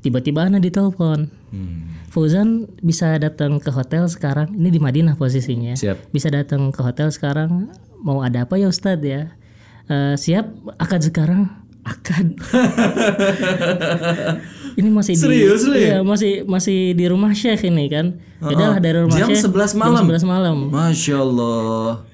tiba-tiba 0.00 0.44
ana 0.44 0.58
ditelepon 0.58 1.30
Hmm. 1.48 1.96
Fauzan 2.08 2.68
bisa 2.78 3.16
datang 3.16 3.56
ke 3.56 3.68
hotel 3.68 4.04
sekarang 4.04 4.52
ini 4.52 4.68
di 4.68 4.76
Madinah 4.76 5.16
posisinya 5.16 5.72
Siap. 5.72 6.08
bisa 6.08 6.28
datang 6.28 6.68
ke 6.68 6.76
hotel 6.78 7.08
sekarang 7.08 7.72
mau 7.98 8.20
ada 8.20 8.44
apa 8.44 8.54
ya 8.54 8.68
Ustadz 8.68 9.00
ya 9.02 9.22
Eh, 9.86 10.14
siap 10.14 10.44
akad 10.76 11.00
sekarang 11.00 11.48
akad 11.80 12.36
ini 14.76 14.88
masih 14.88 15.16
Serius, 15.16 15.64
di 15.64 15.72
Li? 15.72 15.78
iya, 15.82 15.98
masih 16.02 16.44
masih 16.44 16.92
di 16.92 17.04
rumah 17.06 17.32
Syekh 17.32 17.66
ini 17.66 17.88
kan 17.88 18.06
udahlah 18.38 18.78
dari 18.78 19.00
rumah 19.00 19.16
Jam 19.16 19.28
Syekh 19.28 19.48
11 19.48 19.72
malam? 19.74 20.04
jam 20.04 20.20
11 20.20 20.28
malam 20.28 20.56
Masya 20.68 21.16
Allah. 21.16 22.04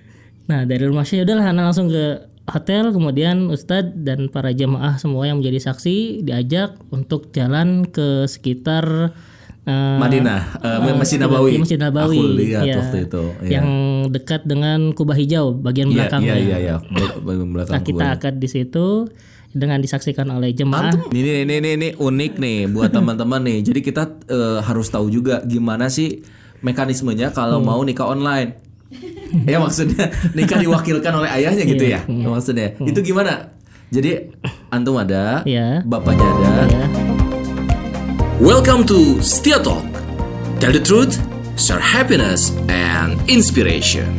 Nah 0.44 0.60
dari 0.62 0.84
rumah 0.84 1.02
saya 1.02 1.24
udahlah 1.24 1.50
Ana 1.50 1.66
langsung 1.66 1.88
ke 1.88 2.22
hotel 2.44 2.92
kemudian 2.92 3.48
Ustadz 3.48 3.96
dan 3.96 4.28
para 4.28 4.50
jemaah 4.50 4.94
semua 4.94 5.24
yang 5.24 5.40
menjadi 5.40 5.64
saksi 5.64 5.96
diajak 6.22 6.76
untuk 6.90 7.30
jalan 7.30 7.84
ke 7.84 8.24
sekitar 8.24 9.16
eh, 9.64 9.96
Madinah, 9.96 10.60
eh, 10.60 10.92
Masjid 10.92 11.16
Nabawi. 11.16 11.50
iya, 11.50 11.58
Masjid 11.58 11.80
Nabawi. 11.80 12.18
Aku 12.18 12.36
lihat 12.36 12.62
Iya. 12.62 12.76
waktu 12.78 12.98
itu. 13.02 13.24
Iya. 13.40 13.50
Yang 13.50 13.68
dekat 14.12 14.40
dengan 14.44 14.92
Kubah 14.92 15.16
Hijau 15.16 15.56
bagian 15.56 15.88
Iya, 15.88 15.96
belakangnya. 15.96 16.34
iya, 16.34 16.36
iya, 16.36 16.56
iya. 16.58 16.74
Bel- 16.84 17.16
bel- 17.18 17.48
belakang 17.48 17.72
Nah 17.72 17.82
kita 17.82 18.04
akad 18.12 18.34
di 18.36 18.46
situ 18.46 19.08
dengan 19.50 19.80
disaksikan 19.80 20.28
oleh 20.28 20.52
jemaah. 20.52 20.92
Ini, 21.08 21.48
ini, 21.48 21.54
ini, 21.56 21.70
ini 21.72 21.88
unik 21.96 22.32
nih 22.36 22.58
buat 22.68 22.92
teman-teman 22.92 23.40
nih. 23.40 23.58
Jadi 23.62 23.80
kita 23.80 24.02
eh, 24.26 24.60
harus 24.60 24.92
tahu 24.92 25.08
juga 25.08 25.40
gimana 25.42 25.88
sih 25.88 26.20
mekanismenya 26.60 27.30
kalau 27.30 27.56
Hmm. 27.58 27.66
mau 27.66 27.80
nikah 27.80 28.04
online. 28.06 28.60
ya 29.50 29.56
maksudnya 29.58 30.12
nikah 30.36 30.60
diwakilkan 30.60 31.12
oleh 31.14 31.30
ayahnya 31.32 31.64
gitu 31.64 31.84
Iya, 31.84 32.04
ya. 32.04 32.28
Maksudnya 32.28 32.76
itu 32.84 33.00
gimana? 33.00 33.54
Jadi 33.88 34.34
antum 34.68 34.98
ada, 34.98 35.46
Iya. 35.46 35.80
bapaknya 35.86 36.26
ada. 36.26 36.82
Welcome 38.42 38.84
to 38.90 39.22
Stia 39.22 39.62
Talk. 39.62 39.86
Tell 40.58 40.74
the 40.74 40.82
truth, 40.82 41.16
share 41.54 41.80
happiness 41.82 42.50
and 42.66 43.14
inspiration. 43.30 44.18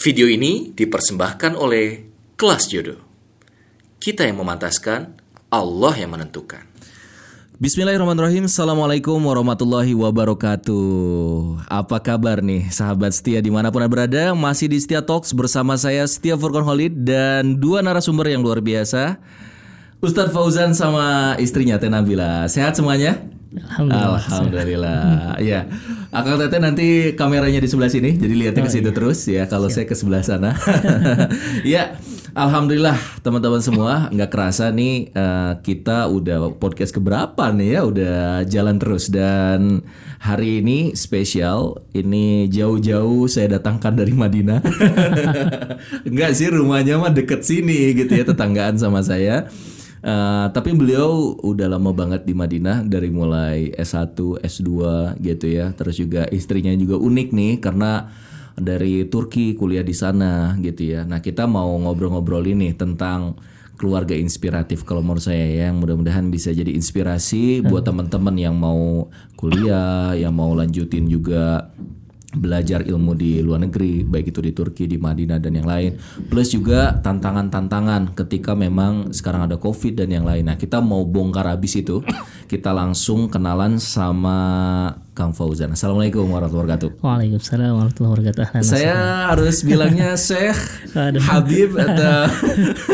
Video 0.00 0.32
ini 0.32 0.72
dipersembahkan 0.72 1.52
oleh 1.60 2.08
Kelas 2.40 2.72
Jodoh. 2.72 3.04
Kita 4.00 4.24
yang 4.24 4.40
memantaskan, 4.40 5.12
Allah 5.52 5.92
yang 6.00 6.16
menentukan. 6.16 6.69
Bismillahirrahmanirrahim 7.60 8.48
Assalamualaikum 8.48 9.20
warahmatullahi 9.20 9.92
wabarakatuh 9.92 11.68
Apa 11.68 12.00
kabar 12.00 12.40
nih 12.40 12.72
sahabat 12.72 13.12
setia 13.12 13.44
di 13.44 13.52
mana 13.52 13.68
pun 13.68 13.84
anda 13.84 13.92
berada 13.92 14.32
Masih 14.32 14.72
di 14.72 14.80
Setia 14.80 15.04
Talks 15.04 15.36
bersama 15.36 15.76
saya 15.76 16.08
Setia 16.08 16.40
Furqan 16.40 16.64
Khalid 16.64 17.04
Dan 17.04 17.60
dua 17.60 17.84
narasumber 17.84 18.32
yang 18.32 18.40
luar 18.40 18.64
biasa 18.64 19.20
Ustadz 20.00 20.32
Fauzan 20.32 20.72
sama 20.72 21.36
istrinya 21.36 21.76
Teh 21.76 21.92
Nabila 21.92 22.48
Sehat 22.48 22.80
semuanya? 22.80 23.20
Alhamdulillah. 23.50 24.22
Alhamdulillah. 24.30 25.02
Ya, 25.42 25.66
Akang 26.14 26.38
Teteh 26.38 26.62
nanti 26.62 27.18
kameranya 27.18 27.58
di 27.58 27.66
sebelah 27.66 27.90
sini, 27.90 28.14
jadi 28.14 28.30
lihatnya 28.30 28.62
ke 28.62 28.70
situ 28.70 28.94
terus 28.94 29.26
ya. 29.26 29.50
Kalau 29.50 29.66
saya 29.66 29.90
ke 29.90 29.98
sebelah 29.98 30.22
sana. 30.22 30.54
ya, 31.66 31.98
alhamdulillah 32.34 32.96
teman-teman 33.24 33.62
semua, 33.62 34.06
nggak 34.10 34.30
kerasa 34.30 34.70
nih 34.70 35.10
eh, 35.10 35.52
kita 35.62 36.06
udah 36.10 36.54
podcast 36.58 36.94
keberapa 36.94 37.50
nih 37.50 37.78
ya, 37.78 37.80
udah 37.86 38.18
jalan 38.46 38.76
terus 38.78 39.10
dan 39.10 39.82
hari 40.20 40.62
ini 40.62 40.92
spesial. 40.94 41.80
Ini 41.90 42.46
jauh-jauh 42.52 43.26
saya 43.26 43.58
datangkan 43.58 43.96
dari 43.98 44.14
Madinah. 44.14 44.60
Enggak 46.08 46.32
sih 46.36 46.48
rumahnya 46.52 47.00
mah 47.00 47.12
deket 47.12 47.42
sini 47.42 47.94
gitu 47.94 48.12
ya, 48.14 48.24
tetanggaan 48.26 48.76
sama 48.78 49.00
saya. 49.00 49.50
Eh, 50.00 50.46
tapi 50.56 50.72
beliau 50.72 51.36
udah 51.44 51.76
lama 51.76 51.92
banget 51.92 52.24
di 52.24 52.32
Madinah 52.32 52.88
dari 52.88 53.12
mulai 53.12 53.68
S1, 53.76 54.16
S2 54.40 54.70
gitu 55.20 55.46
ya. 55.48 55.76
Terus 55.76 55.96
juga 56.00 56.24
istrinya 56.32 56.72
juga 56.72 56.96
unik 56.96 57.28
nih 57.36 57.52
karena 57.60 58.08
dari 58.56 59.06
Turki 59.06 59.54
kuliah 59.54 59.84
di 59.84 59.94
sana 59.94 60.56
gitu 60.58 60.96
ya. 60.96 61.06
Nah, 61.06 61.22
kita 61.22 61.46
mau 61.46 61.70
ngobrol-ngobrol 61.78 62.46
ini 62.46 62.74
tentang 62.74 63.36
keluarga 63.80 64.12
inspiratif 64.12 64.84
kalau 64.84 65.00
menurut 65.00 65.24
saya 65.24 65.40
ya 65.40 65.72
yang 65.72 65.80
mudah-mudahan 65.80 66.28
bisa 66.28 66.52
jadi 66.52 66.68
inspirasi 66.76 67.64
buat 67.64 67.88
teman-teman 67.88 68.36
yang 68.36 68.52
mau 68.52 69.08
kuliah, 69.40 70.12
yang 70.12 70.36
mau 70.36 70.52
lanjutin 70.52 71.08
juga 71.08 71.72
belajar 72.30 72.86
ilmu 72.86 73.18
di 73.18 73.42
luar 73.42 73.66
negeri 73.66 74.06
baik 74.06 74.30
itu 74.30 74.40
di 74.44 74.52
Turki 74.54 74.84
di 74.86 75.00
Madinah 75.00 75.42
dan 75.42 75.56
yang 75.56 75.66
lain. 75.66 75.98
Plus 76.30 76.54
juga 76.54 76.94
tantangan-tantangan 77.02 78.14
ketika 78.14 78.54
memang 78.54 79.10
sekarang 79.10 79.50
ada 79.50 79.58
covid 79.58 79.98
dan 79.98 80.14
yang 80.14 80.28
lain. 80.28 80.46
Nah 80.46 80.60
kita 80.60 80.78
mau 80.78 81.02
bongkar 81.02 81.50
habis 81.50 81.74
itu 81.74 82.04
kita 82.46 82.70
langsung 82.70 83.26
kenalan 83.26 83.82
sama 83.82 84.38
Kang 85.20 85.36
Fauzan 85.36 85.76
Assalamualaikum 85.76 86.24
warahmatullahi 86.24 86.64
wabarakatuh 86.80 86.90
Waalaikumsalam 87.04 87.72
warahmatullahi 87.76 88.12
wabarakatuh. 88.16 88.40
Ahlan 88.48 88.62
saya 88.64 88.94
harus 89.28 89.56
bilangnya 89.60 90.16
Syekh. 90.32 90.56
Habib 91.20 91.76
atau 91.76 92.24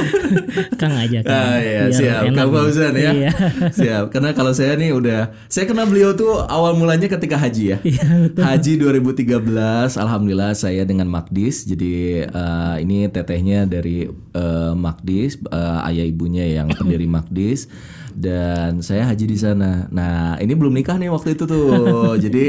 Kang 0.83 0.91
aja 0.99 1.23
Kang. 1.23 1.31
Ah 1.31 1.57
iya 1.63 1.87
Biar 1.87 1.95
siap 1.95 2.23
Kang. 2.35 2.51
Fauzan 2.51 2.93
ya 2.99 3.11
Iya. 3.15 3.31
Siap 3.79 4.05
Karena 4.11 4.35
kalau 4.35 4.51
saya 4.51 4.75
nih 4.75 4.91
udah 4.91 5.31
Saya 5.47 5.71
kenal 5.71 5.87
beliau 5.87 6.19
tuh 6.19 6.43
awal 6.43 6.75
mulanya 6.75 7.07
ketika 7.07 7.39
haji 7.39 7.63
ya 7.73 7.79
Iya, 7.87 8.35
Haji 8.35 8.73
2013 8.83 9.47
Alhamdulillah 9.95 10.51
saya 10.59 10.83
dengan 10.83 11.07
Makdis 11.07 11.63
Jadi 11.63 12.27
eh, 12.27 12.75
ini 12.83 13.07
tetehnya 13.07 13.71
dari 13.71 14.03
eh, 14.11 14.73
Makdis 14.75 15.39
eh, 15.47 15.87
Ayah 15.87 16.03
ibunya 16.03 16.43
yang 16.43 16.75
pendiri 16.75 17.07
Makdis 17.07 17.71
Dan 18.17 18.81
saya 18.81 19.05
haji 19.07 19.29
di 19.29 19.37
sana 19.37 19.85
Nah 19.89 20.41
ini 20.41 20.57
belum 20.57 20.73
nikah 20.73 20.97
nih 20.97 21.13
waktu 21.13 21.37
itu 21.37 21.45
tuh 21.45 21.69
Jadi 22.25 22.45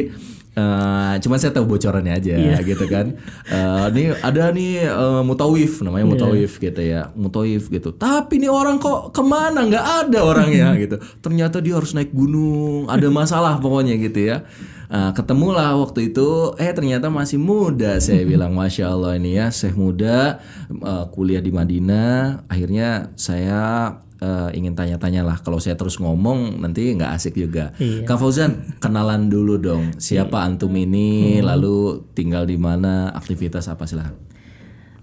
eh, 0.57 1.13
cuman 1.21 1.37
saya 1.37 1.53
tahu 1.53 1.69
bocorannya 1.69 2.17
aja 2.17 2.33
Iya. 2.33 2.57
gitu 2.65 2.89
kan. 2.89 3.13
Eh, 3.45 3.85
nih 3.93 4.07
ada 4.23 4.49
nih 4.49 4.89
eh, 4.89 5.21
mutawif 5.21 5.83
namanya 5.83 6.07
Iya. 6.07 6.11
mutawif 6.17 6.51
gitu 6.57 6.81
ya, 6.81 7.13
mutawif 7.13 7.69
gitu. 7.69 7.93
Tapi 7.93 8.41
nih 8.41 8.49
orang 8.49 8.81
kok 8.81 9.13
ke 9.13 9.21
mana 9.21 9.61
nggak 9.61 9.85
ada 10.09 10.19
orangnya 10.23 10.73
gitu. 10.81 10.97
Ternyata 11.21 11.61
dia 11.61 11.77
harus 11.77 11.93
naik 11.93 12.09
gunung, 12.09 12.89
ada 12.89 13.05
masalah 13.11 13.61
pokoknya 13.61 14.01
gitu 14.01 14.33
ya. 14.33 14.49
Eh, 14.87 15.11
ketemulah 15.13 15.77
waktu 15.77 16.09
itu, 16.09 16.55
eh 16.57 16.73
ternyata 16.73 17.11
masih 17.13 17.37
muda. 17.37 18.01
Saya 18.01 18.25
bilang 18.31 18.57
masya 18.57 18.89
Allah 18.89 19.13
ini 19.13 19.37
ya, 19.37 19.53
saya 19.53 19.77
muda 19.77 20.41
eh, 20.73 21.05
kuliah 21.13 21.43
di 21.43 21.53
Madinah. 21.53 22.49
Akhirnya 22.49 23.13
saya 23.13 23.93
eh, 24.21 24.49
ingin 24.57 24.73
tanya-tanya 24.73 25.21
lah. 25.25 25.37
Kalau 25.41 25.61
saya 25.61 25.77
terus 25.77 26.01
ngomong 26.01 26.61
nanti 26.61 26.93
nggak 26.93 27.11
asik 27.17 27.37
juga. 27.37 27.73
Iya. 27.77 28.05
Kang 28.05 28.19
Fauzan, 28.19 28.77
kenalan 28.81 29.29
dulu 29.29 29.57
dong. 29.57 29.97
Siapa 29.97 30.43
antum 30.43 30.73
ini? 30.75 31.39
Lalu 31.39 32.05
tinggal 32.17 32.45
di 32.45 32.57
mana? 32.59 33.13
Aktivitas 33.13 33.69
apa 33.69 33.85
silahkan. 33.85 34.15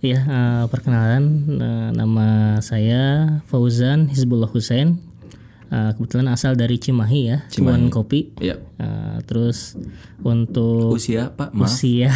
Iya, 0.04 0.20
eh, 0.20 0.64
perkenalan 0.68 1.24
eh, 1.48 1.90
nama 1.96 2.60
saya 2.60 3.40
Fauzan 3.48 4.12
Hizbullah 4.12 4.52
Hussein. 4.52 5.00
Eh, 5.72 5.90
kebetulan 5.96 6.28
asal 6.28 6.54
dari 6.54 6.76
Cimahi 6.76 7.20
ya, 7.32 7.38
Cuan 7.48 7.88
Kopi. 7.88 8.36
Iya. 8.36 8.60
Eh, 8.76 9.16
terus 9.24 9.74
untuk 10.20 10.92
Usia, 10.92 11.32
Pak? 11.32 11.56
Maaf. 11.56 11.72
usia 11.72 12.12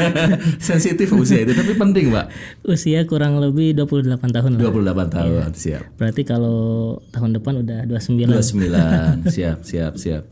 Sensitif 0.70 1.08
usia 1.16 1.42
itu, 1.42 1.56
tapi 1.56 1.72
penting, 1.74 2.12
Pak. 2.12 2.28
usia 2.68 3.02
kurang 3.08 3.40
lebih 3.40 3.72
28 3.74 4.06
tahun 4.28 4.50
lah. 4.60 4.70
28 4.70 5.08
tahun, 5.18 5.50
siap. 5.56 5.82
Berarti 5.96 6.22
kalau 6.22 7.00
tahun 7.10 7.40
depan 7.40 7.64
udah 7.64 7.80
29. 7.88 8.28
29, 8.28 9.34
siap, 9.34 9.58
siap, 9.64 9.92
siap. 9.96 10.22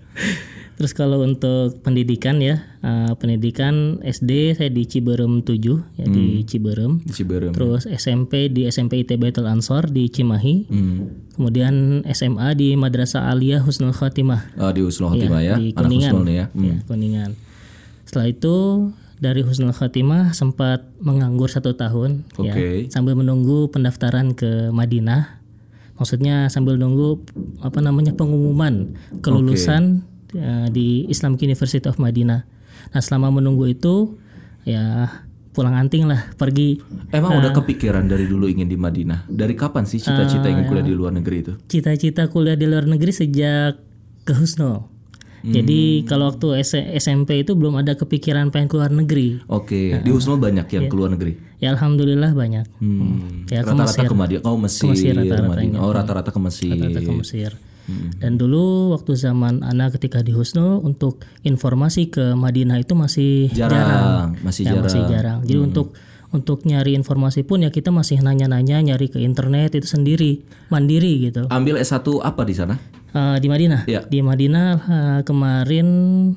Terus 0.80 0.96
kalau 0.96 1.20
untuk 1.20 1.84
pendidikan 1.84 2.40
ya, 2.40 2.64
eh, 2.80 3.12
pendidikan 3.20 4.00
SD 4.00 4.56
saya 4.56 4.72
di 4.72 4.88
Ciberem 4.88 5.44
7 5.44 5.76
ya 6.00 6.08
di 6.08 6.40
Ciberem. 6.48 7.04
Di 7.04 7.12
Ciberem. 7.20 7.52
Terus 7.52 7.84
SMP 7.84 8.48
di 8.48 8.64
SMP 8.64 9.04
IT 9.04 9.20
Baitul 9.20 9.44
Ansor 9.44 9.92
di 9.92 10.08
Cimahi. 10.08 10.72
Hmm. 10.72 11.28
Kemudian 11.36 12.00
SMA 12.08 12.56
di 12.56 12.80
Madrasah 12.80 13.28
Aliyah 13.28 13.60
Husnul 13.60 13.92
Khotimah 13.92 14.56
Oh, 14.56 14.72
di 14.72 14.80
Husnul 14.80 15.12
Khotimah 15.12 15.40
ya, 15.44 15.60
di 15.60 15.76
anak 15.76 15.84
Kuningan. 15.84 16.12
Nih 16.24 16.36
ya. 16.40 16.46
Hmm. 16.48 16.64
Ya, 16.64 16.76
Kuningan. 16.88 17.30
Setelah 18.08 18.26
itu 18.32 18.56
dari 19.20 19.44
Husnul 19.44 19.76
Khotimah 19.76 20.32
sempat 20.32 20.88
menganggur 20.96 21.52
satu 21.52 21.76
tahun 21.76 22.24
ya, 22.40 22.56
Oke. 22.56 22.88
sambil 22.88 23.20
menunggu 23.20 23.68
pendaftaran 23.68 24.32
ke 24.32 24.72
Madinah. 24.72 25.44
Maksudnya 26.00 26.48
sambil 26.48 26.80
nunggu 26.80 27.20
apa 27.60 27.84
namanya 27.84 28.16
pengumuman 28.16 28.96
kelulusan 29.20 30.08
ya, 30.30 30.66
di 30.66 31.06
Islamic 31.06 31.40
University 31.40 31.84
of 31.84 31.96
Madinah. 31.96 32.42
Nah 32.90 33.00
selama 33.00 33.30
menunggu 33.32 33.66
itu 33.66 34.16
ya 34.62 35.08
pulang 35.50 35.74
anting 35.74 36.06
lah 36.06 36.30
pergi 36.34 36.78
Emang 37.10 37.36
udah 37.36 37.50
kepikiran 37.52 38.06
dari 38.06 38.24
dulu 38.24 38.46
ingin 38.46 38.66
di 38.66 38.74
Madinah? 38.74 39.26
Dari 39.26 39.52
kapan 39.52 39.82
sih 39.82 39.98
cita-cita 39.98 40.46
ingin 40.46 40.64
kuliah 40.64 40.84
di 40.84 40.94
luar 40.94 41.10
negeri 41.10 41.36
itu? 41.40 41.52
cita-cita 41.66 42.26
kuliah 42.26 42.54
di 42.54 42.64
luar 42.64 42.86
negeri 42.86 43.10
sejak 43.10 43.82
ke 44.22 44.32
Husnul. 44.32 44.86
Jadi 45.40 46.04
kalau 46.04 46.28
waktu 46.28 46.60
S- 46.60 46.76
SMP 47.00 47.40
itu 47.40 47.56
belum 47.56 47.80
ada 47.80 47.96
kepikiran 47.96 48.52
pengen 48.52 48.68
keluar 48.68 48.92
negeri. 48.92 49.40
Oke, 49.48 49.96
di 49.96 50.10
Husnul 50.12 50.36
banyak 50.36 50.68
yang 50.68 50.84
keluar 50.86 51.08
negeri. 51.08 51.32
Ya 51.56 51.72
alhamdulillah 51.72 52.36
banyak. 52.36 52.68
Hmm. 52.76 53.48
Ya 53.48 53.64
ke 53.64 53.72
Rata-rata 53.72 54.04
Mesir. 54.04 54.04
ke 54.04 54.16
Madinah. 54.16 54.42
Oh, 54.44 54.56
Mesir, 54.56 54.92
Mesir 54.92 55.12
rata-ratanya. 55.16 55.48
Madinah. 55.48 55.80
Oh, 55.80 55.92
rata-rata 55.92 56.28
ke 56.28 56.40
Mesir. 56.40 56.72
Rata-rata 56.72 57.00
ke 57.00 57.12
Mesir. 57.16 57.50
Dan 58.16 58.36
dulu 58.36 58.92
waktu 58.92 59.12
zaman 59.14 59.60
anak 59.60 59.96
ketika 59.96 60.20
di 60.20 60.30
Husnul 60.30 60.80
untuk 60.80 61.24
informasi 61.40 62.08
ke 62.08 62.32
Madinah 62.32 62.78
itu 62.78 62.92
masih 62.94 63.48
Jarang, 63.50 64.36
masih 64.40 64.62
Ya, 64.64 64.76
jarang. 64.76 64.84
masih 64.86 65.02
jarang. 65.08 65.38
Jadi 65.42 65.58
untuk 65.58 65.92
untuk 66.30 66.62
nyari 66.62 66.94
informasi 66.94 67.42
pun 67.42 67.66
ya 67.66 67.74
kita 67.74 67.90
masih 67.90 68.22
nanya-nanya, 68.22 68.78
nyari 68.78 69.10
ke 69.10 69.18
internet 69.18 69.74
itu 69.74 69.86
sendiri, 69.86 70.46
mandiri 70.70 71.26
gitu. 71.26 71.50
Ambil 71.50 71.74
S1 71.76 72.06
apa 72.22 72.46
di 72.46 72.54
sana? 72.54 72.78
Eh, 73.10 73.36
di 73.42 73.50
Madinah. 73.50 73.82
Iya. 73.90 74.06
Di 74.06 74.22
Madinah 74.22 74.68
eh, 74.78 75.20
kemarin 75.26 75.86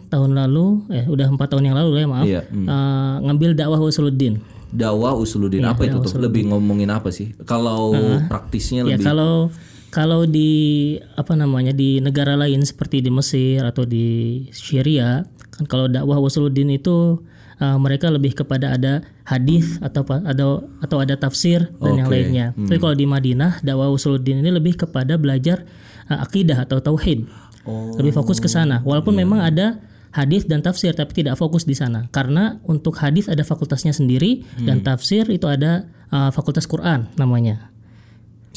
tahun 0.09 0.33
lalu, 0.33 0.89
eh 0.89 1.06
udah 1.06 1.29
empat 1.29 1.53
tahun 1.53 1.69
yang 1.69 1.77
lalu 1.77 2.01
ya 2.01 2.07
maaf, 2.09 2.25
Iya, 2.25 2.41
hmm. 2.49 2.65
eh, 2.65 3.15
ngambil 3.21 3.49
dakwah 3.53 3.77
Usuluddin. 3.77 4.41
Dakwah 4.73 5.13
Usuluddin. 5.13 5.61
Iya, 5.61 5.77
apa 5.77 5.85
itu 5.85 6.01
tuh? 6.01 6.17
Lebih 6.17 6.49
ngomongin 6.49 6.89
apa 6.89 7.13
sih? 7.13 7.38
Kalau 7.45 7.94
praktisnya 8.25 8.81
Ya 8.89 8.97
lebih 8.97 9.06
kalau 9.06 9.53
kalau 9.94 10.25
di 10.25 10.98
apa 11.13 11.38
namanya 11.38 11.69
di 11.69 12.01
negara 12.01 12.34
lain 12.34 12.66
seperti 12.66 13.06
di 13.06 13.13
Mesir 13.13 13.62
atau 13.62 13.86
di 13.86 14.42
Syria 14.50 15.22
kan 15.54 15.69
kalau 15.69 15.86
dakwah 15.86 16.18
Usuluddin 16.18 16.74
itu 16.74 17.22
uh, 17.62 17.78
mereka 17.78 18.10
lebih 18.10 18.34
kepada 18.34 18.74
ada 18.74 19.06
hadis 19.22 19.78
atau 19.86 20.01
pa- 20.01 20.25
atau 20.25 20.66
atau 20.81 20.98
ada 20.98 21.13
tafsir 21.13 21.69
dan 21.78 22.01
yang 22.01 22.10
Oke. 22.10 22.16
lainnya. 22.18 22.45
Tapi 22.57 22.81
kalau 22.81 22.98
di 22.98 23.06
Madinah 23.06 23.62
dakwah 23.62 23.94
Usuluddin 23.94 24.42
ini 24.42 24.50
lebih 24.50 24.81
kepada 24.81 25.13
belajar 25.22 25.62
uh, 26.10 26.25
akidah 26.25 26.66
atau 26.66 26.81
tauhid. 26.81 27.30
Oh, 27.69 27.94
Lebih 27.95 28.18
fokus 28.18 28.42
ke 28.42 28.50
sana. 28.50 28.81
Walaupun 28.81 29.13
memang 29.13 29.45
ada 29.45 29.80
hadis 30.13 30.50
dan 30.50 30.66
tafsir 30.66 30.94
tapi 30.98 31.22
tidak 31.22 31.38
fokus 31.38 31.66
di 31.66 31.74
sana 31.74 32.06
karena 32.13 32.62
untuk 32.69 32.98
hadis 33.01 33.25
ada 33.25 33.42
fakultasnya 33.42 33.94
sendiri 33.98 34.45
dan 34.62 34.86
tafsir 34.86 35.25
itu 35.30 35.50
ada 35.50 35.90
uh, 36.10 36.34
fakultas 36.34 36.66
Quran 36.66 37.10
namanya. 37.18 37.72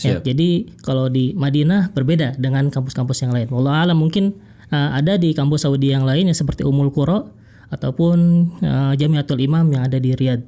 Ya, 0.05 0.21
jadi 0.21 0.69
kalau 0.85 1.09
di 1.09 1.33
Madinah 1.33 1.97
berbeda 1.97 2.37
dengan 2.37 2.69
kampus-kampus 2.69 3.25
yang 3.25 3.33
lain. 3.33 3.49
Wallah 3.49 3.89
alam 3.89 3.97
mungkin 3.97 4.37
uh, 4.69 4.93
ada 4.93 5.17
di 5.17 5.33
kampus 5.33 5.65
Saudi 5.65 5.89
yang 5.89 6.05
lain 6.05 6.29
yang 6.29 6.37
seperti 6.37 6.69
Umul 6.69 6.93
Qura 6.93 7.25
ataupun 7.73 8.17
uh, 8.61 8.93
Jamiatul 8.93 9.41
Imam 9.41 9.65
yang 9.73 9.89
ada 9.89 9.97
di 9.97 10.13
Riyadh. 10.13 10.45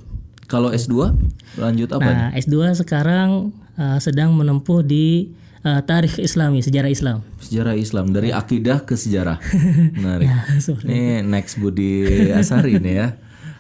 Kalau 0.49 0.73
S2 0.73 1.13
lanjut 1.61 1.89
apa? 1.97 2.09
Nah, 2.09 2.29
S2 2.37 2.77
sekarang 2.77 3.53
uh, 3.77 3.99
sedang 4.01 4.37
menempuh 4.37 4.85
di 4.85 5.33
uh, 5.65 5.81
Tarikh 5.85 6.21
Islami, 6.21 6.65
sejarah 6.65 6.89
Islam. 6.93 7.25
Sejarah 7.41 7.75
Islam 7.77 8.13
dari 8.13 8.33
akidah 8.33 8.85
ke 8.85 8.97
sejarah. 8.97 9.41
Menarik. 10.01 10.29
Ya, 10.29 10.45
Ini 10.85 11.25
next 11.25 11.61
Budi 11.61 12.33
Asari 12.33 12.81
nih 12.81 12.95
ya. 12.97 13.09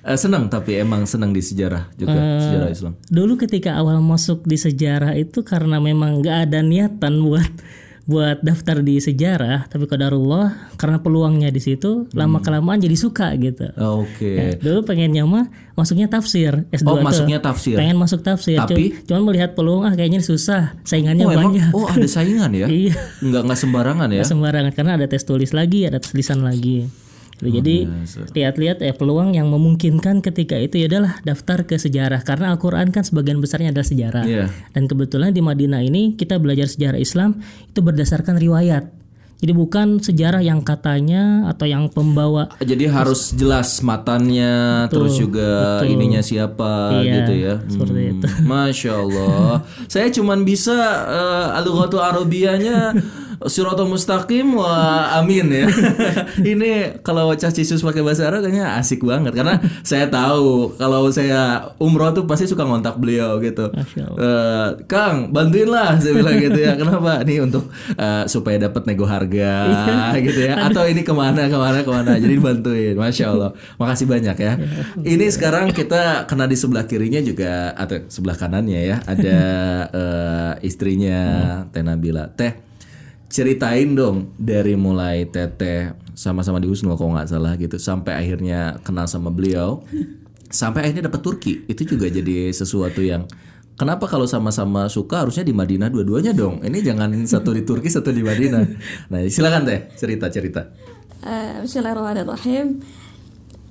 Eh, 0.08 0.16
senang 0.16 0.48
tapi 0.48 0.72
emang 0.74 1.04
senang 1.04 1.30
di 1.30 1.38
sejarah 1.38 1.92
juga 1.92 2.16
sejarah 2.40 2.68
Islam. 2.68 2.92
Dulu 3.04 3.36
ketika 3.36 3.76
awal 3.76 4.00
masuk 4.00 4.42
di 4.42 4.56
sejarah 4.56 5.12
itu 5.14 5.44
karena 5.44 5.76
memang 5.78 6.24
nggak 6.24 6.48
ada 6.48 6.64
niatan 6.64 7.20
buat 7.20 7.44
buat 8.08 8.40
daftar 8.40 8.80
di 8.80 8.96
sejarah, 8.96 9.68
tapi 9.68 9.84
qadarullah 9.84 10.72
karena 10.80 10.96
peluangnya 10.96 11.52
di 11.52 11.60
situ 11.60 12.08
lama 12.16 12.40
kelamaan 12.40 12.80
jadi 12.80 12.96
suka 12.96 13.36
gitu. 13.36 13.68
Oh, 13.76 14.00
Oke. 14.00 14.56
Dulu 14.56 14.80
pengennya 14.80 15.28
mah 15.28 15.44
masuknya 15.76 16.08
tafsir 16.08 16.64
S2 16.72 16.88
Oh 16.88 16.96
tuh. 16.96 17.04
masuknya 17.04 17.36
tafsir. 17.38 17.76
Pengen 17.76 18.00
masuk 18.00 18.24
tafsir, 18.24 18.56
Tapi- 18.56 18.96
cu- 18.96 19.12
cuman 19.12 19.28
melihat 19.28 19.52
peluang 19.52 19.84
ah 19.84 19.92
kayaknya 19.92 20.24
susah, 20.24 20.80
saingannya 20.88 21.28
Oh 21.28 21.36
emang 21.36 21.52
banyak. 21.52 21.68
oh 21.76 21.84
ada 21.84 22.08
saingan 22.08 22.48
ya? 22.56 22.64
Iya. 22.80 22.96
Nggak 23.20 23.42
nggak 23.44 23.58
sembarangan 23.60 24.08
ya? 24.08 24.24
Sembarangan 24.24 24.72
karena 24.72 24.92
ada 24.96 25.04
tes 25.04 25.28
tulis 25.28 25.52
lagi, 25.52 25.84
ada 25.84 26.00
tulisan 26.00 26.40
lagi. 26.40 26.88
Oh, 27.38 27.46
Gitu. 27.46 27.54
Jadi 27.56 27.76
biasa. 27.84 28.18
lihat-lihat 28.34 28.78
ya 28.80 28.92
peluang 28.92 29.30
yang 29.32 29.46
memungkinkan 29.46 30.18
ketika 30.20 30.54
itu 30.54 30.74
ya 30.76 30.86
adalah 30.88 31.22
daftar 31.22 31.62
ke 31.62 31.74
sejarah 31.74 32.20
karena 32.20 32.50
Al-Qur'an 32.50 32.90
kan 32.90 33.02
sebagian 33.02 33.38
besarnya 33.38 33.70
adalah 33.70 33.86
sejarah. 33.86 34.24
Iya. 34.24 34.50
Dan 34.70 34.84
kebetulan 34.84 35.30
di 35.30 35.38
Madinah 35.38 35.80
ini 35.80 36.12
kita 36.12 36.36
belajar 36.36 36.66
sejarah 36.66 36.98
Islam 36.98 37.38
itu 37.64 37.78
berdasarkan 37.78 38.36
riwayat. 38.36 38.90
Jadi 39.38 39.54
bukan 39.54 40.02
sejarah 40.02 40.42
yang 40.42 40.66
katanya 40.66 41.46
atau 41.46 41.62
yang 41.62 41.86
pembawa 41.86 42.50
Jadi 42.58 42.90
harus 42.90 43.30
jelas 43.30 43.78
matannya, 43.78 44.90
terus 44.90 45.14
juga 45.14 45.78
ininya 45.84 46.18
siapa 46.18 46.98
Iya, 46.98 47.14
gitu 47.14 47.32
ya. 47.38 47.54
seperti 47.62 48.00
Hmm, 48.02 48.10
itu. 48.10 48.26
Masya 48.42 48.92
Allah. 48.98 49.62
Saya 49.94 50.10
cuman 50.10 50.42
bisa 50.42 50.74
uh, 51.06 51.54
al-ghatu 51.54 52.02
arabiyanya 52.02 52.98
Siratul 53.46 53.86
mustaqim 53.86 54.58
wa 54.58 55.14
amin 55.22 55.46
ya. 55.46 55.66
Ini 56.56 56.98
kalau 57.06 57.30
Cah 57.38 57.54
Cisus 57.54 57.86
pakai 57.86 58.02
bahasa 58.02 58.26
Arab 58.26 58.42
kayaknya 58.42 58.74
asik 58.82 59.06
banget 59.06 59.30
karena 59.30 59.62
saya 59.86 60.10
tahu 60.10 60.74
kalau 60.74 61.06
saya 61.14 61.70
umroh 61.78 62.10
tuh 62.10 62.26
pasti 62.26 62.50
suka 62.50 62.66
ngontak 62.66 62.98
beliau 62.98 63.38
gitu. 63.38 63.70
Eh, 63.94 64.68
Kang, 64.90 65.30
bantuin 65.30 65.70
lah 65.70 65.94
saya 66.02 66.18
bilang 66.18 66.34
gitu 66.42 66.58
ya. 66.58 66.74
Kenapa? 66.74 67.22
Nih 67.22 67.38
untuk 67.38 67.70
eh, 67.94 68.26
supaya 68.26 68.58
dapat 68.58 68.90
nego 68.90 69.06
harga 69.06 69.54
gitu 70.18 70.40
ya. 70.42 70.66
Atau 70.66 70.82
ini 70.90 71.06
ke 71.06 71.14
mana 71.14 71.46
ke 71.46 71.54
mana 71.54 71.78
ke 71.86 71.90
mana. 71.90 72.18
Jadi 72.18 72.34
bantuin. 72.42 72.94
Masya 72.98 73.24
Allah. 73.30 73.50
Makasih 73.78 74.06
banyak 74.10 74.36
ya. 74.36 74.52
Ini 74.98 75.26
sekarang 75.30 75.70
kita 75.70 76.26
kena 76.26 76.50
di 76.50 76.58
sebelah 76.58 76.90
kirinya 76.90 77.22
juga 77.22 77.70
atau 77.78 78.02
sebelah 78.10 78.34
kanannya 78.34 78.80
ya. 78.82 78.96
Ada 79.06 79.38
eh, 80.00 80.52
istrinya 80.66 81.20
Teh 81.70 81.86
Nabila. 81.86 82.30
Teh, 82.34 82.67
ceritain 83.28 83.92
dong 83.92 84.32
dari 84.34 84.72
mulai 84.72 85.24
Teteh 85.24 85.92
sama-sama 86.12 86.56
di 86.56 86.66
Husnul 86.66 86.96
kalau 86.96 87.12
nggak 87.12 87.28
salah 87.28 87.54
gitu 87.54 87.76
sampai 87.76 88.16
akhirnya 88.16 88.80
kenal 88.82 89.04
sama 89.04 89.28
beliau 89.28 89.84
sampai 90.48 90.82
akhirnya 90.82 91.06
dapat 91.06 91.20
Turki 91.20 91.62
itu 91.64 91.84
juga 91.86 92.08
jadi 92.08 92.48
sesuatu 92.50 92.98
yang 92.98 93.28
kenapa 93.74 94.04
kalau 94.04 94.24
sama-sama 94.24 94.88
suka 94.88 95.22
harusnya 95.22 95.44
di 95.44 95.52
Madinah 95.52 95.86
dua-duanya 95.86 96.32
dong 96.32 96.58
ini 96.60 96.80
jangan 96.80 97.12
satu 97.22 97.52
di 97.52 97.62
Turki 97.62 97.86
satu 97.86 98.10
di 98.10 98.20
Madinah 98.20 98.64
nah 99.12 99.20
silakan 99.24 99.62
teh 99.64 99.80
cerita 99.94 100.26
cerita 100.28 100.62
Eh, 101.18 101.66
Bismillahirrahmanirrahim. 101.66 102.78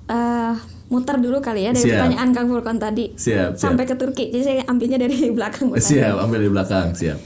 Eh, 0.04 0.52
muter 0.88 1.16
dulu 1.16 1.40
kali 1.40 1.64
ya 1.64 1.72
dari 1.72 1.80
Siap. 1.80 1.96
pertanyaan 1.96 2.28
Kang 2.30 2.44
Furkon 2.46 2.76
tadi 2.76 3.12
Siap, 3.12 3.16
siap. 3.16 3.52
sampai 3.56 3.84
ke 3.84 3.96
Turki. 3.96 4.28
Jadi 4.28 4.44
saya 4.44 4.60
ambilnya 4.64 5.00
dari 5.00 5.32
belakang. 5.32 5.72
siap 5.80 6.20
ambil 6.20 6.44
di 6.44 6.50
belakang 6.52 6.92
siap 6.92 7.16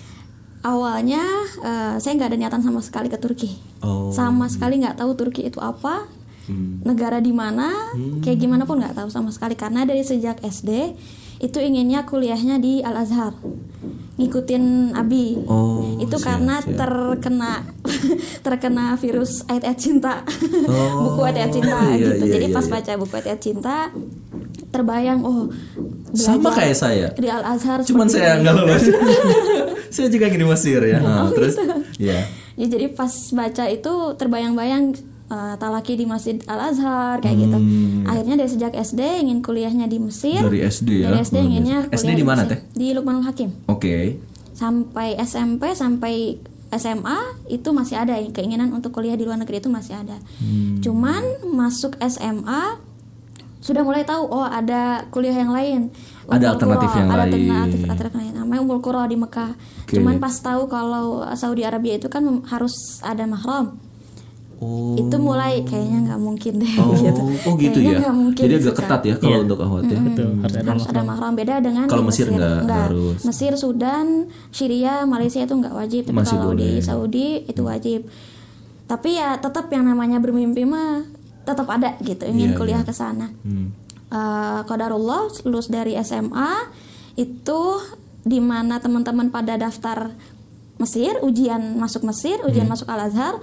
Awalnya 0.62 1.22
eh, 1.62 1.94
saya 1.98 2.12
nggak 2.14 2.30
ada 2.30 2.38
niatan 2.38 2.62
sama 2.62 2.78
sekali 2.78 3.10
ke 3.10 3.18
Turki. 3.18 3.50
oh 3.82 4.14
Sama 4.14 4.46
sekali 4.46 4.78
nggak 4.78 5.02
tahu 5.02 5.12
Turki 5.18 5.42
itu 5.46 5.58
apa, 5.58 6.06
negara 6.82 7.22
di 7.22 7.30
mana, 7.30 7.94
kayak 8.22 8.38
gimana 8.38 8.66
pun 8.66 8.78
nggak 8.78 8.98
tahu 8.98 9.08
sama 9.10 9.30
sekali. 9.34 9.58
Karena 9.58 9.82
dari 9.86 10.02
sejak 10.02 10.42
SD 10.42 10.94
itu 11.42 11.58
inginnya 11.58 12.06
kuliahnya 12.06 12.62
di 12.62 12.86
Al 12.86 13.02
Azhar, 13.02 13.34
ngikutin 14.14 14.94
Abi. 14.94 15.42
oh 15.50 15.98
itu 15.98 16.14
siap, 16.14 16.26
karena 16.30 16.62
siap. 16.62 16.78
terkena 16.78 17.52
terkena 18.46 18.84
virus 18.94 19.42
ayat-ayat 19.50 19.78
cinta 19.78 20.22
Oh, 20.70 21.02
buku 21.10 21.20
ayat-ayat 21.26 21.50
cinta 21.50 21.78
iya, 21.90 21.98
gitu 21.98 22.24
iya, 22.30 22.32
jadi 22.38 22.46
iya, 22.46 22.54
pas 22.54 22.66
iya. 22.66 22.72
baca 22.78 22.92
buku 23.02 23.12
ayat-ayat 23.18 23.40
cinta 23.42 23.76
terbayang 24.72 25.20
oh 25.22 25.52
sama 26.16 26.50
kayak 26.56 26.76
saya. 26.76 27.08
di 27.14 27.28
Al 27.28 27.44
Azhar 27.44 27.84
cuman 27.84 28.08
saya 28.08 28.40
nggak 28.40 28.54
lolos. 28.56 28.84
Saya 29.92 30.08
juga 30.08 30.32
gini 30.32 30.48
Mesir 30.48 30.80
ya. 30.80 31.04
Nah, 31.04 31.28
terus 31.36 31.52
ya. 32.00 32.24
Ya 32.56 32.66
jadi 32.68 32.88
pas 32.92 33.12
baca 33.12 33.64
itu 33.68 33.92
terbayang-bayang 34.16 34.96
eh, 35.28 35.54
talaki 35.60 36.00
di 36.00 36.08
Masjid 36.08 36.40
Al 36.48 36.72
Azhar 36.72 37.20
kayak 37.20 37.36
gitu. 37.36 37.58
Hmm. 37.60 38.08
akhirnya 38.08 38.40
dari 38.40 38.48
sejak 38.48 38.72
SD 38.72 39.28
ingin 39.28 39.44
kuliahnya 39.44 39.84
di 39.92 40.00
Mesir. 40.00 40.40
Dari 40.40 40.64
SD 40.64 41.04
ya? 41.04 41.12
Dari 41.12 41.20
SD 41.20 41.36
inginnya 41.44 41.78
biasa. 41.92 41.96
SD 42.00 42.08
kuliah 42.08 42.16
di 42.16 42.26
mana 42.26 42.42
teh? 42.48 42.58
Di 42.72 42.86
Lukmanul 42.96 43.24
Hakim. 43.28 43.52
Oke. 43.68 44.16
Sampai 44.56 45.20
SMP 45.20 45.76
sampai 45.76 46.40
SMA 46.72 47.18
itu 47.52 47.68
masih 47.76 48.00
ada. 48.00 48.16
Keinginan 48.32 48.72
untuk 48.72 48.96
kuliah 48.96 49.16
di 49.16 49.28
luar 49.28 49.36
negeri 49.36 49.60
itu 49.60 49.68
masih 49.68 50.00
ada. 50.00 50.16
Hmm. 50.40 50.80
Cuman 50.80 51.20
masuk 51.52 52.00
SMA 52.00 52.91
sudah 53.62 53.80
mulai 53.80 54.02
tahu 54.02 54.26
oh 54.26 54.42
ada 54.42 55.06
kuliah 55.08 55.32
yang 55.34 55.48
lain. 55.48 55.94
Ada 56.24 56.34
Ummul 56.44 56.52
alternatif 56.52 56.88
Qura, 56.88 56.98
yang 56.98 57.08
ada 57.08 57.16
lain. 57.16 57.30
alternatif 57.30 57.80
alternatif 57.84 58.18
lain. 58.20 58.32
Namanya 58.36 58.62
Qura 58.76 59.02
di 59.04 59.16
Mekah. 59.16 59.50
Oke. 59.54 59.94
Cuman 59.94 60.14
pas 60.18 60.34
tahu 60.34 60.62
kalau 60.66 61.04
Saudi 61.32 61.62
Arabia 61.62 61.94
itu 61.94 62.06
kan 62.06 62.20
harus 62.44 62.74
ada 63.00 63.22
mahram. 63.24 63.78
oh 64.58 64.94
Itu 64.94 65.18
mulai 65.18 65.62
kayaknya 65.62 65.98
nggak 66.04 66.20
mungkin 66.20 66.52
deh 66.56 66.74
Oh, 66.76 66.94
gitu. 67.00 67.22
oh 67.42 67.54
gitu 67.56 67.78
Kayaknya 67.80 67.98
ya. 68.00 68.12
mungkin 68.12 68.42
Jadi 68.44 68.54
agak 68.56 68.74
ketat 68.76 69.00
ya 69.04 69.14
kalau 69.16 69.30
Iya. 69.32 69.44
untuk 69.44 69.58
ahwat 69.60 69.84
ya. 69.84 69.98
Betul, 70.00 70.28
harus 70.36 70.54
ada 70.56 70.68
harus 70.68 70.86
ada 70.88 71.02
mahram 71.02 71.32
beda 71.32 71.54
dengan 71.58 71.86
Kalau 71.86 72.02
di 72.02 72.08
Mesir 72.08 72.26
nggak- 72.28 72.60
nggak 72.62 72.82
harus. 72.88 73.18
Mesir, 73.22 73.52
Sudan, 73.56 74.06
Syria, 74.48 74.94
Malaysia 75.04 75.38
itu 75.38 75.50
nggak 75.52 75.74
wajib, 75.76 76.02
tapi 76.04 76.16
Masih 76.16 76.36
kalau 76.36 76.50
di 76.52 76.66
boleh. 76.68 76.78
Saudi 76.80 77.26
itu 77.44 77.62
wajib. 77.62 78.00
Tapi 78.84 79.10
ya 79.12 79.34
tetap 79.36 79.66
yang 79.68 79.82
namanya 79.82 80.18
bermimpi 80.18 80.62
mah 80.62 81.02
tetap 81.42 81.66
ada 81.66 81.94
gitu, 82.00 82.22
ingin 82.24 82.52
Iya, 82.52 82.58
kuliah 82.58 82.80
iya. 82.82 82.86
ke 82.86 82.92
sana. 82.92 83.26
Hmm. 83.42 83.74
Qadarullah 84.62 85.32
lulus 85.42 85.66
dari 85.66 85.96
SMA 85.96 86.68
itu 87.16 87.60
di 88.22 88.38
mana 88.38 88.78
teman-teman 88.78 89.28
pada 89.28 89.56
daftar 89.56 90.12
Mesir, 90.76 91.18
ujian 91.22 91.76
masuk 91.76 92.02
Mesir, 92.02 92.38
ujian 92.42 92.66
Hmm. 92.66 92.74
masuk 92.74 92.88
Al 92.88 93.06
Azhar. 93.06 93.36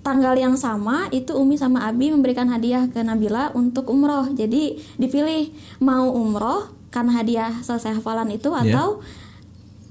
tanggal 0.00 0.32
yang 0.32 0.56
sama 0.56 1.12
itu 1.12 1.36
Umi 1.36 1.60
sama 1.60 1.84
Abi 1.84 2.08
memberikan 2.08 2.48
hadiah 2.48 2.88
ke 2.88 3.04
Nabila 3.04 3.52
untuk 3.52 3.84
umroh. 3.92 4.32
Jadi 4.32 4.80
dipilih 4.96 5.52
mau 5.76 6.08
umroh 6.08 6.72
karena 6.88 7.20
hadiah 7.20 7.60
selesai 7.60 8.00
hafalan 8.00 8.32
itu 8.32 8.48
Iya. 8.48 8.64
atau 8.64 9.04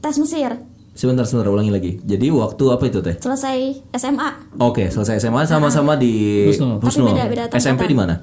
tes 0.02 0.18
Mesir 0.18 0.58
Sebentar, 1.00 1.24
sebentar 1.24 1.48
ulangi 1.48 1.72
lagi. 1.72 1.92
Jadi 2.04 2.28
waktu 2.28 2.64
apa 2.68 2.84
itu 2.84 3.00
teh? 3.00 3.16
selesai 3.16 3.88
SMA. 3.96 4.60
Oke, 4.60 4.92
selesai 4.92 5.16
SMA 5.18 5.48
sama-sama 5.48 5.96
di 5.96 6.44
Husnul. 6.46 6.76
Tapi 6.78 7.16
beda-beda 7.16 7.44
tingkatan. 7.48 7.56
SMP 7.58 7.88
di 7.88 7.96
mana? 7.96 8.16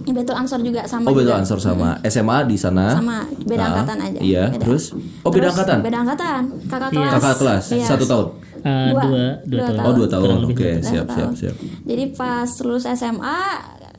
Betul 0.00 0.32
Ansor 0.32 0.62
juga 0.62 0.86
sama. 0.86 1.04
Oh, 1.04 1.12
beda 1.12 1.26
juga. 1.26 1.42
Ansor 1.42 1.58
sama 1.58 1.98
SMA 2.06 2.46
di 2.46 2.54
sana. 2.54 2.94
Sama 2.94 3.26
beda 3.42 3.58
Ah, 3.58 3.68
angkatan 3.74 3.98
aja. 4.00 4.18
Iya, 4.22 4.44
Beda. 4.48 4.62
terus 4.62 4.94
Oh, 5.20 5.28
beda 5.28 5.50
Terus 5.50 5.52
angkatan. 5.52 5.78
Beda 5.82 5.98
angkatan. 5.98 6.42
Kakak 6.64 6.88
Iya. 6.88 6.94
kelas. 6.94 7.12
Kakak 7.12 7.36
kelas 7.36 7.64
Iya. 7.68 7.86
satu 7.88 8.04
tahun. 8.06 8.26
Eh, 8.60 8.62
Dua. 8.62 9.02
dua, 9.02 9.02
dua, 9.02 9.26
Dua 9.42 9.58
tahun. 9.58 9.74
tahun. 9.74 9.82
Oh, 9.82 9.92
dua 9.92 10.08
tahun. 10.08 10.28
Oke, 10.46 10.54
tahun. 10.54 10.82
siap, 10.86 11.06
siap, 11.10 11.30
siap. 11.34 11.54
Jadi 11.82 12.04
pas 12.14 12.48
lulus 12.62 12.84
SMA 12.86 13.38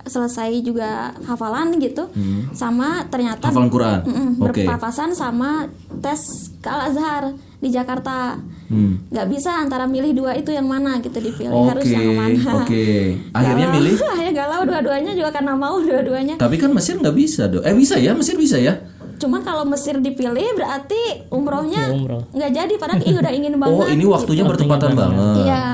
selesai 0.04 0.50
juga 0.64 0.90
hafalan 1.22 1.76
gitu. 1.78 2.08
Sama 2.52 3.04
ternyata 3.06 3.44
Hmm. 3.44 3.54
Hafalan 3.54 3.70
Quran. 3.70 4.00
Mm-mm, 4.02 4.30
Oke. 4.40 4.64
berpapasan 4.64 5.12
sama 5.12 5.68
tes 6.00 6.22
ke 6.58 6.68
Al 6.68 6.90
Azhar 6.90 7.24
di 7.62 7.70
Jakarta. 7.70 8.42
Hmm. 8.68 9.06
Nggak 9.08 9.28
bisa 9.30 9.52
antara 9.54 9.86
milih 9.86 10.12
dua 10.12 10.32
itu 10.34 10.50
yang 10.50 10.66
mana 10.66 10.98
gitu 10.98 11.14
dipilih 11.14 11.54
Oke, 11.54 11.70
harus 11.70 11.86
yang 11.86 12.12
mana. 12.12 12.52
oke. 12.58 12.86
Akhirnya 13.38 13.68
Galau. 13.68 13.76
milih? 13.78 13.96
Akhirnya 14.12 14.34
galau 14.34 14.62
dua-duanya 14.66 15.12
juga 15.14 15.30
karena 15.30 15.54
mau 15.54 15.78
dua-duanya. 15.78 16.36
Tapi 16.36 16.56
kan 16.58 16.74
Mesir 16.74 16.98
nggak 16.98 17.14
bisa 17.14 17.46
dong. 17.46 17.62
Eh 17.62 17.72
bisa 17.72 17.96
ya, 17.96 18.12
Mesir 18.12 18.34
bisa 18.36 18.58
ya. 18.58 18.82
Cuman 19.16 19.46
kalau 19.46 19.70
Mesir 19.70 20.02
dipilih 20.02 20.58
berarti 20.58 21.30
umrohnya 21.30 21.86
Ya, 21.86 21.94
umroh. 21.94 22.26
nggak 22.32 22.52
jadi 22.52 22.74
padahal 22.76 23.00
ih, 23.00 23.16
udah 23.16 23.32
ingin 23.32 23.54
banget. 23.56 23.78
Oh, 23.78 23.86
ini 23.86 24.04
waktunya 24.04 24.42
gitu. 24.42 24.50
bertepatan 24.50 24.92
banget. 24.98 25.46
Iya. 25.46 25.66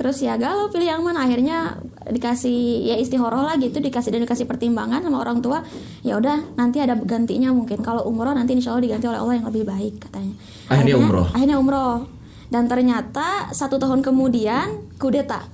Terus 0.00 0.16
ya 0.24 0.40
galau 0.40 0.72
pilih 0.72 0.88
yang 0.88 1.04
mana. 1.04 1.28
Akhirnya 1.28 1.76
dikasih 2.08 2.88
ya 2.88 2.96
istihoroh 2.96 3.44
lah 3.44 3.60
gitu 3.60 3.84
dikasih 3.84 4.16
dan 4.16 4.24
dikasih 4.24 4.48
pertimbangan 4.48 5.04
sama 5.04 5.20
orang 5.20 5.44
tua. 5.44 5.60
Ya 6.00 6.16
udah 6.16 6.56
nanti 6.56 6.80
ada 6.80 6.96
gantinya 6.96 7.52
mungkin. 7.52 7.84
Kalau 7.84 8.08
umroh 8.08 8.32
nanti 8.32 8.56
insya 8.56 8.72
Allah 8.72 8.88
diganti 8.88 9.04
oleh 9.04 9.20
Allah 9.20 9.34
yang 9.36 9.46
lebih 9.52 9.68
baik 9.68 10.08
katanya. 10.08 10.32
Akhirnya 10.72 10.96
umroh. 10.96 11.28
akhirnya 11.36 11.56
umroh. 11.60 12.08
Dan 12.48 12.64
ternyata 12.64 13.52
satu 13.52 13.76
tahun 13.76 14.00
kemudian 14.00 14.96
kudeta. 14.96 15.44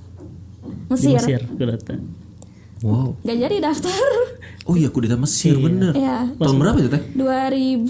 Di 0.63 0.95
Mesir, 0.95 1.19
Mesir, 1.19 1.41
kudeta. 1.43 1.99
Wow. 2.79 3.17
gak 3.21 3.37
jadi 3.37 3.55
daftar 3.59 4.09
Oh 4.67 4.75
iya, 4.75 4.91
kudeta 4.91 5.15
Mesir 5.15 5.55
bener. 5.55 5.95
ya 5.95 6.27
Tahun 6.27 6.57
berapa 6.59 6.75
itu 6.77 6.91
teh? 6.91 6.99
2000 7.15 7.87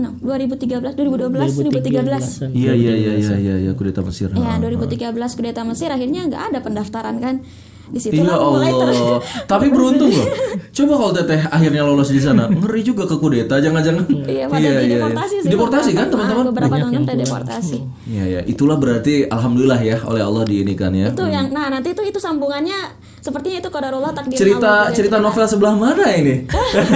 no, 0.00 0.08
2013 0.24 0.96
2012 0.96 0.96
2013 0.96 1.84
2013-an. 1.84 2.48
Iya 2.50 2.72
iya 2.72 2.92
iya 2.96 3.12
iya 3.14 3.34
iya 3.36 3.54
iya 3.60 3.72
kudeta 3.72 4.00
Mesir. 4.00 4.32
Ya, 4.32 4.40
Ah. 4.40 4.56
2013 4.56 5.12
kudeta 5.36 5.60
Mesir 5.62 5.92
akhirnya 5.92 6.24
nggak 6.24 6.42
ada 6.48 6.58
pendaftaran 6.58 7.20
kan. 7.20 7.44
Di 7.84 8.00
situ 8.00 8.16
Iya 8.16 8.40
mulai 8.40 8.72
Allah. 8.72 9.20
Tapi 9.44 9.68
beruntung 9.68 10.08
loh. 10.08 10.24
Coba 10.72 10.92
kalau 10.96 11.12
teteh 11.12 11.44
akhirnya 11.44 11.84
lolos 11.84 12.08
di 12.08 12.16
sana, 12.16 12.48
ngeri 12.48 12.80
juga 12.80 13.04
ke 13.04 13.20
kudeta, 13.20 13.60
jangan-jangan. 13.60 14.08
Iya, 14.24 14.48
pada 14.48 14.68
dideportasi 14.80 15.34
sih. 15.44 15.50
Deportasi 15.52 15.90
kan 15.92 16.08
teman-teman? 16.08 16.40
ah, 16.40 16.48
Beberapa 16.48 16.74
teman 16.80 17.04
deportasi. 17.04 17.84
Iya 18.08 18.24
ya, 18.24 18.40
itulah 18.42 18.80
berarti 18.80 19.28
alhamdulillah 19.28 19.84
ya 19.84 20.00
oleh 20.00 20.24
Allah 20.24 20.48
diinikan 20.48 20.96
ya. 20.96 21.12
Itu 21.12 21.28
yang 21.28 21.52
nah 21.52 21.68
nanti 21.68 21.92
itu 21.92 22.00
itu 22.00 22.16
sambungannya 22.16 23.03
sepertinya 23.24 23.56
itu 23.56 23.70
qadarullah 23.72 24.12
takdir 24.12 24.36
cerita 24.36 24.68
Allah 24.84 24.92
cerita 24.92 25.16
novel 25.16 25.44
sebelah 25.48 25.72
mana 25.72 26.04
ini? 26.12 26.44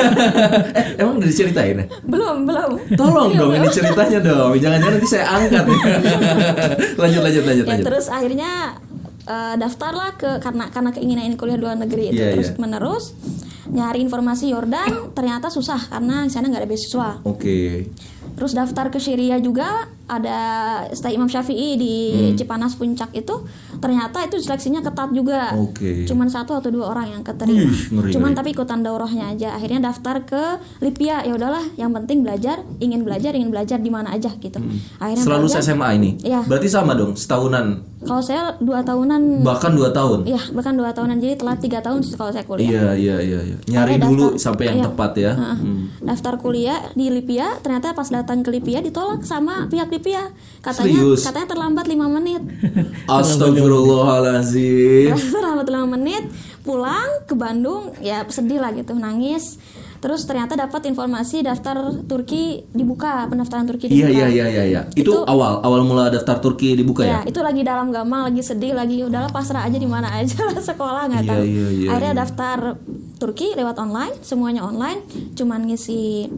eh, 0.77 1.01
emang 1.01 1.17
udah 1.17 1.25
diceritain 1.25 1.81
ya? 1.81 1.85
Belum, 2.05 2.45
belum. 2.45 2.71
Tolong 2.93 3.33
Iya, 3.33 3.41
dong 3.41 3.53
ini 3.57 3.69
ceritanya 3.73 4.19
dong. 4.21 4.53
Jangan-jangan 4.61 4.93
nanti 4.93 5.09
saya 5.09 5.25
angkat. 5.25 5.65
lanjut 7.01 7.21
lanjut 7.25 7.43
lanjut 7.49 7.65
ya 7.65 7.71
lanjut. 7.73 7.87
terus 7.89 8.07
akhirnya 8.13 8.77
eh, 9.25 9.55
daftarlah 9.57 10.11
ke 10.21 10.31
karena 10.39 10.69
karena 10.69 10.91
keinginan 10.93 11.25
ingin 11.25 11.39
kuliah 11.41 11.57
luar 11.57 11.81
negeri 11.81 12.13
itu 12.13 12.21
Iya, 12.21 12.37
terus 12.37 12.53
iya. 12.53 12.61
menerus 12.61 13.05
nyari 13.69 14.01
informasi 14.01 14.53
Yordan 14.53 15.13
ternyata 15.13 15.49
susah 15.49 15.81
karena 15.89 16.25
di 16.25 16.33
sana 16.33 16.49
nggak 16.49 16.61
ada 16.61 16.69
beasiswa. 16.69 17.09
Oke. 17.25 17.89
Terus 18.37 18.53
daftar 18.53 18.89
ke 18.89 19.01
Syria 19.01 19.41
juga 19.41 19.89
ada 20.09 20.39
Stay 20.91 21.13
Imam 21.13 21.27
Syafi'i 21.27 21.77
di 21.77 21.95
Cipanas 22.35 22.75
Puncak 22.75 23.13
itu 23.13 23.45
ternyata 23.77 24.25
itu 24.25 24.37
seleksinya 24.39 24.81
ketat 24.81 25.13
juga. 25.13 25.53
Oke. 25.55 26.03
Cuman 26.03 26.27
satu 26.27 26.53
atau 26.55 26.69
dua 26.69 26.89
orang 26.89 27.13
yang 27.13 27.23
keterima. 27.23 27.69
Ngeri, 27.69 28.11
Cuman 28.11 28.33
ngeri. 28.33 28.39
tapi 28.39 28.49
ikutan 28.51 28.81
daurahnya 28.81 29.31
aja. 29.31 29.49
Akhirnya 29.53 29.85
daftar 29.85 30.25
ke 30.25 30.43
Libya. 30.81 31.21
Ya 31.21 31.33
udahlah, 31.33 31.63
yang 31.75 31.93
penting 31.93 32.21
belajar, 32.21 32.61
ingin 32.79 33.03
belajar, 33.03 33.33
ingin 33.33 33.49
belajar 33.49 33.77
di 33.77 33.89
mana 33.89 34.11
aja 34.11 34.33
gitu. 34.33 34.59
Akhirnya 34.97 35.23
Selalu 35.23 35.47
belajar. 35.47 35.63
SMA 35.63 35.89
ini. 35.95 36.11
Iya. 36.21 36.41
Berarti 36.43 36.69
sama 36.69 36.93
dong, 36.93 37.13
setahunan 37.13 37.85
Kalau 37.99 38.23
saya 38.23 38.55
dua 38.57 38.79
tahunan, 38.81 39.43
bahkan 39.43 39.75
dua 39.75 39.91
tahun. 39.91 40.23
iya 40.23 40.39
bahkan 40.55 40.71
dua 40.73 40.95
tahunan 40.95 41.19
jadi 41.19 41.35
telat 41.35 41.59
tiga 41.59 41.83
tahun 41.83 41.99
kalau 42.15 42.31
saya 42.31 42.47
kuliah. 42.47 42.63
Iya 42.65 42.87
iya 42.95 43.17
iya 43.19 43.41
iya. 43.45 43.57
Nyari 43.67 43.99
Akhirnya 43.99 44.07
dulu 44.07 44.25
daftar. 44.29 44.39
sampai 44.41 44.65
yang 44.65 44.79
Iya. 44.79 44.87
tepat 44.87 45.13
ya. 45.19 45.33
Hmm. 45.35 45.83
Daftar 46.01 46.35
kuliah 46.39 46.79
di 46.95 47.07
Libya, 47.11 47.59
ternyata 47.59 47.91
pas 47.93 48.07
datang 48.07 48.41
ke 48.41 48.51
Libya 48.51 48.79
ditolak 48.81 49.27
sama 49.27 49.67
pihak 49.67 49.91
Libya. 49.99 50.23
Katanya 50.59 50.97
Serius? 50.97 51.21
katanya 51.23 51.49
terlambat 51.49 51.85
5 51.85 52.09
menit. 52.13 52.43
Astagfirullahalazim. 53.11 55.13
terlambat 55.35 55.67
5 55.67 55.89
menit, 55.89 56.23
pulang 56.63 57.09
ke 57.25 57.33
Bandung, 57.35 57.91
ya 57.99 58.23
sedih 58.27 58.59
lah 58.59 58.71
gitu, 58.71 58.93
nangis. 58.93 59.57
Terus 59.99 60.23
ternyata 60.23 60.55
dapat 60.55 60.87
informasi 60.87 61.43
daftar 61.43 61.75
Turki 62.07 62.63
dibuka, 62.71 63.27
pendaftaran 63.27 63.67
Turki 63.67 63.87
Iya 63.87 64.07
dibuka. 64.07 64.15
iya 64.15 64.27
iya 64.29 64.45
iya 64.47 64.65
iya. 64.65 64.81
Itu, 64.95 65.11
Itu- 65.11 65.25
awal 65.27 65.59
awal 65.59 65.83
mula 65.83 66.07
daftar 66.07 66.39
Turki 66.39 66.73
dibuka 66.73 67.03
ya? 67.03 67.19
Ya, 67.19 67.21
itu 67.27 67.37
lagi 67.43 67.61
dalam 67.61 67.91
gamang, 67.91 68.25
lagi 68.25 68.39
sedih, 68.39 68.73
lagi 68.73 69.03
udahlah 69.03 69.29
pasrah 69.29 69.67
aja 69.67 69.75
di 69.75 69.85
mana 69.85 70.07
aja 70.13 70.39
lah 70.39 70.57
sekolah 70.71 71.03
nggak 71.11 71.23
Iya, 71.23 71.29
tahu. 71.29 71.43
iya, 71.43 71.67
iya, 71.69 71.87
Akhirnya 71.91 72.09
iya. 72.09 72.17
daftar 72.17 72.59
Turki 73.19 73.53
lewat 73.53 73.77
online, 73.77 74.15
semuanya 74.23 74.63
online, 74.63 75.03
cuman 75.35 75.67
ngisi 75.67 76.31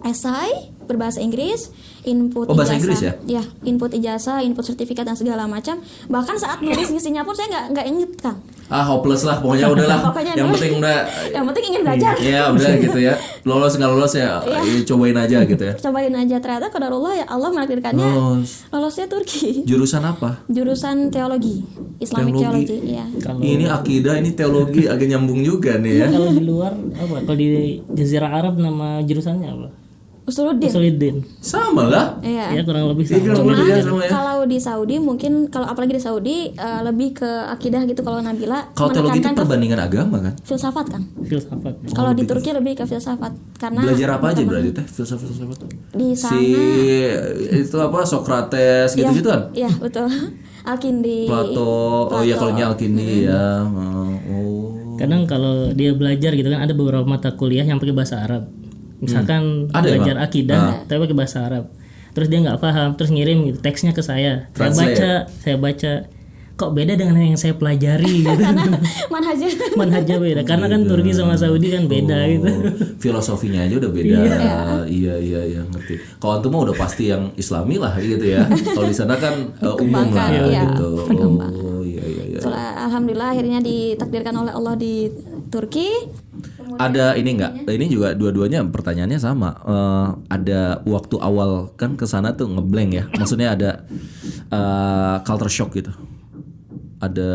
esai 0.00 0.72
berbahasa 0.84 1.18
Inggris, 1.18 1.68
input 2.02 2.44
Oh, 2.44 2.52
bahasa 2.52 2.72
ijazah, 2.72 2.78
Inggris 2.78 3.00
ya? 3.00 3.12
ya, 3.30 3.42
input 3.62 3.90
ijazah, 3.90 4.38
input 4.40 4.62
sertifikat 4.62 5.02
dan 5.02 5.14
segala 5.14 5.44
macam. 5.44 5.78
Bahkan 6.04 6.36
saat 6.36 6.58
nulis 6.58 6.88
ngisinya 6.88 7.22
pun 7.22 7.32
saya 7.32 7.48
nggak 7.48 7.64
nggak 7.70 7.86
inget 7.86 8.12
kan. 8.18 8.36
Ah 8.64 8.80
hopeless 8.82 9.22
lah 9.22 9.38
pokoknya 9.38 9.68
udahlah. 9.68 10.00
Pokoknya 10.06 10.32
yang 10.34 10.48
dulu. 10.48 10.56
penting 10.56 10.72
udah 10.74 10.96
Yang 11.28 11.44
penting 11.46 11.64
ingin 11.66 11.82
belajar. 11.82 12.14
ya 12.16 12.40
udah 12.48 12.70
gitu 12.82 12.98
ya. 12.98 13.14
Lolos 13.42 13.72
nggak 13.74 13.90
lolos 13.90 14.12
ya 14.14 14.40
Iya. 14.40 14.58
eh, 14.64 14.82
cobain 14.82 15.12
aja 15.14 15.38
gitu 15.42 15.62
ya. 15.62 15.74
Cobain 15.84 16.08
aja 16.10 16.36
ternyata 16.38 16.66
kadarullah 16.68 17.12
ya 17.14 17.26
Allah 17.26 17.48
menakdirkannya 17.50 18.00
Lolos. 18.00 18.64
lolosnya 18.70 19.04
Turki. 19.06 19.64
Jurusan 19.64 20.00
apa? 20.02 20.40
Jurusan 20.48 21.08
teologi, 21.08 21.60
Islamic 21.98 22.32
Teologi. 22.34 22.64
Theology, 22.66 22.78
ya. 22.90 23.04
Kalau 23.20 23.38
Ini 23.38 23.64
akidah, 23.68 24.14
ini 24.16 24.30
teologi 24.32 24.82
agak 24.86 25.06
nyambung 25.06 25.40
juga 25.40 25.76
nih 25.76 25.94
ya. 25.94 26.06
kalau 26.08 26.30
di 26.30 26.42
luar 26.42 26.72
apa? 26.72 27.16
Kalau 27.20 27.36
di 27.36 27.48
Jazirah 27.90 28.30
Arab 28.32 28.56
nama 28.56 28.98
jurusannya 29.00 29.44
apa? 29.46 29.68
Usuluddin. 30.24 30.66
Usuluddin. 30.66 31.16
Sama 31.38 31.84
lah. 31.84 32.16
Iya. 32.18 32.56
Ya 32.56 32.62
kurang 32.62 32.88
lebih 32.88 33.04
Iya, 33.04 33.12
sama. 33.12 33.24
kurang 33.28 33.46
lebih 33.50 33.66
ya 33.68 33.84
sama 33.84 34.00
ya. 34.00 34.10
kalau 34.10 34.38
di 34.44 34.58
Saudi 34.58 34.96
mungkin 34.96 35.32
kalau 35.46 35.66
apalagi 35.66 35.92
di 35.94 36.02
Saudi 36.02 36.36
eh, 36.50 36.80
lebih 36.80 37.12
ke 37.14 37.28
akidah 37.46 37.84
gitu 37.84 38.00
kalau 38.00 38.18
Nabila 38.18 38.72
Kalau 38.72 38.88
teologi 38.88 39.20
itu 39.20 39.28
perbandingan 39.30 39.78
agama 39.78 40.16
kan? 40.20 40.34
filsafat 40.40 40.86
kan. 40.88 41.02
Filsafat. 41.20 41.74
Kalau 41.90 42.10
di 42.10 42.24
Turki 42.24 42.50
lebih 42.50 42.72
ke 42.74 42.84
filsafat 42.84 43.32
karena 43.54 43.84
Belajar 43.84 44.08
apa 44.14 44.32
aja 44.32 44.40
berarti 44.42 44.70
teh? 44.72 44.86
Filsafat 44.86 45.26
filsafat. 45.26 45.58
di 45.92 46.08
sana 46.12 46.32
Si 46.32 46.44
itu 47.54 47.76
apa 47.76 47.98
Socrates 48.02 48.96
gitu-gitu 48.96 49.28
kan? 49.28 49.52
Iya, 49.52 49.70
betul. 49.76 50.08
Alkindi. 50.64 51.28
Plato. 51.28 52.08
Oh 52.08 52.22
iya 52.24 52.34
kalau 52.34 52.56
Alkindi 52.56 53.28
ya. 53.28 53.60
Oh. 53.60 54.96
Kadang 54.96 55.28
kalau 55.28 55.68
dia 55.70 55.92
belajar 55.92 56.32
gitu 56.32 56.48
kan 56.48 56.62
ada 56.62 56.72
beberapa 56.72 57.04
mata 57.04 57.34
kuliah 57.34 57.62
yang 57.62 57.76
pakai 57.76 57.92
bahasa 57.92 58.24
Arab. 58.24 58.48
Misalkan 59.00 59.70
Ada 59.72 59.86
belajar 59.90 60.16
emang? 60.18 60.26
akidah 60.26 60.60
tapi 60.86 60.98
pakai 61.08 61.16
bahasa 61.16 61.38
Arab. 61.42 61.64
Terus 62.14 62.30
dia 62.30 62.38
nggak 62.46 62.62
paham, 62.62 62.88
terus 62.94 63.10
ngirim 63.10 63.38
gitu, 63.50 63.58
teksnya 63.58 63.90
ke 63.90 63.98
saya. 63.98 64.46
Saya 64.54 64.70
Translate. 64.70 64.94
baca, 64.94 65.12
saya 65.42 65.56
baca. 65.58 65.94
Kok 66.54 66.70
beda 66.70 66.94
dengan 66.94 67.18
yang 67.18 67.34
saya 67.34 67.58
pelajari 67.58 68.22
gitu. 68.22 68.42
Manhajnya 69.10 69.50
Manhajnya 69.82 70.22
beda. 70.22 70.42
Karena 70.46 70.70
kan 70.70 70.86
Turki 70.86 71.10
sama 71.10 71.34
Saudi 71.34 71.74
kan 71.74 71.90
beda 71.90 72.30
gitu. 72.30 72.46
Oh, 72.46 72.62
filosofinya 73.02 73.66
aja 73.66 73.74
udah 73.82 73.90
beda. 73.90 74.18
Iya 74.86 75.18
iya 75.18 75.40
iya 75.42 75.60
ngerti. 75.66 75.98
Kalau 76.22 76.38
antum 76.38 76.54
mah 76.54 76.70
udah 76.70 76.76
pasti 76.78 77.10
yang 77.10 77.34
Islami 77.34 77.82
lah 77.82 77.98
gitu 77.98 78.22
ya. 78.22 78.46
Kalau 78.78 78.86
di 78.86 78.94
sana 78.94 79.18
kan 79.18 79.34
uh, 79.58 79.74
umum 79.82 80.14
lah 80.14 80.30
Dikembangkan, 80.30 80.30
iya, 80.46 80.62
gitu. 80.70 80.88
Oh 81.02 81.82
iya 81.82 82.04
iya 82.06 82.22
iya. 82.30 82.38
Alhamdulillah 82.86 83.34
akhirnya 83.34 83.58
ditakdirkan 83.58 84.34
oleh 84.38 84.54
Allah 84.54 84.78
di 84.78 85.10
Turki. 85.50 85.90
Ada 86.74 87.14
ini 87.14 87.38
enggak? 87.38 87.66
Ini 87.70 87.86
juga 87.86 88.12
dua-duanya 88.18 88.66
pertanyaannya 88.66 89.20
sama. 89.20 89.50
Eh, 89.62 90.08
ada 90.32 90.82
waktu 90.82 91.16
awal 91.22 91.70
kan 91.78 91.94
ke 91.94 92.06
sana 92.06 92.34
tuh 92.34 92.50
ngeblank 92.50 92.90
ya. 92.90 93.04
Maksudnya 93.14 93.54
ada 93.54 93.70
eh, 94.50 95.16
culture 95.22 95.52
shock 95.52 95.70
gitu. 95.78 95.94
Ada 96.98 97.30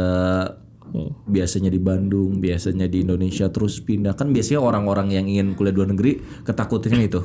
biasanya 1.30 1.70
di 1.70 1.80
Bandung, 1.82 2.42
biasanya 2.42 2.90
di 2.90 3.06
Indonesia 3.06 3.50
terus 3.50 3.82
pindah 3.82 4.14
kan 4.18 4.34
biasanya 4.34 4.62
orang-orang 4.62 5.14
yang 5.14 5.26
ingin 5.30 5.54
kuliah 5.54 5.74
luar 5.74 5.90
negeri 5.94 6.22
ketakutannya 6.46 7.06
itu. 7.06 7.22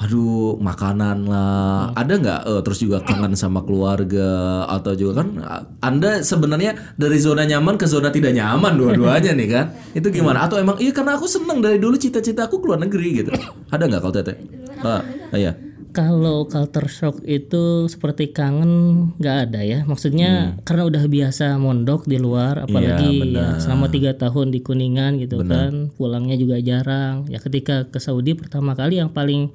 Aduh, 0.00 0.56
makanan 0.56 1.28
lah. 1.28 1.92
Ada 1.92 2.12
nggak 2.16 2.40
eh, 2.48 2.60
terus 2.64 2.78
juga 2.80 3.04
kangen 3.04 3.36
sama 3.36 3.62
keluarga 3.62 4.64
atau 4.66 4.96
juga 4.96 5.22
kan 5.22 5.28
eh, 5.36 5.62
Anda 5.84 6.24
sebenarnya 6.24 6.96
dari 6.96 7.20
zona 7.20 7.44
nyaman 7.44 7.76
ke 7.76 7.86
zona 7.86 8.08
tidak 8.08 8.32
nyaman 8.34 8.80
dua-duanya 8.80 9.36
nih 9.36 9.48
kan? 9.48 9.66
Itu 9.92 10.08
gimana? 10.08 10.48
Atau 10.48 10.58
emang 10.58 10.80
iya 10.80 10.90
karena 10.90 11.20
aku 11.20 11.28
seneng 11.28 11.60
dari 11.60 11.76
dulu 11.76 12.00
cita-cita 12.00 12.48
aku 12.48 12.58
keluar 12.64 12.80
negeri 12.80 13.22
gitu. 13.22 13.30
Ada 13.68 13.84
nggak 13.86 14.00
kalau 14.00 14.14
Teteh? 14.16 14.36
Ah, 14.80 15.04
iya. 15.36 15.69
Kalau 15.90 16.46
culture 16.46 16.86
shock 16.86 17.22
itu 17.26 17.90
seperti 17.90 18.30
kangen 18.30 18.72
nggak 19.18 19.36
ada 19.50 19.60
ya. 19.66 19.82
Maksudnya 19.82 20.58
karena 20.62 20.86
udah 20.86 21.04
biasa 21.10 21.58
mondok 21.58 22.06
di 22.06 22.16
luar, 22.16 22.62
apalagi 22.62 23.34
ya, 23.34 23.58
selama 23.58 23.90
tiga 23.90 24.14
tahun 24.14 24.54
di 24.54 24.62
Kuningan 24.62 25.18
gitu 25.18 25.42
kan, 25.42 25.90
pulangnya 25.98 26.38
juga 26.38 26.62
jarang. 26.62 27.26
Ya 27.26 27.42
ketika 27.42 27.90
ke 27.90 27.98
Saudi 27.98 28.38
pertama 28.38 28.78
kali 28.78 29.02
yang 29.02 29.10
paling 29.10 29.50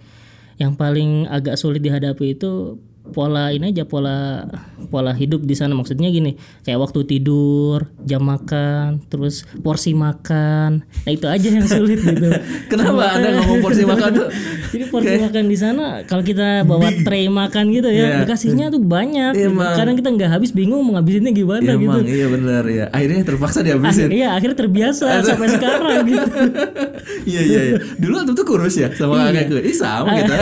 yang 0.56 0.76
paling 0.76 1.28
agak 1.28 1.60
sulit 1.60 1.84
dihadapi 1.84 2.40
itu 2.40 2.80
pola 3.08 3.50
ini 3.50 3.70
aja 3.70 3.84
pola 3.84 4.44
pola 4.86 5.12
hidup 5.12 5.42
di 5.42 5.54
sana 5.54 5.72
maksudnya 5.72 6.08
gini 6.08 6.34
kayak 6.62 6.80
waktu 6.80 7.06
tidur 7.06 7.86
jam 8.02 8.22
makan 8.22 9.02
terus 9.06 9.44
porsi 9.60 9.92
makan 9.92 10.82
nah 10.82 11.12
itu 11.12 11.26
aja 11.26 11.48
yang 11.50 11.64
sulit 11.64 12.00
gitu 12.00 12.30
Kenapa 12.72 13.14
Anda 13.14 13.38
ngomong 13.38 13.60
porsi 13.60 13.86
makan 13.88 14.10
tuh? 14.12 14.28
jadi 14.68 14.86
porsi 14.88 15.16
makan 15.18 15.44
di 15.46 15.56
sana 15.56 15.86
kalau 16.04 16.22
kita 16.22 16.64
bawa 16.64 16.90
tray 17.02 17.28
makan 17.28 17.70
gitu 17.72 17.88
ya 17.88 18.04
Iya. 18.06 18.18
dikasihnya 18.22 18.66
tuh 18.68 18.80
banyak 18.80 19.34
gitu. 19.34 19.50
Emang. 19.50 19.74
kadang 19.74 19.96
kita 19.96 20.10
nggak 20.12 20.30
habis 20.32 20.52
bingung 20.52 20.80
mau 20.80 20.96
ngabisinnya 20.96 21.32
gimana 21.32 21.72
gitu 21.74 21.90
Emang 21.92 22.06
iya 22.06 22.28
benar 22.28 22.64
ya. 22.66 22.86
Akhirnya 22.90 23.22
terpaksa 23.24 23.60
dihabisin. 23.60 24.10
iya 24.10 24.32
akhirnya 24.32 24.58
terbiasa 24.58 25.06
sampai 25.22 25.50
sekarang 25.50 25.98
gitu 26.06 26.28
Iya 27.26 27.42
iya 27.44 27.62
iya. 27.66 27.78
Dulu 27.96 28.14
antum 28.16 28.34
tuh 28.34 28.46
kurus 28.46 28.76
ya 28.76 28.90
sama 28.92 29.26
kakakku. 29.26 29.58
Ih 29.60 29.74
sama 29.74 30.14
kita. 30.16 30.36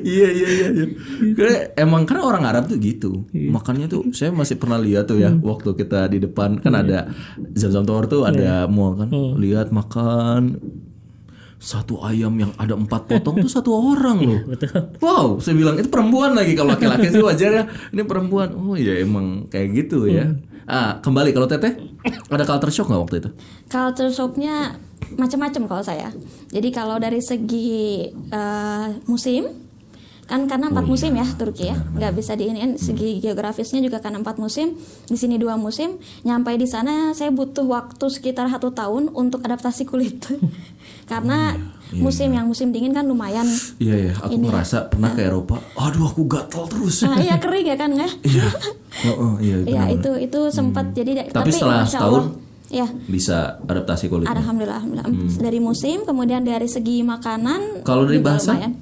Iya 0.00 0.28
iya 0.28 0.48
iya. 0.48 0.67
Iya. 0.70 0.86
Karena 1.34 1.56
emang 1.76 2.02
karena 2.04 2.22
orang 2.24 2.44
Arab 2.44 2.64
tuh 2.68 2.78
gitu. 2.80 3.26
Makannya 3.32 3.86
tuh 3.88 4.12
saya 4.12 4.30
masih 4.30 4.56
pernah 4.60 4.78
lihat 4.78 5.08
tuh 5.08 5.18
ya 5.20 5.32
waktu 5.32 5.74
kita 5.74 6.08
di 6.12 6.18
depan 6.22 6.60
kan 6.60 6.74
ada 6.76 7.10
Zam-Zam 7.56 7.84
Tower 7.88 8.06
tuh 8.06 8.22
ada 8.28 8.68
mall 8.70 8.96
kan. 8.96 9.08
Lihat 9.12 9.72
makan 9.74 10.60
satu 11.58 11.98
ayam 12.06 12.38
yang 12.38 12.54
ada 12.54 12.78
empat 12.78 13.10
potong 13.10 13.42
tuh 13.42 13.50
satu 13.50 13.74
orang 13.74 14.18
loh. 14.22 14.40
betul 14.46 14.94
Wow, 15.02 15.42
saya 15.42 15.58
bilang 15.58 15.74
itu 15.74 15.90
perempuan 15.90 16.38
lagi 16.38 16.54
kalau 16.54 16.78
laki-laki 16.78 17.10
sih 17.10 17.18
wajar 17.18 17.50
ya. 17.50 17.64
Ini 17.90 18.06
perempuan. 18.06 18.54
Oh 18.54 18.78
iya 18.78 19.02
emang 19.02 19.50
kayak 19.50 19.68
gitu 19.74 20.06
ya. 20.06 20.38
Ah 20.70 21.02
kembali 21.02 21.34
kalau 21.34 21.50
teteh 21.50 21.74
ada 22.30 22.44
culture 22.46 22.70
shock 22.70 22.86
nggak 22.86 23.02
waktu 23.02 23.16
itu? 23.26 23.30
Culture 23.66 24.12
shocknya 24.14 24.78
macam-macam 25.18 25.62
kalau 25.66 25.82
saya. 25.82 26.14
Jadi 26.54 26.68
kalau 26.70 27.02
dari 27.02 27.18
segi 27.18 28.06
eh, 28.06 28.86
musim 29.10 29.67
kan 30.28 30.44
karena 30.44 30.68
empat 30.68 30.84
musim 30.84 31.16
ya 31.16 31.24
Turki 31.34 31.66
ya 31.66 31.76
nggak 31.88 32.12
bisa 32.12 32.36
diinin 32.36 32.76
segi 32.76 33.16
geografisnya 33.16 33.80
juga 33.80 33.96
karena 33.98 34.20
empat 34.20 34.36
musim 34.36 34.76
di 35.08 35.16
sini 35.16 35.40
dua 35.40 35.56
musim 35.56 35.96
nyampe 36.20 36.52
di 36.54 36.68
sana 36.68 37.16
saya 37.16 37.32
butuh 37.32 37.64
waktu 37.64 38.06
sekitar 38.06 38.44
satu 38.46 38.68
tahun 38.70 39.08
untuk 39.10 39.40
adaptasi 39.40 39.88
kulit 39.88 40.20
karena 41.10 41.56
musim 41.90 42.28
yang 42.28 42.44
musim 42.44 42.68
dingin 42.68 42.92
kan 42.92 43.02
lumayan 43.02 43.48
Iya 43.80 43.96
ya, 43.96 44.12
aku 44.14 44.36
merasa 44.36 44.84
pernah 44.84 45.08
ke 45.08 45.24
Eropa. 45.24 45.56
Aduh 45.74 46.04
aku 46.04 46.28
gatal 46.28 46.68
terus. 46.68 47.00
nah, 47.00 47.16
iya 47.16 47.40
kering 47.42 47.64
ya 47.64 47.76
kan 47.80 47.88
nggak 47.88 48.12
Iya. 48.20 48.44
Oh, 49.08 49.16
oh, 49.16 49.32
iya. 49.40 49.56
Iya 49.64 49.88
benar-benar. 49.88 49.96
itu 49.96 50.10
itu 50.28 50.40
sempat 50.52 50.92
jadi 50.92 51.32
Tapi 51.32 51.48
setelah 51.48 51.88
Masya 51.88 51.92
setahun? 51.96 52.24
Ya 52.68 52.84
bisa 53.08 53.56
adaptasi 53.64 54.12
kulitnya. 54.12 54.36
alhamdulillah, 54.36 54.84
alhamdulillah. 54.84 55.40
dari 55.40 55.56
musim 55.56 56.04
kemudian 56.04 56.44
dari 56.44 56.68
segi 56.68 57.00
makanan 57.00 57.80
Hmm. 57.80 57.84
Kalau 57.88 58.04
dari 58.04 58.20
bahasa? 58.20 58.52
lumayan. 58.52 58.76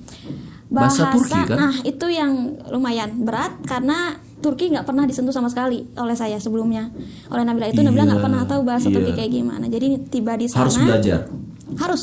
Bahasa 0.68 1.10
Turki 1.10 1.30
kan? 1.36 1.46
nah 1.52 1.72
itu 1.80 2.06
yang 2.06 2.32
lumayan 2.68 3.14
berat 3.18 3.54
karena 3.62 4.12
Turki 4.36 4.68
nggak 4.68 4.82
pernah 4.82 5.02
disentuh 5.02 5.30
sama 5.30 5.46
sekali 5.46 5.86
oleh 5.94 6.12
saya 6.12 6.36
sebelumnya 6.36 6.90
oleh 7.26 7.42
Nabila 7.42 7.66
itu 7.66 7.80
Nabila 7.80 8.02
nggak 8.04 8.16
Iya, 8.16 8.26
pernah 8.26 8.42
tahu 8.44 8.60
bahasa 8.62 8.86
iya. 8.86 8.94
Turki 8.94 9.12
kayak 9.12 9.30
gimana 9.32 9.64
jadi 9.64 9.86
tiba 10.04 10.34
di 10.34 10.46
sana 10.46 10.60
Harus 10.60 10.76
belajar. 10.76 11.20
harus 11.76 12.02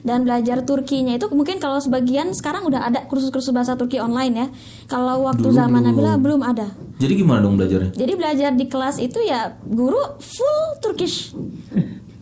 dan 0.00 0.20
belajar 0.20 0.60
Turkinya 0.60 1.12
itu 1.12 1.26
mungkin 1.30 1.56
kalau 1.56 1.76
sebagian 1.78 2.28
sekarang 2.30 2.62
udah 2.62 2.84
ada 2.84 3.04
kursus-kursus 3.04 3.48
bahasa 3.50 3.72
Turki 3.72 3.96
online 3.96 4.34
ya 4.34 4.46
kalau 4.86 5.24
waktu 5.24 5.40
Dulu 5.42 5.56
zaman 5.56 5.80
belum. 5.80 5.88
Nabila 5.90 6.12
belum 6.16 6.40
ada 6.42 6.68
Jadi 6.94 7.12
gimana 7.16 7.40
dong 7.40 7.56
belajarnya? 7.56 7.90
jadi 7.90 8.12
belajar 8.14 8.50
di 8.52 8.66
kelas 8.66 8.96
itu 8.98 9.18
ya 9.18 9.40
guru 9.60 9.96
full 10.20 10.62
Turkish. 10.78 11.32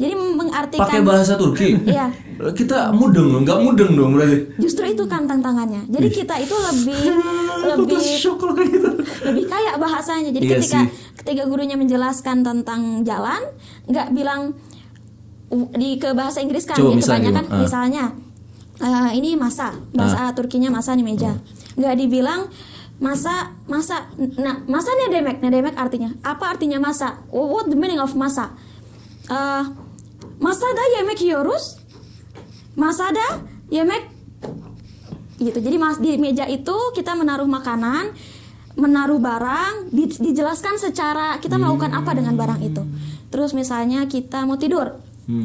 Jadi 0.03 0.15
mengartikan 0.19 0.83
Pakai 0.83 1.01
bahasa 1.07 1.39
Turki? 1.39 1.79
Iya. 1.87 2.11
Kita 2.59 2.91
mudeng 2.91 3.31
dong, 3.31 3.43
nggak 3.47 3.59
mudeng 3.63 3.95
dong 3.95 4.19
berarti. 4.19 4.59
Justru 4.59 4.83
itu 4.91 5.07
kan 5.07 5.31
tantangannya. 5.31 5.87
Jadi 5.87 6.11
kita 6.11 6.35
itu 6.43 6.51
lebih 6.59 6.99
lebih 7.71 8.03
gitu. 8.67 8.91
lebih 9.31 9.45
kaya 9.47 9.79
bahasanya. 9.79 10.35
Jadi 10.35 10.51
Iya 10.51 10.59
ketika 10.59 10.81
sih. 10.83 10.91
ketika 11.23 11.43
gurunya 11.47 11.79
menjelaskan 11.79 12.43
tentang 12.43 13.07
jalan, 13.07 13.39
nggak 13.87 14.11
bilang 14.11 14.59
uh, 15.55 15.71
di 15.79 16.03
ke 16.03 16.11
bahasa 16.19 16.43
Inggris 16.43 16.67
kan 16.67 16.75
Coba 16.83 16.91
ya, 16.91 16.99
misalnya 16.99 17.31
kebanyakan? 17.31 17.47
Ah. 17.47 17.61
misalnya 17.63 18.05
eh, 18.83 19.11
ini 19.23 19.31
masa 19.39 19.79
bahasa 19.95 20.35
Turkinya 20.35 20.75
masa 20.75 20.99
di 20.99 21.07
meja. 21.07 21.39
Nggak 21.79 21.95
dibilang 21.95 22.51
masa 22.99 23.55
masa 23.71 24.11
nah 24.19 24.67
masa 24.67 24.91
nih 24.99 25.15
demek 25.15 25.39
demek 25.43 25.75
artinya 25.75 26.11
apa 26.23 26.55
artinya 26.55 26.79
masa 26.79 27.23
what 27.35 27.67
the 27.71 27.75
meaning 27.75 27.99
of 27.99 28.15
masa 28.15 28.51
Eh, 29.31 29.65
masada 30.43 30.83
yemek 30.93 31.19
yiyoruz 31.21 31.79
masada 32.75 33.47
yemek? 33.69 34.11
Gitu. 35.37 35.59
Jadi 35.59 35.77
mas 35.77 35.99
di 35.99 36.15
meja 36.17 36.45
itu 36.45 36.75
kita 36.93 37.15
menaruh 37.15 37.47
makanan 37.47 38.15
menaruh 38.73 39.19
barang 39.19 39.91
di- 39.91 40.19
dijelaskan 40.23 40.77
secara 40.77 41.37
kita 41.37 41.55
melakukan 41.55 41.93
apa 41.93 42.11
dengan 42.13 42.35
barang 42.35 42.61
itu. 42.61 42.83
Terus 43.29 43.53
misalnya 43.53 44.07
kita 44.07 44.43
mau 44.43 44.57
tidur. 44.57 44.99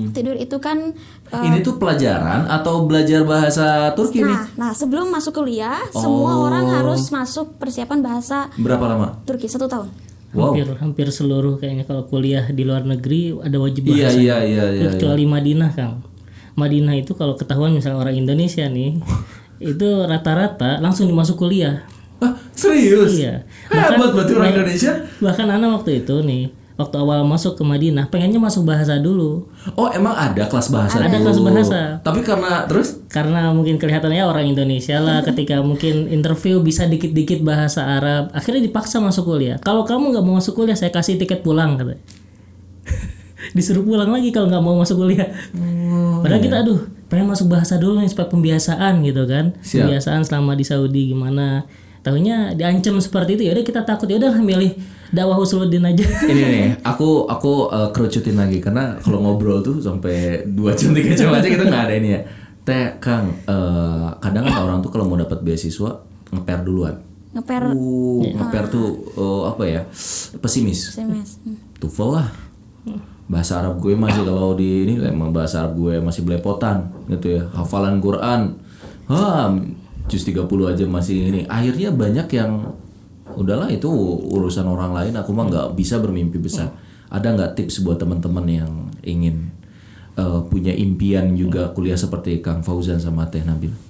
Tidur 0.10 0.34
itu 0.34 0.58
kan 0.58 0.90
eh, 1.28 1.44
Ini 1.44 1.62
tuh 1.62 1.78
pelajaran 1.78 2.50
atau 2.50 2.84
belajar 2.84 3.22
bahasa 3.24 3.94
Turki 3.94 4.20
nih? 4.20 4.26
nah 4.26 4.44
nah 4.58 4.72
sebelum 4.74 5.06
masuk 5.08 5.38
kuliah 5.38 5.78
semua 5.94 6.34
Oh. 6.36 6.46
orang 6.46 6.66
harus 6.68 7.08
masuk 7.08 7.56
persiapan 7.56 8.02
bahasa 8.02 8.50
Berapa 8.58 8.84
lama? 8.84 9.22
Turki 9.22 9.46
satu 9.46 9.70
tahun 9.70 9.88
Wow. 10.38 10.54
hampir 10.54 10.68
hampir 10.78 11.08
seluruh 11.10 11.58
kayaknya 11.58 11.84
kalau 11.84 12.06
kuliah 12.06 12.46
di 12.48 12.62
luar 12.62 12.84
negeri 12.84 13.34
ada 13.36 13.58
wajib 13.58 13.84
Iya 13.84 14.06
bahasa 14.06 14.18
iya 14.18 14.38
iya 14.40 14.64
iya. 14.72 14.90
kecuali 14.92 15.26
Madinah 15.26 15.72
kang 15.72 16.06
Madinah 16.54 16.94
itu 16.96 17.12
kalau 17.12 17.34
ketahuan 17.34 17.70
misalnya 17.72 17.98
orang 17.98 18.14
Indonesia 18.14 18.66
nih 18.66 19.02
itu 19.74 19.88
rata-rata 20.04 20.78
langsung 20.78 21.06
dimasuk 21.06 21.36
kuliah 21.36 21.82
Ah, 22.18 22.34
serius? 22.50 23.14
iya 23.14 23.46
Hebat 23.68 24.10
berarti 24.10 24.34
orang 24.34 24.50
Indonesia. 24.52 24.90
bahkan 25.18 25.46
anak 25.48 25.70
waktu 25.76 26.02
itu 26.02 26.18
nih 26.20 26.50
waktu 26.78 26.96
awal 26.96 27.22
masuk 27.22 27.54
ke 27.54 27.64
Madinah 27.64 28.06
pengennya 28.08 28.38
masuk 28.38 28.64
bahasa 28.64 28.96
dulu 28.96 29.50
Oh 29.74 29.90
emang 29.90 30.14
ada 30.14 30.46
kelas 30.46 30.70
bahasa 30.70 30.98
Ada 30.98 31.10
dulu. 31.12 31.26
kelas 31.26 31.40
bahasa. 31.42 31.80
Tapi 32.00 32.22
karena 32.22 32.64
terus 32.64 33.02
karena 33.08 33.50
mungkin 33.50 33.76
kelihatannya 33.76 34.22
orang 34.22 34.46
Indonesia 34.48 34.96
lah 34.98 35.20
ketika 35.28 35.60
mungkin 35.60 36.06
interview 36.08 36.62
bisa 36.62 36.86
dikit-dikit 36.86 37.42
bahasa 37.42 37.82
Arab 37.84 38.30
akhirnya 38.32 38.62
dipaksa 38.62 38.98
masuk 38.98 39.26
kuliah 39.28 39.58
kalau 39.58 39.84
kamu 39.84 40.14
nggak 40.14 40.24
mau 40.24 40.38
masuk 40.38 40.54
kuliah 40.56 40.74
saya 40.74 40.90
kasih 40.90 41.18
tiket 41.18 41.42
pulang 41.42 41.76
kata 41.76 41.98
disuruh 43.56 43.82
pulang 43.82 44.10
lagi 44.10 44.30
kalau 44.30 44.48
nggak 44.48 44.62
mau 44.62 44.78
masuk 44.78 44.98
kuliah 45.00 45.30
Oh, 45.58 46.22
padahal 46.22 46.40
iya. 46.40 46.46
kita 46.46 46.56
aduh 46.62 46.80
pengen 47.08 47.30
masuk 47.30 47.48
bahasa 47.48 47.78
dulu 47.78 47.98
nih 47.98 48.10
supaya 48.10 48.28
pembiasaan 48.28 49.02
gitu 49.02 49.24
kan 49.26 49.54
Siap. 49.62 49.86
pembiasaan 49.86 50.22
selama 50.26 50.54
di 50.54 50.66
Saudi 50.66 51.10
gimana 51.10 51.64
tahunya 52.08 52.56
diancam 52.56 52.96
seperti 53.04 53.36
itu 53.36 53.44
ya 53.48 53.52
udah 53.52 53.66
kita 53.68 53.84
takut 53.84 54.08
ya 54.08 54.16
udah 54.16 54.40
milih 54.40 54.72
dakwah 55.12 55.36
usuluddin 55.36 55.84
aja. 55.84 56.08
Ini 56.32 56.44
nih 56.48 56.68
aku 56.88 57.28
aku 57.28 57.68
uh, 57.68 57.92
kerucutin 57.92 58.40
lagi 58.40 58.64
karena 58.64 58.96
kalau 59.04 59.20
ngobrol 59.20 59.60
tuh 59.60 59.84
sampai 59.84 60.48
dua 60.48 60.72
jam 60.72 60.96
tiga 60.96 61.12
jam 61.12 61.36
aja 61.36 61.48
kita 61.48 61.68
nggak 61.68 61.84
ada 61.92 61.94
ini 62.00 62.10
ya. 62.16 62.22
Teh 62.68 63.00
kang 63.00 63.32
eh, 63.48 64.08
kadang 64.20 64.44
kan 64.44 64.56
orang 64.60 64.80
tuh 64.84 64.92
kalau 64.92 65.08
mau 65.08 65.16
dapat 65.16 65.40
beasiswa 65.40 66.04
ngeper 66.36 66.60
duluan. 66.68 67.00
Ngeper. 67.32 67.72
Uh, 67.72 68.28
ngeper 68.36 68.64
tuh 68.68 68.88
uh, 69.16 69.42
apa 69.52 69.64
ya 69.64 69.82
pesimis. 70.40 70.96
SMS 70.96 71.40
Hmm. 71.44 71.56
TOEFL 71.80 72.10
lah. 72.12 72.28
Bahasa 73.28 73.60
Arab 73.60 73.84
gue 73.84 73.96
masih 73.96 74.24
kalau 74.24 74.56
di 74.56 74.88
ini 74.88 75.04
emang 75.04 75.36
bahasa 75.36 75.64
Arab 75.64 75.80
gue 75.80 76.00
masih 76.04 76.28
belepotan 76.28 76.92
gitu 77.08 77.40
ya. 77.40 77.44
Hafalan 77.56 78.04
Quran. 78.04 78.60
Ha 79.08 79.52
juz 80.08 80.24
30 80.24 80.48
aja 80.72 80.84
masih 80.88 81.30
ini 81.30 81.42
akhirnya 81.48 81.92
banyak 81.92 82.28
yang 82.32 82.76
udahlah 83.36 83.68
itu 83.70 83.92
urusan 84.34 84.66
orang 84.66 84.96
lain 84.96 85.14
aku 85.20 85.36
mah 85.36 85.46
nggak 85.52 85.68
bisa 85.78 86.00
bermimpi 86.00 86.40
besar 86.40 86.74
ada 87.08 87.28
nggak 87.36 87.60
tips 87.60 87.84
buat 87.84 88.00
teman-teman 88.00 88.46
yang 88.48 88.72
ingin 89.04 89.52
eh, 90.16 90.40
punya 90.48 90.74
impian 90.74 91.36
juga 91.36 91.72
kuliah 91.76 92.00
seperti 92.00 92.40
Kang 92.40 92.64
Fauzan 92.64 93.00
sama 93.00 93.28
Teh 93.28 93.44
Nabil 93.44 93.88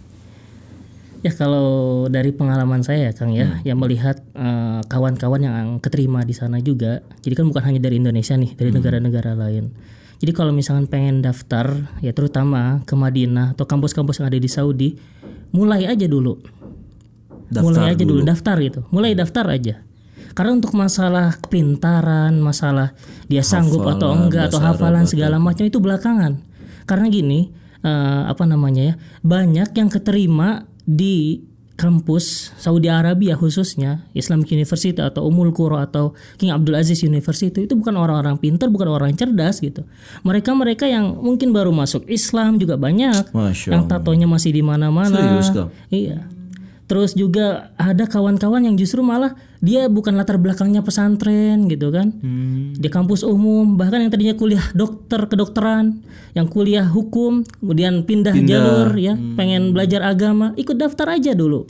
Ya 1.25 1.33
kalau 1.33 2.05
dari 2.13 2.29
pengalaman 2.29 2.85
saya 2.85 3.09
Kang 3.09 3.33
ya, 3.33 3.57
yang 3.65 3.81
melihat 3.81 4.21
eh, 4.37 4.79
kawan-kawan 4.85 5.41
yang 5.41 5.81
keterima 5.81 6.21
di 6.21 6.37
sana 6.37 6.61
juga. 6.61 7.01
Jadi 7.25 7.33
kan 7.33 7.45
bukan 7.49 7.63
hanya 7.65 7.81
dari 7.81 7.97
Indonesia 7.97 8.37
nih, 8.37 8.53
dari 8.53 8.69
negara-negara 8.69 9.33
lain. 9.33 9.73
Jadi 10.17 10.31
kalau 10.33 10.49
misalkan 10.49 10.89
pengen 10.89 11.21
daftar, 11.21 11.93
ya 12.01 12.09
terutama 12.09 12.81
ke 12.89 12.97
Madinah 12.97 13.53
atau 13.53 13.69
kampus-kampus 13.69 14.17
yang 14.17 14.33
ada 14.33 14.39
di 14.41 14.49
Saudi, 14.49 14.97
mulai 15.51 15.87
aja 15.87 16.05
dulu. 16.07 16.39
mulai 17.47 17.95
aja 17.95 18.03
dulu. 18.03 18.21
daftar 18.27 18.59
gitu. 18.59 18.83
Mulai 18.91 19.15
daftar 19.15 19.47
aja. 19.47 19.79
Karena 20.37 20.53
untuk 20.53 20.77
masalah 20.77 21.33
kepintaran, 21.41 22.37
masalah 22.37 22.93
dia 23.25 23.41
sanggup 23.41 23.81
atau 23.87 24.13
enggak 24.13 24.53
atau 24.53 24.61
hafalan 24.61 25.09
segala 25.09 25.41
macam 25.41 25.65
itu 25.65 25.81
belakangan. 25.81 26.37
Karena 26.85 27.09
gini, 27.09 27.49
eh, 27.81 28.21
apa 28.27 28.45
namanya 28.45 28.93
ya? 28.93 28.95
Banyak 29.25 29.73
yang 29.73 29.89
keterima 29.89 30.67
di 30.85 31.41
kampus 31.77 32.51
Saudi 32.57 32.89
Arabia 32.89 33.37
khususnya 33.37 34.01
Islamic 34.17 34.49
University 34.49 34.97
atau 34.97 35.29
Umul 35.29 35.53
Qura 35.53 35.85
atau 35.85 36.17
King 36.41 36.49
Abdul 36.49 36.73
Aziz 36.73 37.05
University 37.05 37.69
itu 37.69 37.77
bukan 37.77 37.93
orang-orang 37.93 38.41
pintar, 38.41 38.73
bukan 38.73 38.89
orang 38.89 39.13
cerdas 39.13 39.61
gitu. 39.61 39.85
Mereka-mereka 40.25 40.89
yang 40.89 41.21
mungkin 41.21 41.53
baru 41.53 41.69
masuk 41.69 42.09
Islam 42.09 42.57
juga 42.57 42.81
banyak, 42.81 43.29
Masya 43.29 43.69
yang 43.77 43.85
tatonya 43.85 44.25
masih 44.25 44.51
di 44.51 44.65
mana-mana. 44.65 45.37
Iya. 45.93 46.36
Terus 46.87 47.19
juga 47.19 47.75
ada 47.75 48.07
kawan-kawan 48.07 48.63
yang 48.63 48.79
justru 48.79 49.03
malah 49.03 49.35
dia 49.59 49.91
bukan 49.91 50.15
latar 50.15 50.39
belakangnya 50.39 50.79
pesantren 50.79 51.67
gitu 51.67 51.91
kan. 51.91 52.15
Di 52.79 52.87
kampus 52.87 53.27
umum, 53.27 53.75
bahkan 53.75 53.99
yang 53.99 54.07
tadinya 54.07 54.39
kuliah 54.39 54.63
dokter 54.71 55.27
kedokteran, 55.27 55.99
yang 56.31 56.47
kuliah 56.47 56.87
hukum, 56.87 57.43
kemudian 57.59 58.07
pindah, 58.07 58.31
jalur 58.39 58.95
ya, 58.95 59.19
pengen 59.35 59.75
belajar 59.75 59.99
agama, 60.07 60.55
ikut 60.55 60.79
daftar 60.79 61.19
aja 61.19 61.35
dulu. 61.35 61.67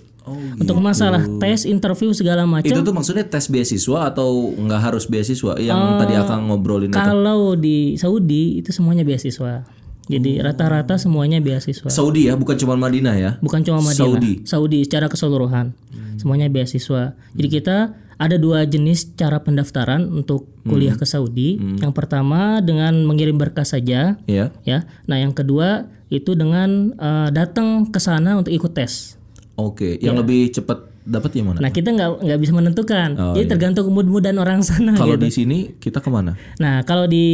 Untuk 0.60 0.78
masalah 0.84 1.24
tes, 1.40 1.64
interview 1.64 2.12
segala 2.12 2.44
macam. 2.44 2.68
Itu 2.68 2.84
tuh 2.84 2.92
maksudnya 2.92 3.24
tes 3.24 3.48
beasiswa 3.48 4.12
atau 4.12 4.54
nggak 4.54 4.82
harus 4.92 5.08
beasiswa 5.08 5.56
yang 5.58 5.98
tadi 5.98 6.14
akan 6.20 6.52
ngobrolin 6.52 6.92
itu? 6.92 7.00
Kalau 7.00 7.56
di 7.56 7.96
Saudi 7.96 8.60
itu 8.60 8.76
semuanya 8.76 9.08
beasiswa. 9.08 9.64
Jadi 10.08 10.40
rata-rata 10.40 10.96
semuanya 10.96 11.44
beasiswa. 11.44 11.92
Saudi 11.92 12.32
ya, 12.32 12.40
bukan 12.40 12.56
cuma 12.56 12.80
Madinah 12.80 13.16
ya. 13.20 13.32
Bukan 13.44 13.62
cuma 13.64 13.84
Madinah. 13.84 14.00
Saudi. 14.18 14.34
Saudi 14.48 14.80
secara 14.88 15.12
keseluruhan. 15.12 15.76
Semuanya 16.18 16.48
beasiswa. 16.48 17.14
Jadi 17.36 17.48
kita 17.52 17.78
ada 18.18 18.36
dua 18.42 18.66
jenis 18.66 19.14
cara 19.14 19.38
pendaftaran 19.46 20.10
untuk 20.10 20.50
kuliah 20.66 20.98
ke 20.98 21.06
Saudi. 21.06 21.62
Yang 21.78 21.94
pertama 21.94 22.64
dengan 22.66 23.06
mengirim 23.06 23.38
berkas 23.38 23.78
saja, 23.78 24.18
Ya. 24.26 24.50
ya. 24.66 24.90
Nah, 25.06 25.22
yang 25.22 25.36
kedua 25.38 25.86
itu 26.10 26.34
dengan 26.34 26.96
eh, 26.98 27.30
datang 27.30 27.92
ke 27.92 28.00
sana 28.02 28.40
untuk 28.40 28.52
ikut 28.56 28.74
tes. 28.74 29.20
Oke, 29.58 29.98
yang 30.02 30.18
lebih 30.18 30.54
cepat 30.54 30.97
dapat 31.08 31.32
yang 31.40 31.56
mana? 31.56 31.64
Nah, 31.64 31.72
kita 31.72 31.96
nggak 31.96 32.12
nggak 32.28 32.40
bisa 32.44 32.52
menentukan. 32.52 33.10
Oh, 33.16 33.34
Jadi 33.34 33.48
tergantung 33.48 33.88
mood-moodan 33.90 34.36
orang 34.38 34.60
sana 34.62 34.92
Kalau 34.94 35.16
gitu. 35.16 35.24
di 35.24 35.32
sini 35.32 35.58
kita 35.80 36.04
ke 36.04 36.10
mana? 36.12 36.36
Nah, 36.60 36.84
kalau 36.84 37.08
di 37.08 37.26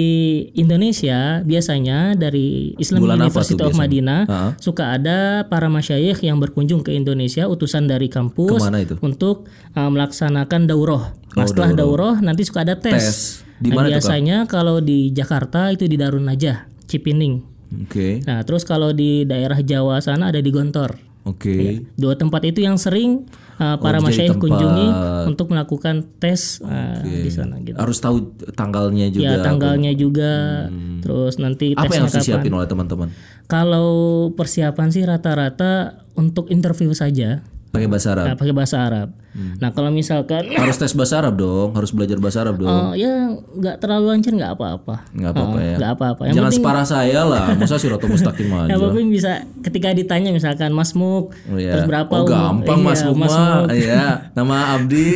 Indonesia 0.53 1.41
biasanya 1.41 2.13
dari 2.13 2.77
Islam 2.77 3.01
Bulan 3.01 3.25
University 3.25 3.57
of? 3.57 3.73
Madinah 3.73 4.21
Ha-ha. 4.29 4.49
suka 4.62 4.93
ada 4.95 5.49
para 5.49 5.67
masyayikh 5.67 6.21
yang 6.21 6.38
berkunjung 6.38 6.86
ke 6.86 6.93
Indonesia 6.93 7.49
utusan 7.49 7.89
dari 7.89 8.07
kampus 8.07 8.62
itu? 8.77 8.95
untuk 9.01 9.49
uh, 9.73 9.89
melaksanakan 9.89 10.69
daurah. 10.69 11.17
Nah, 11.33 11.49
setelah 11.49 11.73
daurah 11.73 12.13
nanti 12.21 12.45
suka 12.45 12.62
ada 12.62 12.77
tes. 12.77 12.93
Tes. 12.93 13.17
Di 13.57 13.73
Nah, 13.73 13.89
biasanya 13.89 14.45
kalau 14.45 14.83
di 14.83 15.09
Jakarta 15.09 15.71
itu 15.73 15.89
di 15.89 15.97
Darun 15.97 16.29
Najah, 16.29 16.69
Cipining. 16.86 17.41
Oke. 17.88 18.21
Nah, 18.27 18.45
terus 18.45 18.62
kalau 18.67 18.93
di 18.93 19.25
daerah 19.25 19.57
Jawa 19.63 19.97
sana 19.97 20.29
ada 20.29 20.38
di 20.38 20.51
Gontor. 20.53 20.99
Oke. 21.23 21.88
Dua 21.95 22.13
tempat 22.19 22.43
itu 22.43 22.62
yang 22.62 22.75
sering 22.75 23.23
uh, 23.60 23.78
para 23.78 24.00
Oh, 24.00 24.39
kunjungi 24.39 24.88
untuk 25.30 25.52
melakukan 25.54 26.06
tes 26.18 26.62
uh, 26.63 27.02
di 27.04 27.32
sana 27.32 27.60
gitu. 27.62 27.78
Harus 27.78 27.98
tahu 28.02 28.34
tanggalnya 28.54 29.10
juga. 29.10 29.26
Ya 29.26 29.36
tanggalnya 29.42 29.92
juga, 29.98 30.68
terus 31.02 31.38
nanti 31.42 31.74
Apa 31.74 31.89
yang 31.89 31.89
tesnya 31.89 32.02
harus 32.04 32.13
kapan. 32.13 32.24
disiapin 32.24 32.54
oleh 32.54 32.68
teman-teman? 32.70 33.08
Kalau 33.48 33.89
persiapan 34.34 34.88
sih 34.89 35.04
rata-rata 35.04 36.04
untuk 36.13 36.50
interview 36.50 36.94
saja, 36.94 37.42
Pakai 37.73 37.89
bahasa 37.89 38.13
Arab. 38.13 38.25
nah, 38.27 38.36
pakai 38.38 38.53
bahasa 38.53 38.77
Arab. 38.79 39.09
Nah 39.33 39.73
kalau 39.73 39.89
misalkan, 39.89 40.45
Harus 40.47 40.77
tes 40.77 40.93
bahasa 40.93 41.17
Arab 41.17 41.33
dong, 41.36 41.73
harus 41.73 41.89
belajar 41.89 42.21
bahasa 42.21 42.45
Arab 42.45 42.62
dong. 42.62 42.69
oh, 42.69 42.93
ya 42.93 43.09
nggak 43.33 43.81
terlalu 43.81 44.13
lancar 44.13 44.29
nggak 44.31 44.53
apa-apa, 44.53 45.09
Nggak 45.09 45.31
apa-apa 45.33 45.57
ya. 45.59 45.75
nggak 45.75 45.91
apa-apa. 45.91 46.21
Yang 46.23 46.36
Jangan 46.36 46.45
penting, 46.45 46.62
separah 46.62 46.86
saya 46.86 47.21
lah, 47.25 47.45
masa 47.57 47.75
siratul 47.75 48.13
mustaqim 48.13 48.45
aja. 48.53 48.69
yang 48.69 48.81
penting 48.83 49.09
bisa 49.09 49.31
ketika 49.65 49.89
ditanya 49.89 50.29
misalkan 50.29 50.69
Mas 50.69 50.93
Muk, 50.93 51.33
Oh, 51.49 51.57
iya. 51.57 51.73
terus 51.73 51.89
berapa 51.89 52.13
oh, 52.13 52.21
umur- 52.21 52.29
gampang 52.29 52.77
iya, 52.77 52.86
Mas 52.86 53.01
Bukma. 53.01 53.25
Muk. 53.25 53.65
Iya, 53.73 54.03
nama 54.38 54.55
Abdi. 54.77 55.09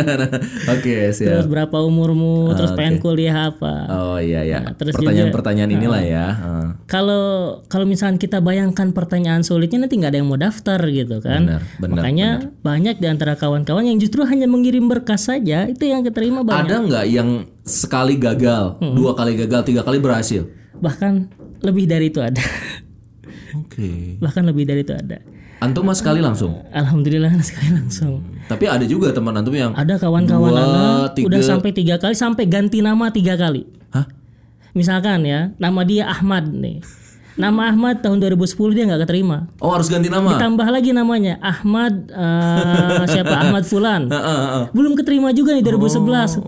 Oke, 0.72 0.94
terus 1.10 1.18
siap. 1.18 1.46
berapa 1.46 1.76
umurmu, 1.80 2.54
terus 2.54 2.70
Ah, 2.70 2.78
pengen 2.78 2.96
kuliah 2.98 3.50
apa. 3.50 3.74
Oh 3.90 4.16
iya 4.16 4.46
ya. 4.46 4.62
Nah, 4.62 4.74
terus 4.74 4.94
Pertanyaan-pertanyaan 4.94 5.70
inilah 5.72 6.02
ya. 6.02 6.26
Ah. 6.32 6.66
kalau 6.86 7.24
kalau 7.66 7.82
misalkan 7.82 8.14
kita 8.14 8.38
bayangkan 8.38 8.90
pertanyaan 8.90 9.42
sulitnya 9.42 9.82
nanti 9.82 9.96
nggak 9.96 10.10
ada 10.10 10.18
yang 10.18 10.28
mau 10.28 10.38
daftar 10.38 10.78
gitu 10.86 11.18
kan 11.18 11.46
Benar, 11.46 11.62
benar, 11.80 11.96
makanya 11.98 12.28
banyak 12.60 12.96
di 12.96 13.06
antara 13.06 13.34
kawan-kawan 13.34 13.82
yang 13.82 13.96
justru 13.96 14.20
hanya 14.22 14.44
mengirim 14.44 14.84
berkas 14.84 15.26
saja 15.26 15.64
itu 15.64 15.80
yang 15.82 16.00
keterima 16.00 16.40
banyak 16.40 16.68
Ada 16.68 16.76
nggak 16.82 17.06
yang 17.08 17.28
sekali 17.62 18.14
gagal, 18.14 18.76
dua 18.78 19.12
kali 19.12 19.34
gagal, 19.34 19.64
tiga 19.64 19.80
kali 19.80 19.96
berhasil? 19.96 20.44
bahkan 20.76 21.28
lebih 21.58 21.84
dari 21.84 22.08
itu 22.08 22.18
ada 22.18 22.40
Oke. 23.52 24.16
bahkan 24.16 24.44
lebih 24.44 24.64
dari 24.64 24.80
itu 24.80 24.92
ada 24.92 25.18
Antum 25.60 25.84
mas 25.84 26.00
sekali 26.00 26.20
langsung. 26.20 26.56
alhamdulillah 26.72 27.36
sekali 27.44 27.68
langsung 27.70 28.24
Tapi 28.46 28.64
ada 28.64 28.80
juga 28.82 29.10
teman 29.10 29.34
antum 29.34 29.52
yang 29.52 29.72
ada 29.72 29.96
kawan-kawan 29.96 30.50
anak 30.50 31.12
tiga. 31.14 31.26
udah 31.28 31.40
sampai 31.42 31.70
tiga 31.70 31.94
kali 31.96 32.14
sampai 32.14 32.44
ganti 32.44 32.80
nama 32.80 33.08
tiga 33.08 33.36
kali 33.36 33.68
Hah? 33.90 34.08
misalkan 34.70 35.20
ya 35.22 35.52
nama 35.56 35.80
dia 35.82 36.08
Ahmad 36.08 36.48
nih 36.48 36.80
nama 37.36 37.70
Ahmad 37.70 38.02
tahun 38.02 38.18
2010 38.18 38.74
dia 38.74 38.84
nggak 38.88 39.02
keterima. 39.06 39.46
Oh 39.62 39.70
harus 39.70 39.86
ganti 39.86 40.08
nama. 40.10 40.38
tambah 40.38 40.66
lagi 40.66 40.90
namanya 40.90 41.38
Ahmad 41.38 42.08
eh, 42.10 43.04
siapa? 43.12 43.34
Ahmad 43.46 43.64
Fulan. 43.66 44.10
Belum 44.72 44.98
keterima 44.98 45.30
juga 45.30 45.54
nih 45.54 45.62
2011 45.62 46.42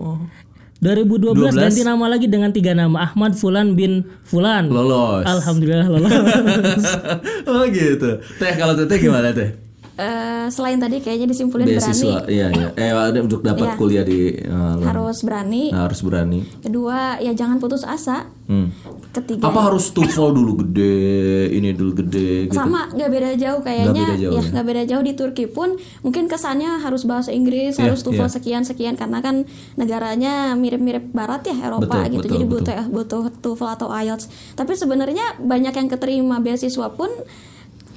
2012 0.83 1.55
ganti 1.55 1.81
nama 1.87 2.05
lagi 2.11 2.27
dengan 2.27 2.51
tiga 2.51 2.75
nama 2.75 3.07
Ahmad 3.07 3.39
Fulan 3.39 3.71
bin 3.71 4.03
Fulan. 4.27 4.67
Lolos. 4.67 5.23
Alhamdulillah 5.23 5.87
lolos. 5.87 6.11
Oh 7.47 7.63
gitu. 7.71 8.19
Teh 8.39 8.53
kalau 8.59 8.75
teteh 8.75 8.99
gimana 8.99 9.31
teh? 9.31 9.55
Eh, 9.93 10.49
selain 10.49 10.81
tadi 10.81 10.97
kayaknya 10.97 11.29
disimpulin 11.29 11.69
berani 11.69 11.77
Beasiswa, 11.77 12.25
iya 12.25 12.49
iya. 12.49 12.67
Eh 12.73 12.89
untuk 13.21 13.45
dapat 13.45 13.61
Iya. 13.63 13.77
kuliah 13.77 14.01
di 14.01 14.33
luar. 14.41 14.89
harus 14.89 15.21
berani 15.21 15.69
Nah, 15.69 15.85
harus 15.85 16.01
berani. 16.01 16.41
kedua 16.59 17.21
ya 17.21 17.29
jangan 17.31 17.61
putus 17.61 17.85
asa 17.85 18.25
Hmm. 18.43 18.73
ketiga 19.13 19.47
Apa 19.47 19.69
harus 19.69 19.93
TOEFL 19.93 20.33
dulu 20.33 20.65
gede, 20.65 21.05
ini 21.53 21.71
dulu 21.71 21.93
gede 21.95 22.49
gitu? 22.49 22.57
sama 22.57 22.89
nggak 22.89 23.05
beda 23.07 23.29
jauh 23.37 23.61
kayaknya 23.61 23.93
Nggak 23.93 24.09
beda 24.09 24.17
jauh, 24.19 24.33
ya 24.33 24.41
ya. 24.41 24.51
nggak 24.51 24.65
beda 24.65 24.83
jauh 24.83 25.03
di 25.03 25.13
Turki 25.13 25.45
pun 25.45 25.69
mungkin 26.01 26.23
kesannya 26.25 26.81
harus 26.81 27.05
bahasa 27.05 27.29
Inggris 27.29 27.77
Iya, 27.77 27.87
harus 27.87 28.01
TOEFL 28.01 28.25
iya. 28.25 28.33
sekian 28.33 28.63
sekian 28.65 28.95
karena 28.95 29.21
kan 29.21 29.45
negaranya 29.77 30.33
mirip-mirip 30.55 31.05
Barat 31.11 31.45
ya 31.45 31.55
Eropa 31.61 31.85
Betul, 32.01 32.09
gitu 32.11 32.17
betul, 32.19 32.33
jadi 32.33 32.45
betul. 32.45 32.57
butuh 32.57 32.75
butuh 32.89 33.23
TOEFL 33.39 33.69
atau 33.71 33.87
IELTS 33.87 34.25
tapi 34.51 34.73
sebenarnya 34.73 35.37
banyak 35.37 35.71
yang 35.71 35.87
keterima 35.87 36.41
beasiswa 36.41 36.89
pun 36.89 37.13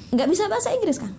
nggak 0.09 0.29
bisa 0.29 0.45
bahasa 0.47 0.71
Inggris 0.71 1.01
kan 1.01 1.11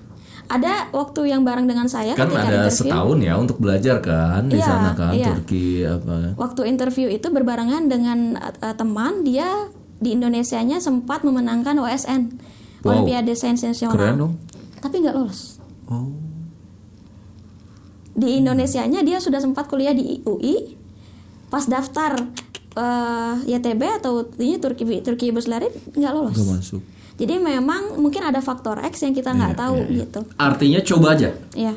ada 0.47 0.87
waktu 0.89 1.27
yang 1.27 1.41
bareng 1.41 1.65
dengan 1.65 1.85
saya 1.85 2.11
Kan 2.11 2.25
ketika 2.25 2.39
ada 2.41 2.57
interview 2.63 2.79
setahun 2.81 3.17
ya 3.19 3.33
untuk 3.35 3.57
belajar 3.57 3.99
kan 3.99 4.47
di 4.47 4.55
Iya, 4.55 4.63
sana 4.63 4.91
kan 4.93 5.11
iya. 5.11 5.27
Turki 5.29 5.67
apa. 5.81 6.33
waktu 6.33 6.61
interview 6.65 7.07
itu 7.07 7.27
berbarengan 7.27 7.85
dengan 7.85 8.17
uh, 8.35 8.71
teman 8.71 9.21
dia 9.21 9.67
di 9.97 10.13
Indonesianya 10.13 10.77
sempat 10.77 11.21
memenangkan 11.21 11.75
OSN 11.75 12.21
Wow. 12.79 13.01
Olimpiade 13.01 13.33
Sains 13.33 13.59
Nasional 13.59 13.91
Keren 13.91 14.15
dong. 14.17 14.33
tapi 14.79 15.01
nggak 15.01 15.13
lolos 15.13 15.59
Oh. 15.85 16.11
di 18.11 18.35
Indonesianya 18.35 19.01
dia 19.01 19.17
sudah 19.17 19.37
sempat 19.37 19.65
kuliah 19.65 19.91
di 19.91 20.21
UI 20.23 20.73
pas 21.47 21.63
daftar 21.63 22.17
eh, 22.77 23.33
YTB 23.49 23.81
atau 23.97 24.29
ini 24.37 24.61
Turki 24.61 25.01
Turki 25.01 25.33
Buslari 25.33 25.67
nggak 25.91 26.11
lolos 26.13 26.37
Gak 26.37 26.47
masuk. 26.47 26.81
jadi 27.17 27.41
memang 27.41 27.97
mungkin 27.97 28.21
ada 28.21 28.37
faktor 28.39 28.77
X 28.85 29.01
yang 29.01 29.11
kita 29.11 29.33
nggak 29.33 29.57
tahu 29.57 29.81
gitu 29.89 30.21
Artinya 30.37 30.79
coba 30.79 31.17
aja. 31.17 31.33
ya 31.51 31.73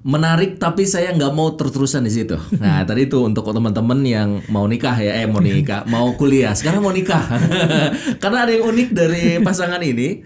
Menarik 0.00 0.56
tapi 0.56 0.88
saya 0.88 1.12
nggak 1.12 1.28
mau 1.28 1.52
terus-terusan 1.52 2.00
di 2.00 2.08
situ. 2.08 2.32
Nah 2.56 2.80
tadi 2.88 3.04
itu 3.04 3.20
untuk 3.20 3.44
teman-teman 3.44 4.00
yang 4.00 4.40
mau 4.48 4.64
nikah 4.64 4.96
ya, 4.96 5.12
eh 5.20 5.28
mau 5.28 5.44
nikah, 5.44 5.84
mau 5.84 6.16
kuliah, 6.16 6.56
sekarang 6.56 6.80
mau 6.80 6.88
nikah. 6.88 7.20
Karena 8.24 8.48
ada 8.48 8.52
yang 8.56 8.64
unik 8.64 8.88
dari 8.96 9.24
pasangan 9.44 9.82
ini. 9.84 10.24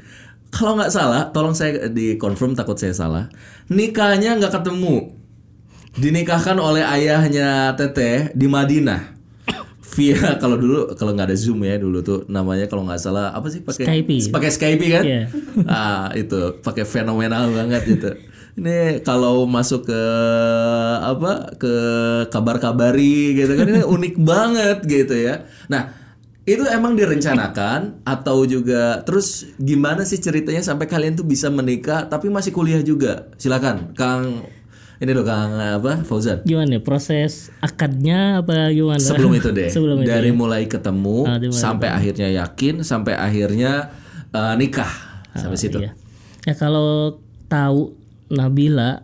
Kalau 0.54 0.78
nggak 0.78 0.94
salah, 0.94 1.34
tolong 1.34 1.58
saya 1.58 1.90
di 1.90 2.14
confirm 2.14 2.54
takut 2.54 2.78
saya 2.78 2.94
salah. 2.94 3.26
Nikahnya 3.66 4.38
nggak 4.38 4.54
ketemu. 4.54 5.10
Dinikahkan 5.98 6.54
oleh 6.62 6.86
ayahnya 6.86 7.74
Teteh 7.74 8.30
di 8.30 8.46
Madinah. 8.46 9.13
Via 9.94 10.18
kalau 10.42 10.58
dulu 10.58 10.92
kalau 10.98 11.14
nggak 11.14 11.30
ada 11.30 11.36
Zoom 11.38 11.62
ya 11.62 11.78
dulu 11.78 12.02
tuh 12.02 12.26
namanya 12.26 12.66
kalau 12.66 12.82
nggak 12.82 12.98
salah 12.98 13.30
apa 13.30 13.46
sih 13.48 13.62
pakai 13.62 13.86
Skype. 13.86 14.34
pakai 14.34 14.50
Skype 14.50 14.84
kan? 14.90 15.02
Iya. 15.06 15.22
ah 15.70 16.10
itu 16.18 16.58
pakai 16.60 16.82
fenomenal 16.82 17.54
banget 17.54 17.82
gitu 17.86 18.10
ini 18.54 19.02
kalau 19.02 19.50
masuk 19.50 19.90
ke 19.90 20.02
apa 21.02 21.58
ke 21.58 21.74
kabar-kabari 22.30 23.34
gitu 23.34 23.52
kan 23.58 23.66
ini 23.66 23.82
unik 23.98 24.14
banget 24.22 24.78
gitu 24.86 25.14
ya. 25.18 25.42
Nah, 25.66 25.90
itu 26.46 26.62
emang 26.70 26.94
direncanakan 26.94 28.06
atau 28.06 28.46
juga 28.46 29.02
terus 29.02 29.50
gimana 29.58 30.06
sih 30.06 30.22
ceritanya 30.22 30.62
sampai 30.62 30.86
kalian 30.86 31.18
tuh 31.18 31.26
bisa 31.26 31.50
menikah 31.50 32.06
tapi 32.06 32.30
masih 32.30 32.54
kuliah 32.54 32.78
juga? 32.78 33.26
Silakan, 33.42 33.90
Kang 33.98 34.46
ini 34.98 35.10
loh 35.10 35.26
Kang 35.26 35.54
apa 35.56 36.02
Fauzan. 36.02 36.42
Gimana 36.42 36.78
ya 36.78 36.80
proses 36.80 37.50
akadnya 37.58 38.40
apa 38.40 38.70
gimana? 38.70 39.02
Sebelum 39.02 39.34
itu 39.34 39.50
deh. 39.50 39.68
Sebelum 39.74 40.00
itu 40.00 40.08
dari 40.08 40.30
ya. 40.30 40.36
mulai 40.36 40.62
ketemu 40.64 41.26
Ah, 41.26 41.38
sampai 41.50 41.90
akhirnya 41.90 42.28
yakin 42.30 42.82
sampai 42.82 43.14
akhirnya 43.14 43.90
eh, 44.30 44.54
nikah 44.54 44.90
sampai 45.34 45.58
situ. 45.58 45.82
Iya. 45.82 45.92
Ya 46.44 46.54
kalau 46.54 47.18
tahu 47.46 47.96
Nabila 48.30 49.02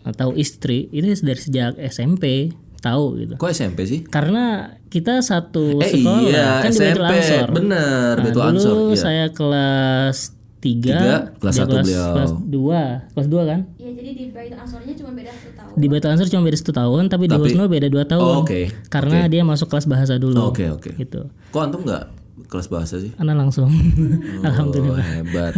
atau 0.00 0.32
istri 0.32 0.88
itu 0.90 1.06
dari 1.20 1.40
sejak 1.40 1.76
SMP 1.78 2.52
tahu 2.80 3.20
gitu. 3.20 3.34
Kok 3.36 3.50
SMP 3.50 3.84
sih? 3.84 4.00
Karena 4.04 4.72
kita 4.88 5.20
satu 5.20 5.78
Eh 5.78 5.92
sekolah 5.92 6.20
iya, 6.26 6.48
kan 6.64 6.70
di 6.72 6.78
Baitul 6.80 7.04
SMP. 7.04 7.14
Ansor. 7.14 7.48
Bener, 7.52 8.14
Nah, 8.16 8.24
dulu 8.26 8.40
Ansor. 8.42 8.76
Iya. 8.90 8.96
saya 8.96 9.24
kelas 9.30 10.18
3, 10.60 10.60
Tiga, 10.60 10.96
kelas 11.36 11.54
satu 11.56 11.72
kelas, 11.72 11.84
beliau. 11.86 12.08
kelas 12.12 12.32
2, 12.36 13.14
kelas 13.14 13.28
2 13.28 13.50
kan? 13.52 13.60
Ya 13.90 13.96
jadi 13.96 14.10
di 14.12 14.24
Baitul 14.30 14.56
Ansornya 14.56 14.94
cuma 14.94 15.10
beda 15.10 15.30
satu 15.30 15.50
tahun 15.52 15.72
Di 15.74 15.86
Baitul 15.86 16.10
Ansor 16.10 16.26
cuma 16.28 16.42
beda 16.42 16.56
satu 16.56 16.72
tahun, 16.72 17.02
tapi, 17.06 17.24
di 17.24 17.32
Tapi- 17.32 17.42
Husnul 17.44 17.66
beda 17.66 17.86
dua 17.86 18.04
tahun. 18.04 18.22
Oh, 18.22 18.40
oke. 18.40 18.60
Karena 18.86 19.26
dia 19.26 19.42
masuk 19.42 19.66
kelas 19.66 19.84
bahasa 19.84 20.14
dulu. 20.16 20.38
Oke, 20.46 20.68
oke. 20.68 20.94
Gitu. 20.94 21.26
Kok 21.50 21.60
antum 21.60 21.82
nggak 21.82 22.04
kelas 22.46 22.66
bahasa 22.66 22.96
sih? 22.96 23.10
Anak 23.16 23.36
langsung. 23.36 23.68
Alhamdulillah. 24.40 24.96
Oh, 24.96 25.12
hebat. 25.18 25.52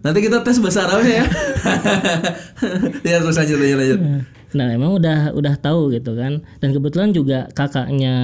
Nanti 0.00 0.18
kita 0.20 0.40
tes 0.40 0.56
bahasa 0.58 0.84
Arabnya 0.84 1.14
ya. 1.16 1.26
ya 3.10 3.16
terus 3.18 3.36
lanjut 3.36 3.56
lanjut 3.56 3.78
lanjut. 3.78 4.00
Nah, 4.50 4.66
emang 4.68 4.90
udah 4.92 5.30
udah 5.30 5.54
tahu 5.56 5.90
gitu 5.90 6.14
kan. 6.14 6.42
Dan 6.58 6.70
kebetulan 6.70 7.10
juga 7.10 7.46
kakaknya 7.50 8.14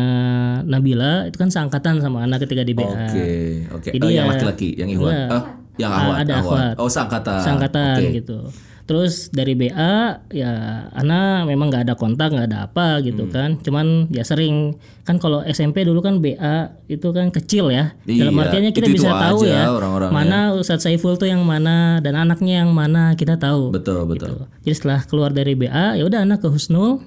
Nabila 0.63 1.25
itu 1.25 1.37
kan 1.37 1.49
seangkatan 1.49 1.99
sama 1.99 2.27
anak 2.27 2.43
ketika 2.43 2.63
di 2.63 2.75
BA. 2.75 2.83
Oke, 2.85 3.29
oke. 3.71 3.89
Jadi 3.91 4.03
Oh, 4.03 4.11
yang 4.11 4.27
ya- 4.27 4.33
laki-laki, 4.35 4.75
yang 4.75 4.91
Ikhwan. 4.91 5.13
Iya. 5.13 5.27
Ah, 5.29 5.43
yang 5.77 5.91
Ah, 5.91 5.99
Ahwat. 6.01 6.17
ada 6.19 6.33
Ahwat. 6.37 6.51
Ahwat. 6.51 6.75
Oh, 6.79 6.89
seangkatan. 6.89 7.39
Seangkatan 7.39 7.97
Oke. 7.97 8.11
gitu. 8.17 8.39
Terus 8.87 9.29
dari 9.29 9.53
BA 9.53 9.95
ya 10.31 10.53
Ana 10.89 11.43
memang 11.43 11.69
nggak 11.69 11.91
ada 11.91 11.95
kontak 11.95 12.31
nggak 12.31 12.47
ada 12.47 12.59
apa 12.65 13.03
gitu 13.03 13.27
Hmm. 13.27 13.35
kan. 13.35 13.51
Cuman 13.59 13.87
ya 14.09 14.23
sering 14.23 14.79
kan 15.03 15.19
kalau 15.19 15.43
SMP 15.43 15.83
dulu 15.83 15.99
kan 15.99 16.19
BA 16.19 16.71
itu 16.87 17.11
kan 17.11 17.29
kecil 17.29 17.69
ya. 17.69 17.99
Dalam 18.03 18.31
Iya, 18.31 18.43
artinya 18.43 18.71
kita 18.71 18.87
itu-itu 18.87 19.03
bisa 19.03 19.11
tahu 19.11 19.39
aja 19.43 19.51
ya 19.51 19.65
orang-orangnya. 19.69 20.15
mana 20.15 20.39
Ustadz 20.53 20.87
Saiful 20.87 21.15
tuh 21.15 21.27
yang 21.27 21.43
mana 21.43 21.99
dan 21.99 22.15
anaknya 22.15 22.63
yang 22.63 22.71
mana 22.71 23.13
kita 23.13 23.35
tahu. 23.37 23.71
Betul, 23.71 24.07
betul. 24.07 24.47
Jadi 24.63 24.73
setelah 24.73 25.03
keluar 25.03 25.31
dari 25.31 25.53
BA 25.53 25.99
ya 25.99 26.03
udah 26.03 26.23
anak 26.23 26.41
ke 26.41 26.49
Husnul. 26.49 27.03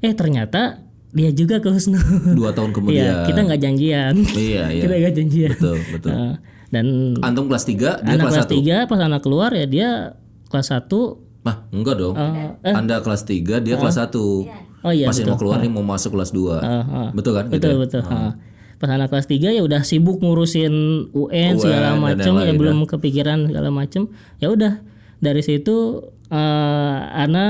Eh 0.00 0.10
ternyata 0.12 0.82
dia 1.10 1.30
juga 1.30 1.58
ke 1.58 1.70
Husnul. 1.70 2.02
Dua 2.34 2.50
tahun 2.50 2.70
kemudian. 2.76 2.98
Iya, 2.98 3.14
kita 3.24 3.40
nggak 3.40 3.60
janjian. 3.60 4.14
Iya, 4.28 4.62
iya. 4.68 4.80
kita 4.84 4.94
nggak 4.96 5.14
janjian. 5.14 5.54
Betul, 5.54 5.78
betul. 5.94 6.10
Nah, 6.10 6.34
dan 6.70 6.86
Antum 7.20 7.46
kelas 7.46 7.64
3, 7.64 7.74
dia 7.98 8.14
anak 8.14 8.24
kelas 8.28 8.46
kelas 8.46 8.50
1. 8.50 8.86
3 8.86 8.90
pas 8.90 9.00
anak 9.00 9.20
keluar 9.20 9.50
ya 9.50 9.66
dia 9.66 9.90
kelas 10.50 10.68
1 10.68 10.90
Nah, 11.40 11.56
enggak 11.70 11.96
dong. 11.96 12.12
eh. 12.12 12.52
Anda 12.68 13.00
kelas 13.00 13.24
3, 13.24 13.64
dia 13.64 13.74
kelas 13.74 13.96
1. 13.96 14.12
Oh 14.80 14.90
iya 14.90 15.08
Pas 15.08 15.14
betul. 15.14 15.24
mau 15.26 15.38
keluar 15.38 15.56
nih 15.58 15.68
mau 15.68 15.80
masuk 15.80 16.12
kelas 16.12 16.30
2. 16.30 16.52
ah. 16.52 17.08
Betul 17.10 17.32
kan? 17.32 17.48
Gitu 17.48 17.56
Betul 17.56 17.72
ya? 17.72 17.78
betul. 17.78 18.02
ha. 18.04 18.36
Pas 18.76 18.88
anak 18.90 19.08
kelas 19.08 19.24
3 19.24 19.48
ya 19.50 19.60
udah 19.60 19.80
sibuk 19.80 20.18
ngurusin 20.18 20.72
UN, 21.10 21.56
segala 21.56 21.92
dan 21.92 22.00
macem 22.02 22.32
ya 22.34 22.52
belum 22.52 22.84
kepikiran 22.84 23.46
segala 23.46 23.68
macem. 23.68 24.08
Ya 24.36 24.48
udah 24.48 24.80
dari 25.16 25.40
situ 25.40 26.00
eh 26.28 26.36
Ana 27.14 27.46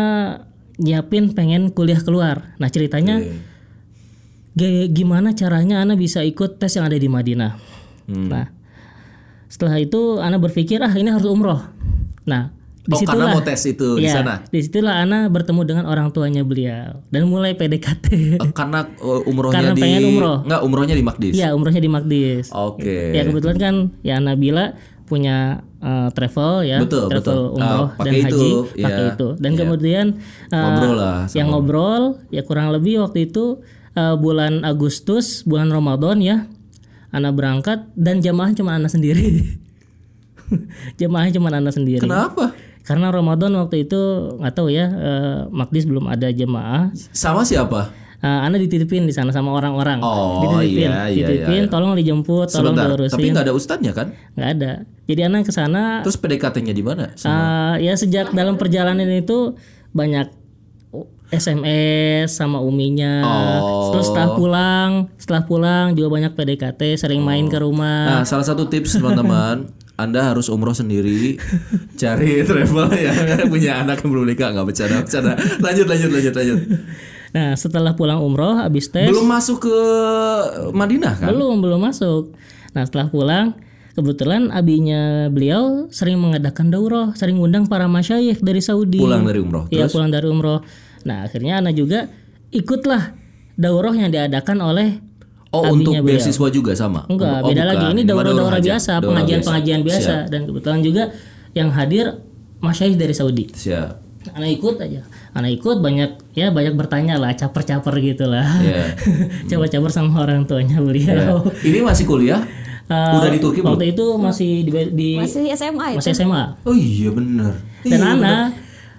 nyiapin 0.77 1.31
pengen 1.31 1.71
kuliah 1.71 1.99
keluar. 1.99 2.55
Nah 2.57 2.67
ceritanya 2.67 3.19
ge- 4.53 4.87
gimana 4.89 5.33
caranya 5.33 5.81
Ana 5.81 5.95
bisa 5.95 6.21
ikut 6.21 6.59
tes 6.59 6.75
yang 6.75 6.87
ada 6.87 6.97
di 6.97 7.07
Madinah. 7.07 7.53
Hmm. 8.07 8.27
Nah 8.27 8.47
setelah 9.47 9.79
itu 9.79 10.19
Ana 10.19 10.39
berpikir 10.39 10.79
ah 10.79 10.91
ini 10.91 11.11
harus 11.11 11.27
umroh. 11.27 11.63
Nah 12.25 12.51
Oh, 12.81 12.97
karena 12.97 12.97
di 12.97 13.05
situlah 13.05 13.29
mau 13.29 13.43
tes 13.45 13.61
itu 13.63 13.89
di 14.01 14.09
Iya, 14.09 14.13
sana. 14.17 14.35
di 14.43 14.59
situlah 14.59 14.95
Ana 14.99 15.29
bertemu 15.29 15.61
dengan 15.63 15.85
orang 15.85 16.09
tuanya 16.11 16.41
beliau 16.41 17.05
dan 17.09 17.29
mulai 17.29 17.53
PDKT. 17.53 18.07
Eh, 18.41 18.53
karena 18.57 18.89
uh, 18.99 19.21
umrohnya 19.29 19.61
Karena 19.61 19.73
di 19.77 19.83
pengen 19.85 20.03
umroh. 20.09 20.37
Enggak, 20.43 20.61
umrohnya 20.65 20.97
di 20.97 21.05
Makdis. 21.05 21.35
Iya 21.37 21.53
umrohnya 21.53 21.79
di 21.79 21.91
Makdis. 21.93 22.49
Oke. 22.51 23.13
Ya 23.13 23.23
kebetulan 23.23 23.57
kan 23.57 23.75
ya 24.01 24.17
Nabila 24.17 24.75
punya 25.05 25.61
eh, 25.77 26.09
travel 26.15 26.65
ya, 26.65 26.79
Betul, 26.81 27.11
travel 27.11 27.21
betul. 27.21 27.57
umroh 27.59 27.89
Ah, 27.91 28.05
dan 28.05 28.13
itu, 28.15 28.25
haji 28.25 28.51
iya. 28.75 28.85
pakai 28.89 29.05
itu. 29.13 29.29
Dan 29.37 29.51
Iya. 29.53 29.59
kemudian 29.61 30.07
eh, 30.49 30.57
Ngobrol 30.57 30.95
lah 30.95 31.19
yang 31.31 31.49
ngobrol 31.51 32.03
ya 32.29 32.43
kurang 32.43 32.71
lebih 32.71 33.03
waktu 33.03 33.27
itu 33.27 33.61
eh, 33.93 34.17
bulan 34.17 34.65
Agustus, 34.65 35.45
bulan 35.45 35.69
Ramadan 35.69 36.17
ya. 36.23 36.49
Ana 37.11 37.29
berangkat 37.29 37.91
dan 37.93 38.23
jamaah 38.23 38.55
cuma 38.55 38.73
Ana 38.73 38.87
sendiri. 38.87 39.59
jamaahnya 41.01 41.37
cuma 41.37 41.51
Ana 41.51 41.71
sendiri. 41.71 42.03
Kenapa? 42.03 42.55
Karena 42.91 43.15
Ramadan 43.15 43.55
waktu 43.55 43.87
itu 43.87 44.35
nggak 44.43 44.51
tahu 44.51 44.75
ya, 44.75 44.91
eh, 44.91 45.39
Makdis 45.55 45.87
belum 45.87 46.11
ada 46.11 46.27
jemaah. 46.35 46.91
Sama 47.15 47.47
siapa? 47.47 47.95
Eh, 48.19 48.27
Ana 48.27 48.59
dititipin 48.59 49.07
di 49.07 49.15
sana 49.15 49.31
sama 49.31 49.55
orang-orang. 49.55 50.03
Oh, 50.03 50.43
dititipin, 50.43 50.91
iya, 50.91 51.07
iya, 51.07 51.15
dititipin, 51.15 51.63
iya. 51.65 51.71
tolong 51.71 51.95
dijemput, 51.95 52.51
tolong 52.51 52.75
Sebentar. 52.75 52.91
diurusin. 52.91 53.15
Tapi 53.15 53.27
nggak 53.31 53.45
ada 53.47 53.55
ustadznya 53.55 53.93
kan? 53.95 54.11
Nggak 54.35 54.51
ada. 54.59 54.73
Jadi 55.07 55.21
Ana 55.23 55.39
ke 55.47 55.53
sana. 55.55 56.03
Terus 56.03 56.19
PDKT-nya 56.19 56.75
di 56.75 56.83
mana? 56.83 57.15
eh, 57.15 57.75
ya 57.87 57.95
sejak 57.95 58.35
dalam 58.35 58.59
perjalanan 58.59 59.07
itu 59.07 59.55
banyak 59.95 60.27
SMS 61.31 62.35
sama 62.35 62.59
uminya. 62.59 63.23
Oh. 63.23 63.95
Terus 63.95 64.11
setelah 64.11 64.35
pulang, 64.35 64.91
setelah 65.15 65.43
pulang 65.47 65.87
juga 65.95 66.11
banyak 66.11 66.35
PDKT, 66.35 66.99
sering 66.99 67.23
main 67.23 67.47
ke 67.47 67.63
rumah. 67.63 68.21
Nah, 68.21 68.23
salah 68.27 68.43
satu 68.43 68.67
tips 68.67 68.99
teman-teman, 68.99 69.71
Anda 70.01 70.33
harus 70.33 70.49
umroh 70.49 70.73
sendiri, 70.73 71.37
cari 71.95 72.41
travel 72.49 72.89
yang 72.93 73.17
punya 73.47 73.81
anak 73.81 74.01
yang 74.01 74.11
belum 74.11 74.25
nikah, 74.27 74.51
nggak 74.51 74.67
bercanda, 74.67 75.05
bercanda. 75.05 75.33
Lanjut, 75.61 75.87
lanjut, 75.87 76.11
lanjut, 76.11 76.35
lanjut. 76.35 76.59
Nah, 77.31 77.55
setelah 77.55 77.95
pulang 77.95 78.19
umroh, 78.19 78.59
habis 78.59 78.91
tes, 78.91 79.07
Belum 79.07 79.23
masuk 79.23 79.71
ke 79.71 79.77
Madinah 80.75 81.15
kan? 81.21 81.31
belum 81.31 81.63
belum 81.63 81.79
masuk. 81.79 82.35
Nah, 82.75 82.83
setelah 82.83 83.07
pulang, 83.07 83.55
kebetulan 83.95 84.51
abinya 84.51 85.31
beliau 85.31 85.87
sering 85.91 86.19
mengadakan 86.19 86.71
daurah, 86.71 87.15
sering 87.15 87.39
undang 87.39 87.71
para 87.71 87.87
masyayikh 87.87 88.43
dari 88.43 88.59
Saudi. 88.59 88.99
Pulang 88.99 89.23
dari 89.23 89.39
umroh. 89.39 89.71
Iya, 89.71 89.87
Terus? 89.87 89.95
pulang 89.95 90.11
dari 90.11 90.27
umroh. 90.27 90.63
Nah, 91.07 91.27
akhirnya 91.27 91.63
Ana 91.63 91.71
juga 91.71 92.11
ikutlah 92.51 93.15
daurah 93.55 93.95
yang 93.95 94.11
diadakan 94.11 94.59
oleh 94.65 94.99
Oh, 95.51 95.61
abinya 95.61 95.75
untuk 95.75 95.93
beliau. 95.97 96.07
beasiswa 96.15 96.47
juga 96.49 96.73
sama? 96.73 97.01
Enggak, 97.05 97.43
Oh, 97.43 97.49
beda 97.49 97.59
bukan. 97.59 97.67
lagi. 97.69 97.87
Ini 97.91 98.03
daurah-daurah 98.05 98.57
aja. 98.57 98.69
biasa, 98.71 98.93
pengajian-pengajian 99.01 99.81
biasa. 99.83 99.99
Siap. 100.01 100.31
Dan 100.31 100.41
kebetulan 100.47 100.81
juga 100.81 101.03
yang 101.53 101.69
hadir 101.71 102.07
masyayikh 102.59 102.95
dari 102.95 103.11
Saudi. 103.11 103.45
Siap. 103.51 103.99
Anak 104.31 104.51
ikut 104.53 104.77
aja. 104.79 105.01
Anak 105.33 105.51
ikut 105.53 105.81
banyak 105.81 106.11
ya 106.33 106.51
banyak 106.51 106.75
bertanya 106.75 107.17
lah, 107.17 107.33
caper-caper 107.33 107.95
gitu 107.99 108.25
lah. 108.25 108.47
Iya. 108.61 108.95
Caper-caper 109.49 109.89
sama 109.89 110.23
orang 110.23 110.45
tuanya 110.45 110.77
Ya. 110.77 110.81
beliau. 110.81 111.43
Ini 111.59 111.79
masih 111.81 112.05
kuliah? 112.05 112.47
Eh, 112.87 113.15
Udah 113.17 113.31
di 113.31 113.39
Turki 113.39 113.59
belum? 113.59 113.75
Waktu 113.75 113.87
itu 113.91 114.07
masih 114.15 114.51
di, 114.61 114.71
di 114.93 115.09
masih 115.15 115.51
SMA 115.51 115.95
itu 115.95 115.99
masih 115.99 116.13
SMA. 116.13 116.43
Oh 116.63 116.75
iya 116.75 117.09
bener. 117.09 117.55
Dan 117.81 117.97
Iya, 117.97 118.13
Ana 118.13 118.37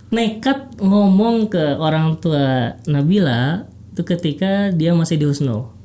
nekat 0.10 0.80
ngomong 0.80 1.48
ke 1.48 1.76
orang 1.76 2.18
tua 2.18 2.76
Nabila 2.86 3.68
itu 3.92 4.02
ketika 4.02 4.68
dia 4.70 4.92
masih 4.92 5.16
di 5.16 5.24
Husno. 5.24 5.76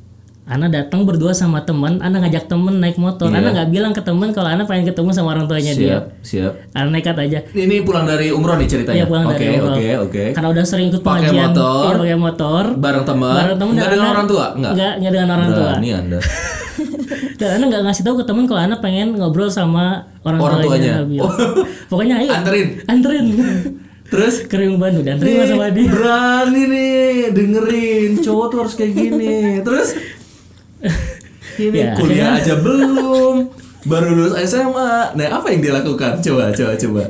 Ana 0.46 0.70
datang 0.70 1.02
berdua 1.02 1.34
sama 1.34 1.66
teman, 1.66 1.98
Ana 1.98 2.22
ngajak 2.22 2.46
temen 2.46 2.78
naik 2.78 2.94
motor. 2.96 3.26
Iya. 3.28 3.42
Ana 3.42 3.48
nggak 3.50 3.68
bilang 3.68 3.90
ke 3.90 3.98
temen 3.98 4.30
kalau 4.30 4.46
Ana 4.46 4.62
pengen 4.62 4.86
ketemu 4.86 5.10
sama 5.10 5.34
orang 5.34 5.50
tuanya 5.50 5.74
dia. 5.74 5.88
Siap, 5.90 6.04
siap. 6.22 6.52
Ana 6.70 6.94
nekat 6.94 7.18
aja. 7.18 7.42
Ini 7.50 7.82
pulang 7.82 8.06
dari 8.06 8.30
umroh 8.30 8.54
nih 8.54 8.70
ceritanya. 8.70 8.94
Iya 8.94 9.04
pulang 9.04 9.26
dari 9.26 9.58
umroh. 9.58 9.74
oke, 9.74 9.88
oke. 10.06 10.24
Karena 10.32 10.48
udah 10.54 10.64
sering 10.64 10.86
ikut 10.88 11.02
Pakai 11.02 11.34
motor. 11.34 11.90
iya 11.90 11.98
pakai 11.98 12.14
motor. 12.16 12.62
Bareng 12.78 13.02
teman. 13.02 13.34
Bareng 13.34 13.58
temen 13.58 13.72
Nggak 13.74 13.82
dan 13.82 13.94
dengan 13.98 14.08
orang 14.08 14.26
tua? 14.30 14.46
Nggak. 14.54 14.72
Nggak, 14.78 14.92
nggak 15.02 15.12
dengan 15.18 15.30
orang 15.34 15.50
tua. 15.50 15.70
Berani 15.74 15.90
Anda. 15.90 16.18
Dan 17.36 17.48
Ana 17.52 17.64
nggak 17.68 17.82
ngasih 17.84 18.02
tahu 18.06 18.14
ke 18.20 18.24
temen 18.24 18.44
kalau 18.46 18.60
Ana 18.62 18.76
pengen 18.78 19.08
ngobrol 19.12 19.50
sama 19.50 20.06
orang, 20.22 20.40
Orang 20.40 20.58
tuanya. 20.62 21.02
tuanya. 21.02 21.20
Oh. 21.26 21.32
Pokoknya 21.90 22.22
ayo. 22.22 22.30
Anterin. 22.32 22.66
Anterin. 22.86 23.26
Terus 24.06 24.46
Kering 24.46 24.78
Bandung 24.78 25.02
dan 25.02 25.18
terima 25.18 25.42
sama 25.42 25.66
dia. 25.74 25.90
Berani 25.90 26.62
nih 26.64 27.02
dengerin 27.34 28.22
cowok 28.22 28.46
tuh 28.48 28.58
harus 28.62 28.74
kayak 28.78 28.94
gini. 28.94 29.58
Terus 29.66 29.98
ini 31.56 31.78
Ya, 31.78 31.94
kuliah 31.94 32.34
akhirnya- 32.34 32.36
aja 32.36 32.54
belum, 32.64 33.34
baru 33.82 34.08
lulus 34.10 34.34
SMA. 34.42 34.90
Nah, 35.12 35.26
apa 35.32 35.46
yang 35.48 35.60
dia 35.60 35.72
lakukan? 35.72 36.18
Coba, 36.18 36.50
coba, 36.50 36.72
coba. 36.74 37.02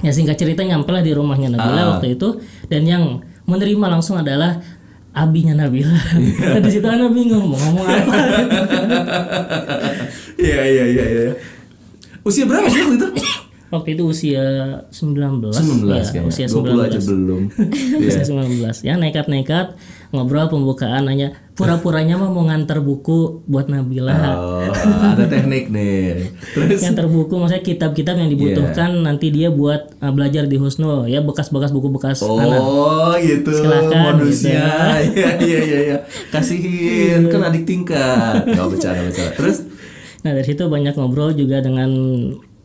Ya 0.00 0.10
singkat 0.10 0.36
cerita 0.36 0.60
nyampe 0.60 0.88
lah 0.88 1.00
di 1.00 1.10
rumahnya 1.10 1.48
Nabila 1.48 1.80
Ah. 1.80 1.88
waktu 1.96 2.12
itu 2.12 2.28
dan 2.66 2.84
yang 2.84 3.04
menerima 3.44 3.86
langsung 3.88 4.14
adalah 4.14 4.60
abinya 5.10 5.56
Nabila. 5.56 5.96
Dan 6.14 6.60
di 6.66 6.70
situ 6.70 6.84
Ana 6.84 7.08
bingung 7.08 7.46
mau 7.46 7.56
ngomong 7.56 7.86
apa. 7.86 8.12
Iya, 10.36 10.60
iya, 10.62 10.84
iya, 10.86 11.04
iya. 11.06 11.32
Usia 12.20 12.44
berapa 12.44 12.66
sih 12.66 12.80
waktu 12.80 12.96
itu? 12.98 13.08
Waktu 13.70 13.88
itu 13.96 14.02
usia 14.04 14.44
19 14.88 15.50
19 15.50 15.88
ya, 15.88 16.02
kayaknya. 16.04 16.22
usia 16.24 16.46
20 16.46 16.84
aja 16.84 16.98
19. 17.00 17.00
belum. 17.00 17.42
Iya. 17.96 18.06
Usia 18.06 18.24
19 18.24 18.76
ya 18.82 18.94
nekat-nekat 18.94 19.66
ngobrol 20.14 20.46
pembukaan 20.46 21.10
hanya 21.10 21.34
pura-puranya 21.58 22.14
mah 22.14 22.30
mau 22.30 22.46
ngantar 22.46 22.78
buku 22.78 23.42
buat 23.50 23.66
Nabila. 23.66 24.14
Oh, 24.38 24.62
ada 25.14 25.26
teknik 25.26 25.70
nih. 25.70 26.30
Terus? 26.54 26.82
Ngantar 26.86 27.06
buku 27.10 27.34
maksudnya 27.34 27.62
kitab-kitab 27.66 28.14
yang 28.18 28.30
dibutuhkan 28.30 28.90
Iya. 28.94 29.02
nanti 29.02 29.34
dia 29.34 29.50
buat 29.50 29.98
uh, 29.98 30.12
belajar 30.14 30.46
di 30.46 30.54
Husnul. 30.58 31.10
Ya 31.10 31.18
bekas-bekas 31.22 31.74
buku 31.74 31.90
bekas 31.90 32.22
anak 32.22 32.58
Oh 32.62 33.14
gitu. 33.18 33.50
Silakan, 33.50 34.22
modusnya. 34.22 34.66
Iya 35.14 35.30
iya 35.42 35.60
iya 35.66 35.78
iya. 35.90 35.98
Kasihin 36.30 37.26
Kan 37.28 37.42
adik 37.42 37.66
tingkat. 37.66 38.46
Gak 38.46 38.66
bercanda 38.70 39.02
bercanda. 39.10 39.34
Terus? 39.34 39.66
Nah 40.22 40.30
dari 40.32 40.46
situ 40.46 40.64
banyak 40.70 40.94
ngobrol 40.96 41.34
juga 41.34 41.60
dengan 41.60 41.90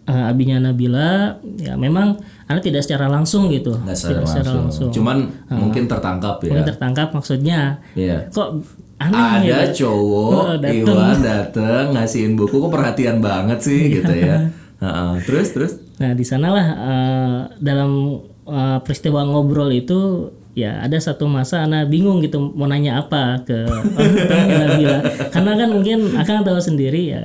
uh, 0.09 0.25
abinya 0.25 0.57
Nabila. 0.57 1.37
Ya 1.61 1.77
memang 1.77 2.17
anak 2.49 2.65
tidak 2.65 2.81
secara 2.81 3.05
langsung 3.05 3.53
gitu, 3.53 3.77
Gak 3.77 3.93
secara 3.93 4.25
tidak 4.25 4.25
secara 4.25 4.49
langsung. 4.49 4.61
langsung. 4.65 4.89
Cuman 4.89 5.17
mungkin 5.53 5.85
tertangkap 5.85 6.41
ya 6.41 6.49
Mungkin 6.49 6.65
tertangkap 6.65 7.07
maksudnya. 7.13 7.77
Iya 7.93 8.25
Kok 8.33 8.49
aneh 8.97 9.45
ya? 9.45 9.63
Ada 9.63 9.71
cowok 9.71 10.31
Oh, 10.33 10.55
dateng. 10.57 10.83
Iwan 10.83 11.17
dateng 11.21 11.83
Ngasihin 11.93 12.33
buku 12.33 12.57
Kok 12.57 12.67
perhatian 12.67 13.21
banget 13.21 13.61
sih 13.61 14.01
gitu 14.01 14.09
ya 14.11 14.49
Heeh. 14.81 15.11
Terus 15.23 15.47
terus 15.53 15.71
Nah 16.01 16.11
di 16.11 16.25
sanalah 16.25 16.67
uh, 16.73 17.37
dalam 17.61 18.19
uh, 18.43 18.79
peristiwa 18.81 19.21
ngobrol 19.23 19.69
itu 19.69 20.27
ya 20.51 20.81
ada 20.81 20.97
satu 20.97 21.29
masa 21.29 21.63
anak 21.63 21.87
bingung 21.87 22.19
gitu 22.19 22.41
mau 22.41 22.65
nanya 22.65 22.99
apa 22.99 23.43
ke 23.45 23.55
temannya 24.27 24.57
Nabila 24.59 24.97
karena 25.35 25.51
kan 25.55 25.69
mungkin 25.71 25.99
akan 26.17 26.35
tahu 26.43 26.59
sendiri 26.59 27.15
ya 27.15 27.23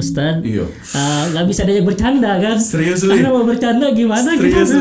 Ustadz 0.00 0.40
Iya. 0.42 0.64
Uh, 0.66 1.22
nggak 1.30 1.44
bisa 1.46 1.60
diajak 1.62 1.84
bercanda 1.84 2.32
kan? 2.36 2.56
Serius, 2.56 3.00
karena 3.02 3.28
mau 3.28 3.44
bercanda 3.44 3.86
gimana 3.92 4.32
Serius 4.32 4.68
gitu? 4.68 4.80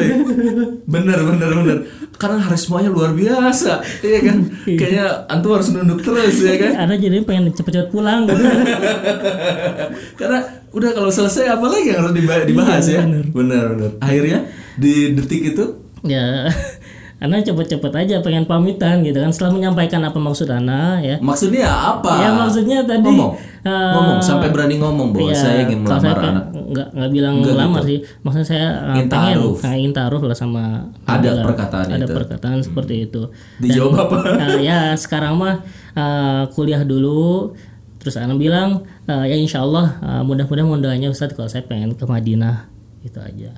Bener 0.85 1.19
bener 1.21 1.51
bener. 1.53 1.77
Karena 2.15 2.35
harismanya 2.41 2.91
luar 2.91 3.11
biasa 3.13 3.79
Iya 4.01 4.19
kan? 4.21 4.37
Kayaknya 4.65 5.05
antum 5.27 5.55
harus 5.55 5.71
nunduk 5.71 5.99
terus 6.01 6.35
ya 6.39 6.55
kan? 6.57 6.71
Ada 6.83 6.93
jadi 6.95 7.23
pengen 7.23 7.51
cepet-cepet 7.53 7.89
pulang 7.89 8.23
gitu. 8.23 8.43
Karena 10.19 10.39
udah 10.69 10.89
kalau 10.91 11.09
selesai 11.09 11.47
apa 11.49 11.65
lagi 11.65 11.89
yang 11.89 11.99
harus 12.03 12.13
diba- 12.13 12.45
dibahas 12.45 12.85
ya? 12.85 13.01
Bener 13.03 13.63
bener. 13.71 13.89
Akhirnya 13.99 14.47
di 14.75 15.13
detik 15.13 15.53
itu? 15.53 15.65
Ya 16.01 16.47
karena 17.19 17.35
cepet-cepet 17.37 17.91
aja 17.93 18.15
pengen 18.19 18.43
pamitan 18.43 19.03
gitu 19.03 19.15
kan 19.17 19.27
setelah 19.27 19.51
menyampaikan 19.53 19.99
apa 20.01 20.15
maksud 20.15 20.47
Ana 20.47 20.97
ya 20.97 21.19
Maksudnya 21.19 21.67
apa? 21.67 22.15
ya 22.17 22.29
maksudnya 22.33 22.79
tadi 22.81 23.03
Ngomong 23.05 23.35
eh, 23.61 23.91
Ngomong 23.91 24.19
sampai 24.19 24.47
berani 24.47 24.75
ngomong 24.75 25.11
bahwa 25.11 25.27
Iya, 25.27 25.35
saya 25.35 25.57
ingin 25.63 25.83
kalau 25.83 25.99
saya 25.99 26.09
melamar 26.09 26.23
pengen- 26.23 26.37
anak 26.39 26.45
nggak 26.65 26.87
nggak 26.89 27.11
bilang 27.11 27.33
Nggak 27.37 27.53
melamar 27.53 27.81
gitu. 27.81 27.89
sih 27.89 27.97
maksudnya 28.19 28.47
saya 28.47 28.67
uh, 28.71 28.95
Ingin 28.95 29.07
pengen 29.09 29.35
taruh. 29.35 29.55
nah, 29.59 29.73
ingin 29.75 29.93
taruh 29.93 30.21
lah 30.23 30.37
sama 30.37 30.63
Ada 31.03 31.31
perkataan 31.43 31.85
ada 31.85 31.95
itu. 31.97 32.05
Hmm. 32.05 32.17
perkataan 32.17 32.57
seperti 32.61 32.95
itu 33.03 33.21
Dijawab 33.59 33.93
apa? 33.99 34.17
Nah, 34.33 34.57
ya 34.71 34.79
sekarang 34.95 35.33
mah 35.35 35.55
uh, 35.93 36.47
kuliah 36.49 36.81
dulu 36.81 37.51
terus 37.95 38.15
Ana 38.15 38.31
bilang 38.33 38.79
uh, 39.05 39.25
ya 39.25 39.35
insya 39.35 39.59
Allah 39.59 39.99
uh, 39.99 40.23
mudah-mudahan 40.23 40.79
doanya 40.79 41.11
Ustadz 41.11 41.35
kalau 41.35 41.45
saya 41.45 41.61
pengen 41.61 41.91
ke 41.91 42.05
Madinah 42.05 42.71
gitu 43.01 43.19
aja 43.19 43.51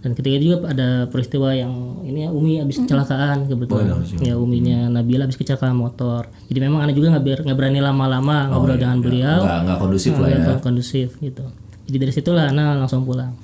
dan 0.00 0.16
ketika 0.16 0.36
juga 0.36 0.56
ada 0.66 0.88
peristiwa 1.06 1.52
yang 1.52 2.00
ini 2.02 2.24
ya 2.24 2.30
Umi 2.32 2.56
habis 2.56 2.80
kecelakaan 2.80 3.44
kebetulan. 3.44 4.00
Ya 4.18 4.34
Uminya 4.34 4.88
Nabila 4.88 5.28
habis 5.28 5.36
kecelakaan 5.36 5.76
motor. 5.76 6.32
Jadi 6.48 6.58
memang 6.58 6.80
Ana 6.80 6.90
juga 6.90 7.12
nggak 7.12 7.20
ber- 7.20 7.44
nggak 7.44 7.58
berani 7.58 7.80
lama-lama 7.80 8.48
ngobrol 8.48 8.80
dengan 8.80 8.98
beliau. 8.98 9.44
Nggak, 9.44 9.60
nggak 9.68 9.78
kondusif 9.78 10.12
lah 10.16 10.28
ya. 10.28 10.38
nggak 10.40 10.60
kondusif 10.64 11.08
gitu. 11.20 11.44
Jadi 11.84 11.96
dari 12.00 12.12
situlah 12.12 12.48
Ana 12.48 12.80
langsung 12.80 13.04
pulang. 13.04 13.36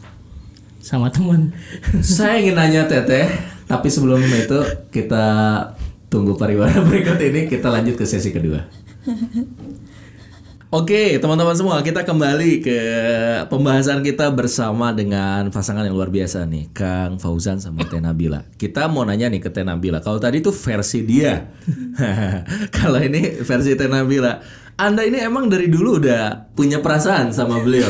Sama 0.81 1.11
teman. 1.11 1.51
Saya 1.99 2.39
ingin 2.39 2.55
nanya 2.55 2.87
Teteh 2.87 3.27
Tapi 3.67 3.91
sebelum 3.91 4.23
itu 4.23 4.55
Kita 4.95 5.25
tunggu 6.07 6.39
pariwara 6.39 6.79
berikut 6.87 7.19
ini 7.19 7.51
Kita 7.51 7.75
lanjut 7.75 7.99
ke 7.99 8.07
sesi 8.07 8.31
kedua 8.31 8.63
Oke 10.67 11.23
teman-teman 11.23 11.55
semua 11.55 11.79
kita 11.79 12.03
kembali 12.03 12.59
ke 12.59 12.79
pembahasan 13.47 14.03
kita 14.03 14.35
bersama 14.35 14.91
dengan 14.91 15.47
pasangan 15.55 15.87
yang 15.87 15.95
luar 15.95 16.11
biasa 16.11 16.43
nih 16.43 16.75
Kang 16.75 17.23
Fauzan 17.23 17.63
sama 17.63 17.87
Teh 17.87 18.03
Nabila. 18.03 18.43
Kita 18.59 18.91
mau 18.91 19.07
nanya 19.07 19.31
nih 19.31 19.39
ke 19.39 19.55
Teh 19.55 19.63
Nabila. 19.63 20.03
Kalau 20.03 20.19
tadi 20.19 20.43
tuh 20.43 20.51
versi 20.51 21.07
dia. 21.07 21.55
Kalau 22.83 22.99
ini 22.99 23.47
versi 23.47 23.79
Teh 23.79 23.87
Nabila. 23.87 24.43
Anda 24.75 25.07
ini 25.07 25.23
emang 25.23 25.47
dari 25.47 25.71
dulu 25.71 26.03
udah 26.03 26.51
punya 26.59 26.83
perasaan 26.83 27.31
sama 27.31 27.63
beliau? 27.63 27.87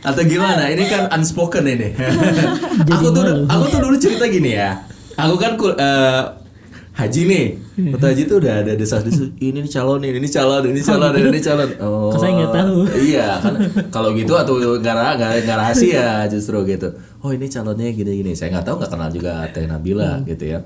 Atau 0.00 0.24
gimana? 0.24 0.72
Ini 0.72 0.88
kan 0.88 1.12
unspoken 1.12 1.68
ini. 1.68 1.92
Aku 2.96 3.12
tuh 3.12 3.44
aku 3.52 3.64
tuh 3.68 3.80
dulu 3.84 4.00
cerita 4.00 4.24
gini 4.32 4.56
ya. 4.56 4.80
Aku 5.20 5.36
kan 5.36 5.60
eh, 5.60 6.22
haji 6.92 7.20
nih. 7.24 7.44
Waktu 7.96 8.06
haji 8.12 8.22
tuh 8.28 8.36
udah 8.44 8.54
ada 8.60 8.72
desas-desus 8.76 9.32
Ini 9.40 9.64
nih 9.64 9.70
calon 9.72 10.04
ini, 10.04 10.20
ini 10.20 10.28
calon, 10.28 10.62
ini 10.68 10.80
calon, 10.84 11.12
ini 11.16 11.40
calon. 11.40 11.70
Oh 11.80 12.12
saya 12.20 12.32
nggak 12.36 12.52
tahu? 12.52 12.76
Iya 12.92 13.28
kan 13.40 13.54
Kalau 13.88 14.12
gitu 14.12 14.32
atau 14.36 14.60
nggak 14.60 14.94
nggak 15.16 15.30
nggak 15.48 15.56
rahasia 15.56 16.28
justru 16.28 16.60
gitu. 16.68 16.92
Oh 17.24 17.32
ini 17.32 17.48
calonnya 17.48 17.88
gini-gini. 17.90 18.36
Saya 18.36 18.52
nggak 18.58 18.66
tahu 18.68 18.76
nggak 18.84 18.92
kenal 18.92 19.08
juga 19.08 19.48
Teh 19.48 19.64
Nabila 19.64 20.20
gitu 20.28 20.44
ya. 20.44 20.60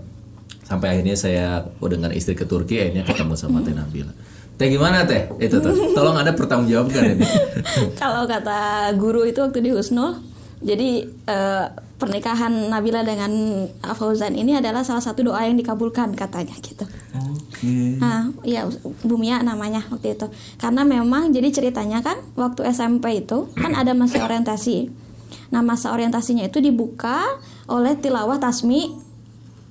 Sampai 0.67 0.99
akhirnya 0.99 1.15
saya 1.15 1.63
oh, 1.79 1.87
dengan 1.87 2.11
istri 2.11 2.35
ke 2.35 2.43
Turki 2.43 2.83
Akhirnya 2.83 3.07
ketemu 3.07 3.35
sama 3.39 3.63
Teh 3.63 3.75
Nabila. 3.75 4.11
Teh 4.59 4.67
gimana 4.67 5.07
Teh? 5.07 5.31
Itu 5.39 5.63
tuh. 5.63 5.95
Tolong 5.95 6.19
ada 6.19 6.35
pertanggungjawabkan 6.35 7.17
ini. 7.17 7.27
Kalau 8.03 8.27
kata 8.27 8.91
guru 8.99 9.23
itu 9.23 9.39
waktu 9.39 9.63
di 9.63 9.71
Husnul 9.71 10.19
jadi 10.59 11.07
eh, 11.07 11.67
pernikahan 11.97 12.69
Nabila 12.69 13.01
dengan 13.01 13.33
Fauzan 13.97 14.37
ini 14.37 14.53
adalah 14.57 14.85
salah 14.85 15.01
satu 15.01 15.25
doa 15.25 15.41
yang 15.49 15.57
dikabulkan 15.57 16.13
katanya 16.13 16.53
gitu. 16.61 16.85
Oke 17.17 17.97
Nah, 17.97 18.29
iya 18.45 18.69
Bumia 19.01 19.41
namanya 19.41 19.81
waktu 19.89 20.13
itu. 20.13 20.29
Karena 20.61 20.85
memang 20.85 21.33
jadi 21.33 21.49
ceritanya 21.49 22.05
kan 22.05 22.21
waktu 22.37 22.69
SMP 22.69 23.25
itu 23.25 23.49
kan 23.57 23.73
ada 23.73 23.97
masa 23.97 24.21
orientasi. 24.21 24.93
Nah, 25.51 25.65
masa 25.65 25.95
orientasinya 25.95 26.45
itu 26.45 26.61
dibuka 26.61 27.41
oleh 27.67 27.97
tilawah 27.97 28.37
tasmi 28.37 28.93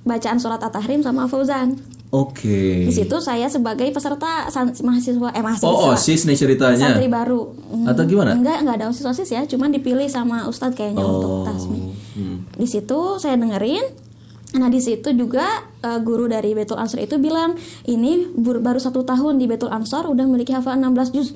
bacaan 0.02 0.38
surat 0.42 0.58
At-Tahrim 0.62 1.06
sama 1.06 1.30
Fauzan. 1.30 1.78
Oke 2.08 2.86
Di 2.86 2.94
situ 2.94 3.16
saya 3.18 3.46
sebagai 3.46 3.90
peserta 3.90 4.46
san- 4.46 4.70
mahasiswa 4.78 5.28
eh 5.30 5.42
mahasiswa 5.42 5.66
Oh 5.66 5.90
OSIS 5.90 6.24
nih 6.24 6.36
ceritanya 6.36 6.94
santri 6.94 7.06
baru. 7.06 7.50
Hmm, 7.66 7.86
Atau 7.86 8.06
gimana? 8.06 8.32
Enggak, 8.32 8.62
enggak 8.62 8.76
ada 8.76 8.86
OSIS-OSIS 8.88 9.28
ya, 9.28 9.42
cuman 9.44 9.70
dipilih 9.70 10.06
sama 10.06 10.46
ustadz 10.46 10.74
kayaknya 10.74 11.00
Oh, 11.00 11.10
untuk 11.12 11.32
tasmi. 11.44 11.78
hmm. 12.14 12.36
Di 12.54 12.66
situ 12.66 12.98
saya 13.16 13.34
dengerin 13.34 14.06
Nah 14.54 14.70
di 14.70 14.78
situ 14.78 15.10
juga 15.12 15.44
eh, 15.82 15.98
guru 16.00 16.24
dari 16.26 16.54
Betul 16.54 16.78
Ansor 16.78 17.02
itu 17.02 17.18
bilang 17.18 17.58
ini 17.84 18.30
baru 18.36 18.78
satu 18.78 19.02
tahun 19.02 19.36
di 19.36 19.44
Betul 19.44 19.68
Ansor 19.68 20.06
udah 20.06 20.24
memiliki 20.24 20.54
hafalan 20.54 20.80
16 20.86 21.10
juz. 21.12 21.28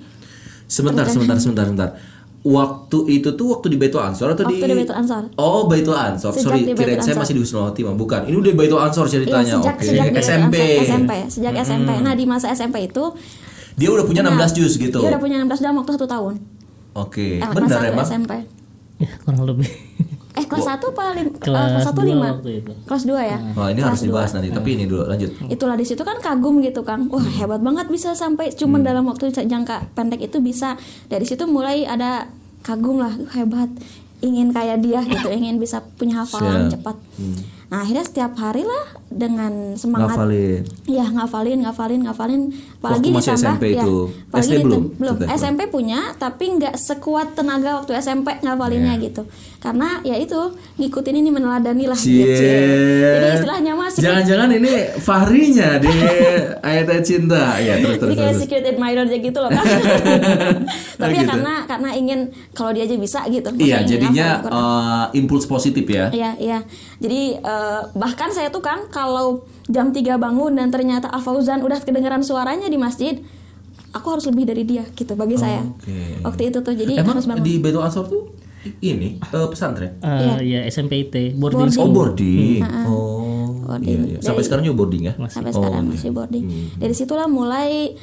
Sebentar, 0.65 1.03
sebentar, 1.05 1.35
sebentar, 1.37 1.67
sebentar. 1.67 1.91
Waktu 2.41 2.99
itu 3.11 3.37
tuh 3.37 3.53
waktu 3.53 3.69
di 3.69 3.77
Baitul 3.77 4.01
Ansor 4.01 4.33
atau 4.33 4.49
Waktu 4.49 4.57
di 4.57 4.65
di 4.65 4.79
Baitul 4.81 4.97
Ansor. 4.97 5.23
Oh, 5.37 5.69
Baitul 5.69 5.93
Ansor. 5.93 6.33
Sejak 6.33 6.45
Sorry, 6.49 6.61
Baitul 6.73 7.05
saya 7.05 7.17
masih 7.17 7.35
di 7.37 7.41
Husnul 7.41 7.69
Khotimah. 7.69 7.93
Bukan. 7.93 8.21
Ini 8.25 8.37
udah 8.39 8.53
Baitul 8.55 8.81
Ansor 8.81 9.07
ceritanya. 9.07 9.55
Iya, 9.55 9.61
sejak 9.61 9.77
Oke. 9.77 9.85
sejak 9.85 10.05
di 10.05 10.11
Baitul 10.11 10.25
SMP. 10.25 10.57
Ansor, 10.57 10.85
SMP, 10.87 11.13
sejak 11.29 11.53
SMP. 11.61 11.91
Nah 12.01 12.15
di 12.15 12.25
masa 12.25 12.47
SMP 12.51 12.77
itu 12.83 13.05
Dia 13.77 13.89
udah 13.89 14.05
punya 14.05 14.21
16 14.21 14.53
juz 14.55 14.73
gitu. 14.75 14.99
dia 14.99 15.09
udah 15.09 15.21
punya 15.21 15.37
16 15.39 15.57
dalam 15.59 15.77
waktu 15.79 15.93
satu 15.95 16.05
tahun. 16.07 16.35
Oke. 16.93 17.37
Eh, 17.37 17.41
kelas 17.41 17.55
Benar 17.55 17.69
satu 17.71 17.87
emang. 17.87 18.07
SMP. 18.07 18.33
ya 18.99 19.09
kurang 19.19 19.45
lebih 19.47 19.69
Eh 20.41 20.47
kelas 20.47 20.67
1 20.67 20.81
paling 20.91 21.29
eh, 21.29 21.37
Kelas 21.39 21.69
kelas 21.71 21.87
1 21.87 21.93
dua 21.93 22.05
5. 22.09 22.33
waktu 22.33 22.51
itu. 22.57 22.73
Kelas 22.83 23.03
2 23.05 23.21
ya. 23.23 23.39
Wah, 23.53 23.69
ini 23.69 23.79
harus 23.79 23.93
Kelas 23.93 24.03
dibahas 24.03 24.31
nanti. 24.33 24.49
Tapi 24.51 24.69
ini 24.73 24.85
dulu 24.85 25.05
lanjut. 25.05 25.31
itulah 25.47 25.77
di 25.77 25.85
situ 25.85 26.01
kan 26.01 26.17
kagum 26.19 26.59
gitu 26.59 26.81
kang 26.81 27.07
wah 27.07 27.21
hebat 27.21 27.61
banget 27.61 27.87
bisa 27.87 28.13
sampai 28.13 28.49
cuman 28.51 28.81
Hmm. 28.81 28.89
dalam 28.89 29.05
waktu 29.05 29.29
jangka 29.31 29.93
pendek 29.93 30.23
itu 30.23 30.41
bisa 30.41 30.81
dari 31.07 31.23
situ 31.23 31.45
mulai 31.45 31.85
ada 31.85 32.31
kagum 32.61 32.97
lah 32.97 33.13
hebat 33.31 33.69
ingin 34.19 34.49
kayak 34.49 34.79
dia 34.79 35.01
gitu 35.03 35.29
ingin 35.33 35.57
bisa 35.57 35.81
punya 35.95 36.21
hafalan 36.21 36.67
Siap. 36.67 36.73
cepat 36.77 36.97
nah 37.67 37.81
akhirnya 37.81 38.03
setiap 38.03 38.33
hari 38.35 38.63
lah 38.63 39.00
dengan 39.11 39.75
semangat 39.75 40.15
Ngafalin. 40.15 40.63
Iya 40.87 41.07
ngafalin, 41.11 41.59
ngafalin, 41.67 42.01
ngafalin. 42.07 42.43
Apalagi 42.79 43.09
Waktu 43.11 43.19
masih 43.19 43.31
ditambah 43.35 43.43
SMP 43.43 43.65
ya, 43.67 43.83
itu. 43.83 43.99
apalagi 44.31 44.47
SD 44.47 44.55
belum? 44.63 44.83
belum. 44.97 45.17
SMP 45.35 45.61
punya, 45.67 46.01
tapi 46.15 46.45
nggak 46.57 46.75
sekuat 46.79 47.29
tenaga 47.35 47.83
waktu 47.83 47.93
SMP 47.99 48.39
ngafalinnya 48.41 48.95
Iya. 48.97 49.05
gitu. 49.11 49.23
Karena 49.61 50.01
ya 50.01 50.17
itu 50.17 50.41
ngikutin 50.81 51.21
ini 51.21 51.29
meneladani 51.29 51.85
lah 51.85 51.99
Cie. 51.99 52.23
gitu. 52.25 52.45
Jadi 53.13 53.27
istilahnya 53.37 53.73
mas. 53.77 53.93
Jangan-jangan 53.99 54.49
ini 54.57 54.73
Fahrinya 54.97 55.69
di 55.77 55.91
ayat 56.71 56.89
cinta. 57.05 57.61
Ya, 57.61 57.77
terus 57.77 57.99
terus 57.99 58.09
Jadi 58.09 58.17
kayak 58.17 58.35
secret 58.41 58.65
admirer 58.65 59.05
aja 59.05 59.19
gitu 59.21 59.39
loh 59.43 59.51
kan. 59.53 59.65
Tapi 61.03 61.13
ya 61.13 61.23
gitu. 61.27 61.31
karena 61.35 61.55
karena 61.67 61.91
ingin 61.93 62.21
kalau 62.55 62.71
dia 62.73 62.87
aja 62.87 62.97
bisa 62.97 63.21
gitu. 63.29 63.49
Iya, 63.59 63.85
jadinya 63.85 64.29
eh, 64.41 65.05
impuls 65.19 65.45
positif 65.45 65.85
ya. 65.85 66.09
Iya, 66.09 66.31
iya. 66.41 66.59
Jadi 67.03 67.37
eh, 67.37 67.81
bahkan 67.93 68.33
saya 68.33 68.49
tuh 68.49 68.65
kan 68.65 68.89
kalau 69.01 69.43
jam 69.67 69.89
3 69.89 69.97
bangun 70.17 70.53
dan 70.53 70.69
ternyata 70.69 71.09
Al 71.09 71.25
Fauzan 71.25 71.65
udah 71.65 71.81
kedengeran 71.81 72.21
suaranya 72.21 72.69
di 72.69 72.77
masjid, 72.77 73.17
aku 73.91 74.07
harus 74.13 74.29
lebih 74.29 74.45
dari 74.45 74.63
dia 74.63 74.85
gitu 74.93 75.17
bagi 75.17 75.41
saya. 75.41 75.65
Oke. 75.65 76.21
Waktu 76.21 76.43
itu 76.53 76.59
tuh 76.61 76.75
jadi 76.77 77.01
Emang 77.01 77.17
harus 77.17 77.25
bangun. 77.25 77.41
di 77.41 77.57
Baitul 77.57 77.81
Ansor 77.81 78.05
tuh 78.07 78.23
ini 78.81 79.17
eh, 79.17 79.49
pesantren. 79.49 79.97
Eh, 79.99 80.39
ya 80.45 80.61
SMPT 80.69 81.33
boarding 81.33 81.71
Boarding. 81.71 81.71
school. 81.73 81.89
Oh 81.89 81.95
boarding. 81.95 82.61
Oh. 82.85 83.49
Boarding. 83.65 84.01
Iya, 84.05 84.19
iya. 84.19 84.19
Sampai 84.21 84.43
sekarang 84.45 84.63
juga 84.63 84.77
boarding 84.85 85.03
ya? 85.09 85.15
sampai 85.31 85.51
Oh, 85.51 85.57
sekarang 85.63 85.83
iya. 85.87 85.91
masih 85.95 86.11
boarding. 86.13 86.45
Hmm. 86.45 86.67
Dari 86.77 86.95
situlah 86.95 87.25
mulai 87.25 87.95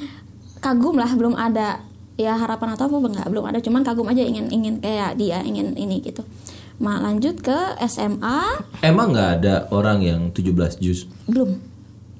kagum 0.58 0.98
lah, 0.98 1.12
belum 1.14 1.38
ada 1.38 1.84
ya 2.18 2.34
harapan 2.34 2.74
atau 2.74 2.90
apa 2.90 2.96
enggak, 2.98 3.28
belum 3.30 3.44
ada, 3.46 3.58
cuman 3.62 3.86
kagum 3.86 4.10
aja 4.10 4.18
ingin 4.18 4.50
ingin 4.50 4.82
kayak 4.82 5.14
dia, 5.14 5.38
ingin 5.46 5.78
ini 5.78 6.02
gitu. 6.02 6.26
Ma, 6.78 6.98
lanjut 7.00 7.38
ke 7.38 7.58
SMA, 7.84 8.40
Emang 8.80 9.10
nggak 9.10 9.30
ada 9.36 9.66
orang 9.68 9.98
yang 9.98 10.20
17 10.30 10.78
juz? 10.78 11.10
belum. 11.26 11.58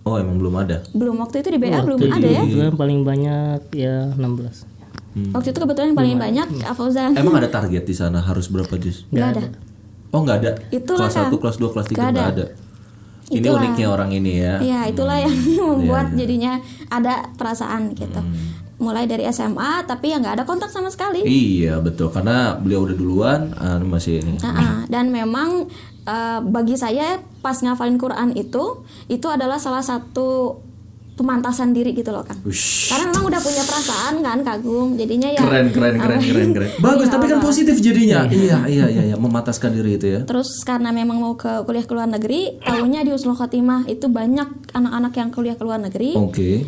Oh 0.02 0.16
emang 0.16 0.34
belum 0.36 0.54
ada. 0.56 0.80
Belum 0.90 1.14
waktu 1.18 1.42
itu 1.42 1.48
di 1.48 1.60
BA 1.60 1.78
belum 1.78 2.00
ada 2.02 2.24
ya. 2.24 2.40
itu 2.42 2.56
yang 2.56 2.74
paling 2.74 3.04
banyak 3.04 3.60
ya 3.70 4.08
16. 4.10 4.64
Waktu 5.30 5.48
itu 5.48 5.58
kebetulan 5.58 5.86
yang 5.88 5.98
paling 5.98 6.16
banyak 6.16 6.46
Kak 6.58 6.72
Fauzan. 6.72 7.12
Emang 7.12 7.36
ada 7.36 7.50
target 7.52 7.82
di 7.82 7.92
sana 7.92 8.18
harus 8.18 8.48
berapa 8.48 8.72
juz? 8.74 9.04
Nggak 9.08 9.28
ada. 9.28 9.42
Oh 10.08 10.24
nggak 10.24 10.36
ada. 10.38 10.50
Itulah, 10.70 11.06
kelas 11.06 11.14
1, 11.14 11.28
Kang. 11.28 11.38
kelas 11.38 11.56
2, 11.58 11.68
kelas 11.68 11.86
3 11.86 11.92
Nggak 11.92 12.08
ada. 12.08 12.22
ada. 12.24 12.46
Ini 13.28 13.44
Itulah. 13.44 13.60
uniknya 13.60 13.86
orang 13.86 14.10
ini 14.10 14.32
ya. 14.40 14.54
Iya, 14.58 14.80
itulah 14.88 15.16
yang 15.20 15.34
Iya, 15.44 15.60
membuat 15.68 16.06
jadinya 16.16 16.52
ada 16.88 17.14
perasaan 17.36 17.92
gitu. 17.92 18.16
Hmm. 18.16 18.57
Mulai 18.78 19.10
dari 19.10 19.26
SMA 19.30 19.84
tapi 19.90 20.14
ya 20.14 20.22
nggak 20.22 20.38
ada 20.38 20.44
kontak 20.46 20.70
sama 20.70 20.90
sekali. 20.90 21.26
Iya 21.26 21.82
betul 21.82 22.14
karena 22.14 22.54
beliau 22.54 22.86
udah 22.86 22.96
duluan 22.96 23.40
ah, 23.58 23.82
masih 23.82 24.22
ini. 24.22 24.38
Ah, 24.40 24.48
ah. 24.48 24.76
dan 24.86 25.10
memang 25.10 25.66
eh, 26.06 26.40
bagi 26.46 26.78
saya 26.78 27.18
pas 27.42 27.58
ngafalin 27.58 27.98
Quran 27.98 28.38
itu 28.38 28.86
itu 29.10 29.26
adalah 29.26 29.58
salah 29.58 29.82
satu 29.82 30.62
pemantasan 31.18 31.74
diri 31.74 31.90
gitu 31.98 32.14
loh 32.14 32.22
Kang. 32.22 32.38
Ush. 32.46 32.94
Karena 32.94 33.10
memang 33.10 33.26
udah 33.26 33.40
punya 33.42 33.66
perasaan 33.66 34.14
kan 34.22 34.38
kagum, 34.46 34.94
jadinya 34.94 35.28
ya 35.34 35.42
Keren 35.42 35.74
keren 35.74 35.94
keren 35.98 36.20
keren 36.22 36.50
keren. 36.54 36.70
Bagus 36.86 37.10
Iya, 37.10 37.14
tapi 37.18 37.24
kan 37.26 37.40
positif 37.42 37.76
jadinya. 37.82 38.30
Iya 38.30 38.58
iya 38.70 38.86
iya 38.86 39.02
iya 39.10 39.16
memataskan 39.18 39.74
diri 39.74 39.98
itu 39.98 40.06
ya. 40.06 40.20
Terus 40.22 40.62
karena 40.62 40.94
memang 40.94 41.18
mau 41.18 41.34
ke 41.34 41.66
kuliah 41.66 41.82
ke 41.82 41.92
luar 41.98 42.06
negeri, 42.06 42.62
tahunya 42.62 43.02
di 43.02 43.10
Husnul 43.10 43.34
Khotimah 43.34 43.90
itu 43.90 44.06
banyak 44.06 44.70
anak-anak 44.70 45.12
yang 45.18 45.28
kuliah 45.34 45.56
ke 45.58 45.64
luar 45.66 45.82
negeri. 45.82 46.14
Oke. 46.14 46.62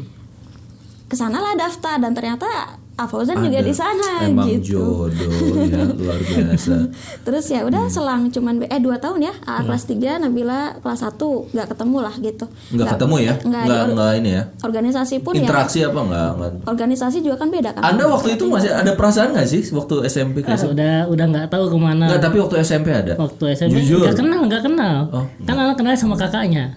Ke 1.11 1.19
sanalah 1.19 1.59
daftar 1.59 1.99
dan 1.99 2.15
ternyata 2.15 2.47
Afauzan 2.95 3.41
juga 3.41 3.65
di 3.65 3.73
sana 3.73 4.23
Emang 4.23 4.45
gitu. 4.47 4.77
jodoh 5.09 5.33
ya 5.59 5.89
luar 5.99 6.21
biasa. 6.21 6.85
Terus 7.23 7.49
ya 7.49 7.65
udah 7.65 7.81
Hmm. 7.81 7.91
selang 7.91 8.23
cuman 8.29 8.61
eh 8.61 8.77
dua 8.77 8.95
tahun 8.95 9.25
ya, 9.25 9.33
AA 9.41 9.65
kelas 9.65 9.89
3, 9.89 10.21
Nabila 10.21 10.77
kelas 10.79 11.01
1 11.01 11.17
nggak 11.49 11.67
ketemu 11.67 11.97
lah 11.99 12.13
gitu. 12.15 12.45
Nggak 12.71 12.89
ketemu 12.93 13.17
ya? 13.19 13.35
Nggak, 13.41 13.63
Nggak 13.91 14.11
ini 14.15 14.31
ya. 14.31 14.43
organisasi 14.61 15.15
pun 15.19 15.33
ya 15.33 15.43
Interaksi 15.43 15.81
apa 15.81 15.97
nggak? 15.99 16.31
organisasi 16.69 17.19
juga 17.19 17.37
kan 17.39 17.49
beda 17.49 17.71
kan. 17.73 17.83
Anda 17.89 18.05
waktu 18.07 18.37
itu 18.37 18.45
masih 18.47 18.69
ada 18.69 18.93
perasaan 18.93 19.33
nggak 19.33 19.49
sih 19.49 19.63
waktu 19.73 19.95
SMP 20.05 20.45
ke 20.45 20.47
Ah, 20.47 20.55
SMP? 20.55 20.77
udah 20.77 21.09
udah 21.09 21.25
nggak 21.27 21.47
tahu 21.49 21.65
ke 21.67 21.79
mana. 21.81 22.05
Nggak, 22.07 22.21
tapi 22.21 22.37
waktu 22.39 22.57
SMP 22.61 22.89
ada. 22.93 23.17
Waktu 23.17 23.45
SMP 23.51 23.81
Jujur. 23.81 24.05
nggak 24.05 24.15
kenal 24.15 24.41
nggak 24.45 24.63
kenal. 24.63 24.97
Oh, 25.11 25.25
kan 25.43 25.57
anak 25.57 25.75
kenal 25.75 25.97
sama 25.97 26.15
kakaknya. 26.15 26.77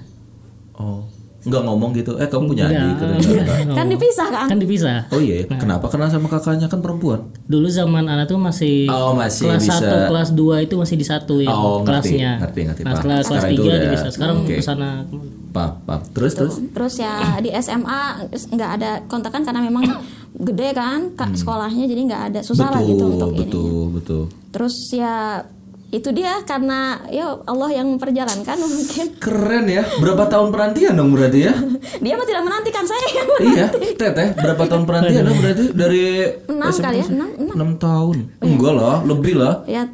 Oh, 0.74 1.04
nggak 1.44 1.62
ngomong 1.62 1.92
gitu. 1.92 2.16
Eh 2.16 2.26
kamu 2.26 2.44
punya 2.48 2.66
Nggak, 2.66 2.80
adik? 2.80 2.96
Kenal. 2.96 3.76
Kan 3.76 3.86
dipisah 3.88 4.28
kan. 4.28 4.48
Kan 4.48 4.58
dipisah. 4.58 4.98
Oh 5.10 5.20
iya, 5.20 5.44
kenapa 5.46 5.86
kenal 5.88 6.08
sama 6.08 6.28
kakaknya 6.28 6.66
kan 6.66 6.80
perempuan? 6.80 7.20
Dulu 7.44 7.68
zaman 7.68 8.06
anak 8.06 8.26
tuh 8.26 8.38
masih, 8.38 8.88
Oh, 8.88 9.12
masih 9.12 9.48
kelas 9.50 9.62
bisa. 9.62 9.76
1, 9.78 10.08
kelas 10.08 10.30
2 10.32 10.60
itu 10.62 10.76
masih 10.76 10.96
disatuin 10.96 11.48
Oh, 11.48 11.82
ngerti, 11.82 12.16
kelasnya. 12.16 12.32
ngerti, 12.40 12.60
ngerti, 12.66 12.82
nah, 12.82 12.96
kelas 12.98 13.26
3 13.28 13.60
udah- 13.60 13.82
dipisah. 13.82 14.10
Sekarang 14.10 14.38
oke. 14.40 14.50
ke 14.50 14.60
sana 14.60 15.04
Paham, 15.50 15.86
paham. 15.86 16.02
Terus 16.10 16.34
terus. 16.34 16.56
Terus 16.66 16.94
ya 16.98 17.14
di 17.38 17.54
SMA 17.54 18.02
nggak 18.50 18.72
ada 18.74 18.92
kontakan 19.06 19.46
karena 19.46 19.62
memang 19.62 19.86
gede 20.34 20.74
kan 20.74 21.14
kak 21.14 21.38
sekolahnya 21.38 21.86
jadi 21.86 22.02
nggak 22.04 22.24
ada 22.28 22.40
susah 22.42 22.74
lah 22.74 22.82
gitu 22.82 22.98
Hmm. 22.98 23.14
betul, 23.14 23.14
untuk 23.14 23.30
ini. 23.30 23.40
betul, 23.46 23.84
betul. 23.92 24.24
Terus 24.50 24.76
ya 24.92 25.46
itu 25.94 26.10
dia 26.10 26.42
karena 26.42 27.06
ya 27.14 27.38
Allah 27.46 27.70
yang 27.70 27.86
memperjalankan 27.94 28.58
mungkin 28.66 29.06
Keren 29.22 29.66
ya. 29.70 29.86
Berapa 30.02 30.26
tahun 30.26 30.50
penantian 30.50 30.98
dong 30.98 31.14
berarti 31.14 31.40
ya? 31.46 31.54
dia 32.04 32.14
mah 32.18 32.26
tidak 32.26 32.44
menantikan 32.50 32.82
saya 32.82 33.08
yang 33.14 33.28
iya, 33.54 33.66
Teteh, 33.94 34.34
berapa 34.34 34.64
tahun 34.66 34.84
penantian 34.90 35.24
dong 35.30 35.38
berarti 35.38 35.64
dari 35.70 36.06
Enam 36.50 36.74
SMP? 36.74 36.82
kali 36.82 36.98
ya, 36.98 37.08
enam, 37.14 37.30
enam. 37.54 37.70
Tahun. 37.78 38.18
Enggak 38.42 38.74
lah, 38.74 38.96
lebih 39.06 39.38
lah. 39.38 39.62
ya 39.70 39.86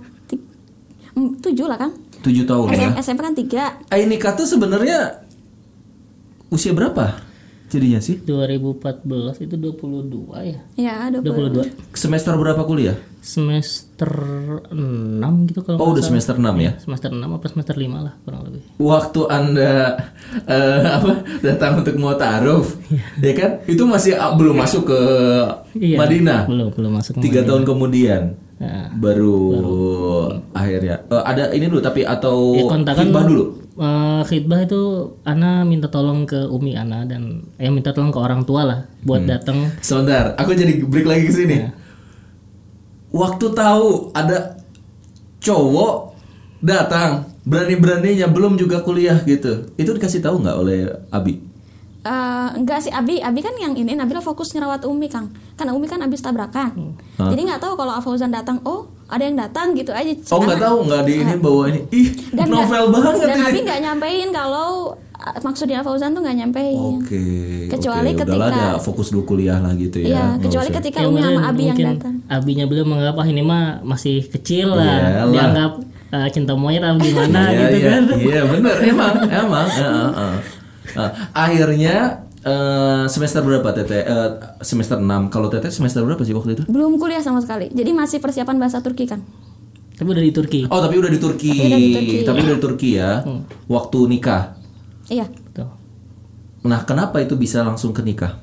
tujuh 1.20 1.68
lah 1.68 1.76
kan 1.76 1.92
Tujuh 2.24 2.48
tahun 2.48 2.68
ya. 2.72 2.76
SM, 2.76 2.92
SMP 3.04 3.20
kan 3.24 3.36
tiga 3.36 3.64
Ai 3.92 4.08
nikah 4.08 4.36
tuh 4.36 4.48
sebenarnya 4.48 5.24
usia 6.48 6.72
berapa? 6.72 7.29
Jadinya 7.70 8.00
sih 8.00 8.18
2014 8.20 9.06
itu 9.40 9.54
22 9.54 10.34
ya. 10.42 10.58
ya 10.76 10.94
ada 11.06 11.22
22. 11.22 11.70
semester 11.94 12.34
berapa 12.34 12.62
kuliah? 12.64 12.98
Semester 13.20 14.10
6 14.68 14.74
gitu 15.46 15.62
kalau 15.62 15.78
Oh, 15.78 15.94
udah 15.94 16.02
semester 16.02 16.34
6 16.34 16.50
ya. 16.58 16.72
Semester 16.78 17.10
6 17.10 17.22
apa 17.22 17.46
semester 17.46 17.76
5 17.76 18.02
lah 18.02 18.14
kurang 18.22 18.42
lebih. 18.44 18.62
Waktu 18.76 19.22
Anda 19.30 19.74
eh, 20.44 20.82
apa 20.98 21.12
datang 21.40 21.80
untuk 21.80 21.94
mau 21.96 22.16
taruh, 22.16 22.66
ya 23.20 23.34
kan? 23.34 23.52
Itu 23.64 23.86
masih 23.86 24.18
ah, 24.18 24.34
belum 24.34 24.58
masuk 24.58 24.90
ke 24.90 25.00
Iya. 25.78 25.96
Madinah. 25.96 26.50
Belum, 26.50 26.74
belum 26.74 26.92
masuk. 26.92 27.14
ke 27.16 27.22
Tiga 27.22 27.40
Madinah. 27.40 27.48
tahun 27.48 27.64
kemudian 27.66 28.24
Nah, 28.60 28.92
baru, 28.92 29.40
akhirnya 30.52 31.08
Eh, 31.08 31.24
ada 31.24 31.48
ini 31.50 31.66
dulu 31.66 31.80
tapi 31.80 32.04
atau 32.04 32.52
ya 32.52 32.68
kontakan 32.68 33.08
khidbah 33.08 33.24
dulu. 33.24 33.44
Eh, 33.80 34.22
khidbah 34.28 34.60
itu 34.62 34.82
Ana 35.24 35.64
minta 35.64 35.88
tolong 35.88 36.28
ke 36.28 36.36
Umi 36.46 36.76
Ana 36.76 37.08
dan 37.08 37.48
ya 37.56 37.72
minta 37.72 37.96
tolong 37.96 38.12
ke 38.12 38.20
orang 38.20 38.44
tua 38.44 38.68
lah 38.68 38.80
buat 39.02 39.24
Hmm. 39.24 39.32
datang 39.32 39.58
Sebentar, 39.80 40.36
aku 40.36 40.52
jadi 40.52 40.84
break 40.84 41.08
lagi 41.08 41.24
ke 41.26 41.34
sini. 41.34 41.56
Iya. 41.64 41.70
Waktu 43.10 43.46
tahu 43.56 44.14
ada 44.14 44.60
cowok 45.40 46.14
datang 46.60 47.26
berani-beraninya 47.42 48.28
belum 48.30 48.60
juga 48.60 48.84
kuliah 48.84 49.18
gitu. 49.24 49.72
Itu 49.74 49.96
dikasih 49.96 50.22
tahu 50.22 50.44
nggak 50.44 50.58
oleh 50.60 50.86
Abi? 51.10 51.42
Eh, 52.00 52.50
enggak 52.56 52.80
sih 52.80 52.92
Abi 52.96 53.20
Abi 53.20 53.44
kan 53.44 53.52
yang 53.60 53.76
ini 53.76 53.92
Nabila 53.92 54.24
fokus 54.24 54.56
ngerawat 54.56 54.88
Umi 54.88 55.12
Kang 55.12 55.36
karena 55.60 55.76
Umi 55.76 55.84
kan 55.84 56.00
habis 56.00 56.24
tabrakan 56.24 56.96
jadi 57.20 57.42
nggak 57.44 57.60
tahu 57.60 57.76
kalau 57.76 57.92
Fauzan 58.00 58.32
datang 58.32 58.64
oh 58.64 58.88
ada 59.10 59.24
yang 59.24 59.36
datang 59.36 59.74
gitu 59.74 59.90
aja 59.90 60.12
Oh 60.30 60.40
nggak 60.40 60.60
tahu 60.60 60.78
nggak 60.86 61.02
di 61.04 61.14
ini 61.18 61.34
bawa 61.36 61.64
ini. 61.68 61.82
Ih, 61.90 62.08
dan 62.32 62.46
novel 62.48 62.70
nggak- 62.86 62.94
banget 62.96 63.14
dan. 63.24 63.38
Abi 63.44 63.60
nggak 63.60 63.80
nyampein 63.82 64.30
kalau 64.30 64.70
uh, 65.16 65.38
maksudnya 65.42 65.82
Fauzan 65.82 66.12
tuh 66.12 66.22
nggak 66.22 66.38
nyampein 66.38 66.78
Oke. 66.96 67.24
Kecuali 67.68 68.10
oke. 68.12 68.20
ketika- 68.22 68.50
ada 68.52 68.78
fokus 68.78 69.10
dulu 69.10 69.26
kuliah 69.28 69.58
lah 69.58 69.74
gitu 69.74 69.98
ya. 70.00 70.08
Iya, 70.08 70.24
kecuali 70.40 70.70
usah. 70.70 70.78
ketika 70.78 71.00
Ya, 71.00 71.08
Umi 71.08 71.20
sama 71.20 71.42
Abi 71.44 71.64
yang 71.64 71.74
mungkin 71.74 71.88
datang. 71.92 72.14
Abinya 72.28 72.66
beliau 72.66 72.86
menganggap 72.86 73.16
ah 73.16 73.28
ini 73.28 73.42
mah 73.42 73.64
masih 73.84 74.30
kecil 74.30 74.68
lah 74.72 74.98
Iyalah. 75.02 75.32
dianggap 75.32 75.72
eh, 76.10 76.28
cinta 76.30 76.54
monyet 76.54 76.82
atau 76.82 76.98
gimana 76.98 77.42
Iya, 77.48 77.60
gitu 77.60 77.76
iya, 77.76 77.90
kan 77.90 78.02
Iya 78.16 78.42
bener 78.48 78.76
emang 78.84 79.14
emang. 79.28 79.68
Eh, 79.68 79.82
eh, 79.82 80.10
eh. 80.16 80.38
Eh, 80.92 81.12
akhirnya 81.32 81.98
eh, 82.42 83.04
semester 83.08 83.42
berapa 83.42 83.70
Teteh? 83.72 84.02
Eh, 84.06 84.30
semester 84.62 84.98
6. 85.00 85.28
Kalau 85.28 85.48
Teteh 85.52 85.72
semester 85.72 86.02
berapa 86.04 86.22
sih 86.24 86.32
waktu 86.32 86.56
itu? 86.56 86.64
belum 86.70 86.96
kuliah 87.00 87.20
sama 87.20 87.44
sekali 87.44 87.68
jadi 87.72 87.92
masih 87.92 88.20
persiapan 88.24 88.56
bahasa 88.56 88.80
Turki 88.80 89.08
kan 89.08 89.20
tapi 90.00 90.16
udah 90.16 90.24
di 90.24 90.32
Turki 90.32 90.62
Oh 90.72 90.80
tapi 90.80 90.96
udah 90.96 91.12
di 91.12 91.20
Turki. 91.20 91.52
Tapi 91.52 91.68
udah 91.68 91.76
di 91.76 91.92
Turki. 91.92 92.18
Tapi 92.24 92.40
udah 92.40 92.56
di 92.56 92.64
Turki 92.64 92.90
ya. 92.96 93.12
Waktu 93.68 94.00
nikah. 94.08 94.56
iya 95.12 95.28
Betul. 95.28 95.68
Nah 96.64 96.88
kenapa 96.88 97.20
itu 97.20 97.36
bisa 97.36 97.68
langsung 97.68 97.92
ke 97.92 98.00
nikah? 98.00 98.40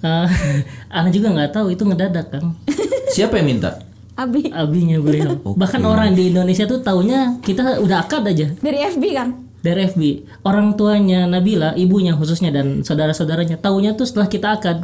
Eh, 0.00 0.28
Ana 0.96 1.12
juga 1.12 1.36
nggak 1.36 1.52
tahu 1.52 1.76
itu 1.76 1.84
ngedadak 1.84 2.32
kan 2.32 2.56
Siapa 3.14 3.36
yang 3.36 3.52
minta? 3.52 3.76
Abi 4.16 4.48
abinya 4.48 4.96
beliau 5.00 5.36
bahkan 5.60 5.84
orang 5.84 6.16
di 6.16 6.32
Indonesia 6.32 6.64
tuh 6.64 6.80
taunya 6.80 7.36
kita 7.44 7.80
udah 7.84 8.04
akad 8.04 8.24
aja 8.24 8.48
dari 8.60 8.80
FB 8.84 9.04
kan 9.12 9.28
dari 9.60 9.86
FB 9.86 10.02
orang 10.42 10.74
tuanya 10.74 11.28
Nabila 11.28 11.76
ibunya 11.76 12.16
khususnya 12.16 12.48
dan 12.48 12.80
saudara-saudaranya 12.80 13.60
taunya 13.60 13.92
tuh 13.92 14.08
setelah 14.08 14.28
kita 14.28 14.48
akad 14.56 14.78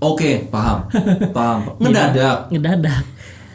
Oke 0.00 0.48
paham, 0.48 0.88
paham. 1.36 1.76
Ngedadak. 1.76 2.48
ngedadak 2.48 3.04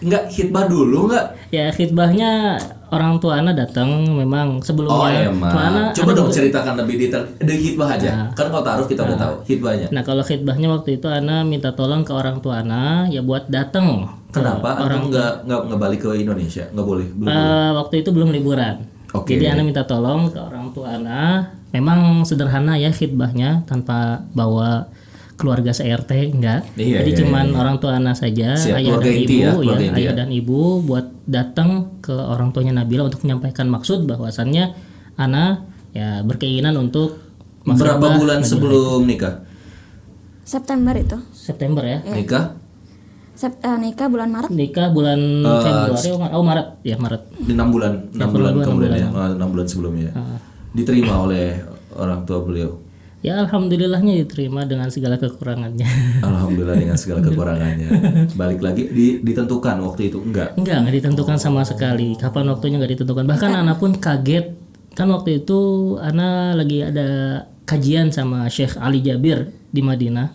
Nggak 0.06 0.24
hitbah 0.30 0.70
dulu 0.70 1.10
nggak? 1.10 1.26
ya 1.50 1.74
khidbahnya 1.74 2.60
orang 2.94 3.18
tua 3.18 3.42
Ana 3.42 3.56
datang 3.56 4.06
memang 4.14 4.62
sebelumnya 4.62 4.94
Oh 4.94 5.08
Tua 5.10 5.10
Ana 5.10 5.82
emang. 5.90 5.96
Coba 5.98 6.12
ada 6.14 6.20
dong 6.22 6.30
ceritakan 6.30 6.74
lebih 6.86 6.96
detail. 7.02 7.26
Dari 7.42 7.58
hitbah 7.58 7.98
aja. 7.98 8.30
Kan 8.38 8.54
kalau 8.54 8.62
taruh 8.62 8.86
kita 8.86 9.02
udah 9.02 9.18
tahu 9.18 9.34
hitbahnya. 9.50 9.88
Nah 9.90 10.06
kalau 10.06 10.22
khidbahnya 10.22 10.68
waktu 10.70 11.02
itu 11.02 11.08
Ana 11.10 11.42
minta 11.42 11.74
tolong 11.74 12.06
ke 12.06 12.14
orang 12.14 12.44
tua 12.46 12.62
Ana 12.62 13.10
ya 13.10 13.26
buat 13.26 13.50
datang. 13.50 14.06
ke 14.30 14.38
Kenapa? 14.38 14.86
Orang 14.86 15.10
nggak 15.10 15.48
nggak 15.50 15.60
nggak 15.72 15.80
balik 15.80 16.00
ke 16.06 16.12
Indonesia? 16.14 16.70
Nggak 16.70 16.86
boleh. 16.86 17.08
Belum. 17.10 17.32
Eh, 17.32 17.70
waktu 17.74 17.96
itu 18.06 18.10
belum 18.14 18.30
liburan. 18.36 18.76
Oke. 19.22 19.36
Jadi 19.38 19.46
Ana 19.48 19.62
minta 19.64 19.88
tolong 19.88 20.32
ke 20.32 20.40
orang 20.40 20.72
tua 20.76 21.00
Ana. 21.00 21.54
Memang 21.72 22.24
sederhana 22.24 22.80
ya 22.80 22.92
khidbahnya 22.92 23.68
tanpa 23.68 24.24
bawa 24.32 24.88
keluarga 25.36 25.76
se-RT 25.76 26.32
enggak. 26.32 26.64
Iya, 26.80 27.04
Jadi 27.04 27.12
iya, 27.12 27.20
cuman 27.24 27.46
orang 27.60 27.76
tua 27.84 28.00
Ana 28.00 28.16
saja, 28.16 28.56
Siap, 28.56 28.80
ayah 28.80 28.96
dan 29.04 29.12
inti 29.12 29.44
ibu 29.44 29.60
ya, 29.68 29.76
ya, 29.76 29.92
ayah 29.92 30.12
ya. 30.12 30.12
dan 30.16 30.30
ibu 30.32 30.80
buat 30.80 31.12
datang 31.28 32.00
ke 32.00 32.16
orang 32.16 32.56
tuanya 32.56 32.80
Nabila 32.80 33.12
untuk 33.12 33.28
menyampaikan 33.28 33.68
maksud 33.68 34.08
bahwasannya 34.08 34.72
Ana 35.20 35.68
ya 35.92 36.24
berkeinginan 36.24 36.76
untuk 36.80 37.24
Berapa 37.66 38.22
bulan 38.22 38.46
sebelum 38.46 39.10
nikah? 39.10 39.42
September 40.46 40.94
itu 40.94 41.18
September 41.34 41.82
ya. 41.82 42.00
Nikah? 42.06 42.54
Sep- 43.36 43.60
eh, 43.60 43.78
nikah 43.78 44.08
bulan 44.08 44.30
Maret 44.30 44.50
nikah 44.50 44.88
bulan 44.90 45.20
Februari 45.44 46.08
oh, 46.08 46.18
Mar- 46.18 46.34
oh 46.34 46.44
Maret 46.44 46.68
ya 46.82 46.96
Maret 46.96 47.22
Di 47.38 47.52
enam 47.52 47.68
bulan, 47.70 47.94
enam 48.10 48.30
bulan 48.30 48.54
kemudian 48.58 48.92
ya, 48.94 49.08
Ah, 49.10 49.30
enam 49.30 49.50
bulan 49.50 49.66
sebelumnya. 49.66 50.10
Diterima 50.72 51.20
oleh 51.22 51.60
orang 51.94 52.24
tua 52.24 52.40
beliau. 52.42 52.80
ya 53.20 53.42
alhamdulillahnya 53.42 54.22
diterima 54.22 54.64
dengan 54.64 54.86
segala 54.88 55.18
kekurangannya 55.18 55.88
Alhamdulillah 56.22 56.78
dengan 56.78 56.94
segala 56.94 57.20
kekurangannya. 57.26 57.90
Balik 58.32 58.62
lagi 58.62 58.86
di- 58.88 59.18
ditentukan 59.20 59.82
waktu 59.82 60.10
itu 60.10 60.22
enggak. 60.22 60.54
Enggak, 60.56 60.78
enggak 60.80 60.96
ditentukan 60.96 61.36
sama 61.36 61.62
sekali. 61.62 62.14
Kapan 62.16 62.48
waktunya 62.48 62.78
enggak 62.78 62.94
ditentukan. 62.94 63.26
Bahkan 63.26 63.52
Ana 63.52 63.76
pun 63.76 63.96
kaget. 63.96 64.54
Kan 64.94 65.10
waktu 65.10 65.42
itu 65.42 65.60
Ana 65.98 66.54
lagi 66.54 66.80
ada 66.80 67.08
kajian 67.64 68.08
sama 68.10 68.46
Syekh 68.46 68.78
Ali 68.78 69.02
Jabir 69.02 69.50
di 69.68 69.82
Madinah. 69.82 70.30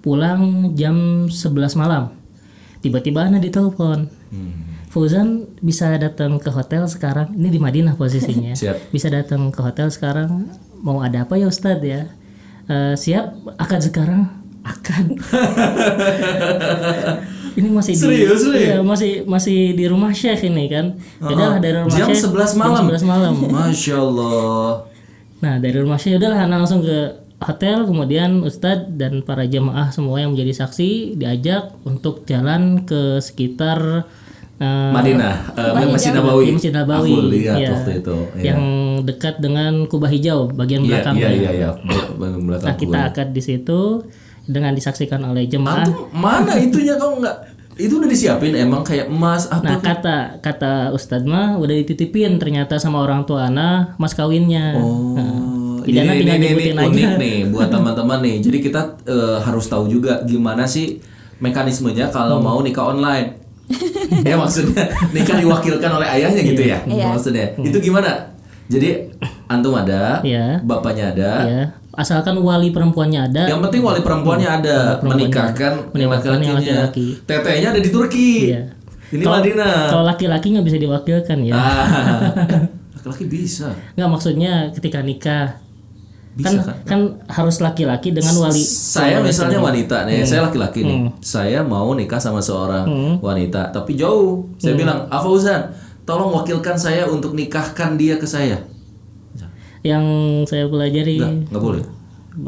Pulang 0.00 0.74
jam 0.74 0.96
11 1.24 1.38
malam. 1.74 2.10
Tiba-tiba 2.82 3.24
Ana 3.24 3.38
ditelepon. 3.38 4.10
Fauzan 4.92 5.48
bisa 5.64 5.94
datang 5.96 6.36
ke 6.36 6.50
hotel 6.52 6.84
sekarang. 6.84 7.32
Ini 7.32 7.48
di 7.48 7.60
Madinah 7.62 7.96
posisinya. 7.96 8.52
Siap. 8.60 8.92
Bisa 8.92 9.08
datang 9.08 9.48
ke 9.48 9.62
hotel 9.62 9.88
sekarang. 9.88 10.52
Mau 10.82 10.98
ada 11.00 11.24
apa 11.24 11.38
ya 11.38 11.46
Ustadz 11.48 11.86
ya? 11.86 12.10
Eh, 12.70 12.94
siap 12.94 13.34
akad 13.58 13.82
sekarang 13.82 14.22
akad 14.62 15.10
ini 17.58 17.68
masih 17.74 17.98
Serius, 17.98 18.46
di 18.46 18.70
iya, 18.70 18.78
masih 18.78 19.26
masih 19.26 19.74
di 19.74 19.84
rumah 19.90 20.14
Syekh 20.14 20.46
ini 20.46 20.70
kan 20.70 20.94
udahlah 21.18 21.58
dari 21.58 21.82
rumah 21.82 21.98
Jam 21.98 22.08
Syekh 22.14 22.30
11 22.30 22.54
malam. 22.54 22.86
jam 22.86 23.02
11 23.02 23.10
malam 23.12 23.34
Masya 23.58 23.96
Allah. 23.98 24.86
nah 25.42 25.58
dari 25.58 25.76
rumah 25.82 25.98
Syekh 25.98 26.22
udahlah 26.22 26.46
Ana 26.46 26.62
langsung 26.62 26.86
ke 26.86 27.21
hotel 27.44 27.78
kemudian 27.82 28.40
Ustadz 28.40 28.90
dan 28.90 29.20
para 29.20 29.44
jemaah 29.44 29.88
semua 29.88 30.18
yang 30.18 30.32
menjadi 30.32 30.52
saksi 30.58 31.14
diajak 31.14 31.74
untuk 31.82 32.22
jalan 32.24 32.82
ke 32.82 33.18
sekitar 33.18 34.06
eh, 34.56 34.90
Madinah, 34.90 35.34
eh, 35.52 35.88
Masjid 35.88 36.12
Nabawi. 36.12 36.54
Masjid 36.54 36.70
Nabawi 36.70 37.14
lihat 37.32 37.58
Iya. 37.58 37.70
waktu 37.72 37.92
itu. 37.98 38.16
Iya. 38.32 38.42
yang 38.48 38.62
dekat 39.02 39.34
dengan 39.38 39.84
Kubah 39.84 40.06
Hijau 40.06 40.46
bagian 40.48 40.82
belakangnya 40.82 41.28
iya, 41.28 41.50
iya, 41.50 41.50
iya. 41.50 41.70
Bagian 42.14 42.42
belakang. 42.46 42.68
Nah 42.70 42.76
kita 42.76 42.98
akad 43.06 43.28
di 43.30 43.42
situ 43.42 44.06
dengan 44.42 44.70
disaksikan 44.72 45.22
oleh 45.22 45.46
jemaah. 45.46 45.86
Antum 45.86 46.06
mana 46.12 46.54
itunya 46.56 46.94
kamu 46.94 47.22
nggak? 47.22 47.38
Itu 47.72 47.98
udah 47.98 48.06
disiapin 48.06 48.52
emang 48.52 48.84
kayak 48.84 49.08
emas 49.08 49.48
apa? 49.48 49.64
Nah 49.64 49.78
kata 49.80 50.16
kata 50.38 50.72
Ustadz 50.92 51.24
mah 51.24 51.56
udah 51.56 51.72
dititipin 51.72 52.36
ternyata 52.36 52.76
sama 52.76 53.00
orang 53.00 53.24
tua 53.24 53.48
Ana 53.48 53.96
mas 53.96 54.12
kawinnya. 54.12 54.76
Oh, 54.76 55.16
Nah, 55.16 55.51
Pidana 55.82 56.12
ini, 56.12 56.20
tinggal 56.20 56.36
ini, 56.36 56.46
ini 56.46 56.72
aja. 56.72 56.86
unik 56.86 57.10
nih 57.18 57.36
buat 57.48 57.68
teman-teman 57.74 58.18
nih. 58.20 58.36
Jadi 58.40 58.58
kita 58.60 58.80
eh, 59.04 59.38
harus 59.38 59.66
tahu 59.66 59.84
juga 59.86 60.22
gimana 60.22 60.64
sih 60.64 60.98
mekanismenya 61.38 62.08
kalau 62.08 62.38
Hmm. 62.38 62.46
mau 62.46 62.58
nikah 62.60 62.88
online. 62.88 63.38
ya 64.22 64.34
maksudnya 64.34 64.84
nikah 65.10 65.36
diwakilkan 65.36 65.90
oleh 65.92 66.08
ayahnya 66.10 66.42
gitu 66.42 66.62
ya? 66.62 66.78
Iya. 66.84 67.06
Maksudnya 67.08 67.46
itu 67.58 67.78
gimana? 67.80 68.30
Jadi 68.64 69.10
antum 69.46 69.74
ada, 69.74 70.20
Iya. 70.22 70.60
bapaknya 70.62 71.10
ada, 71.10 71.30
Ya, 71.44 71.62
asalkan 71.92 72.38
wali 72.38 72.70
perempuannya 72.70 73.20
ada. 73.22 73.42
yang 73.46 73.60
penting 73.60 73.80
wali 73.80 74.00
perempuannya 74.00 74.48
ada 74.50 74.96
menikahkan 74.98 75.92
yang 75.92 76.08
Menikahkan 76.08 76.38
yang 76.38 76.56
laki-lakinya. 76.56 76.88
laki-laki. 76.88 77.06
Tetenya 77.22 77.68
ada 77.70 77.80
di 77.80 77.90
Turki. 77.90 78.30
Iya. 78.48 78.62
Ini 79.10 79.22
Kalau- 79.22 79.36
Madinah. 79.38 79.76
Kalau 79.88 80.04
laki-laki 80.06 80.46
nggak 80.50 80.66
bisa 80.66 80.78
diwakilkan 80.78 81.38
ya. 81.42 81.52
Ah, 81.52 82.32
laki-laki 82.96 83.24
bisa. 83.26 83.68
Nggak 83.92 84.08
maksudnya 84.08 84.52
ketika 84.72 84.98
nikah 85.00 85.60
Bisa 86.32 86.48
kan, 86.48 86.64
kan? 86.64 86.76
kan 86.88 87.00
harus 87.28 87.60
laki-laki 87.60 88.08
dengan 88.08 88.32
wali. 88.40 88.64
Saya 88.64 89.20
misalnya 89.20 89.60
wanita 89.60 90.08
nih, 90.08 90.24
Hmm. 90.24 90.28
saya 90.28 90.40
laki-laki 90.48 90.80
nih. 90.80 90.98
Saya 91.20 91.60
mau 91.60 91.92
nikah 91.92 92.16
sama 92.16 92.40
seorang 92.40 92.88
wanita, 93.20 93.68
tapi 93.68 93.94
jauh. 93.94 94.48
Saya 94.56 94.72
bilang, 94.72 95.04
"Ah 95.12 95.20
Fauzan, 95.20 95.68
tolong 96.02 96.32
wakilkan 96.32 96.74
saya 96.74 97.04
untuk 97.04 97.36
nikahkan 97.36 98.00
dia 98.00 98.16
ke 98.16 98.24
saya." 98.24 98.56
Yang 99.82 100.04
saya 100.46 100.64
pelajari 100.70 101.18
Enggak, 101.18 101.50
enggak 101.50 101.62
boleh. 101.62 101.84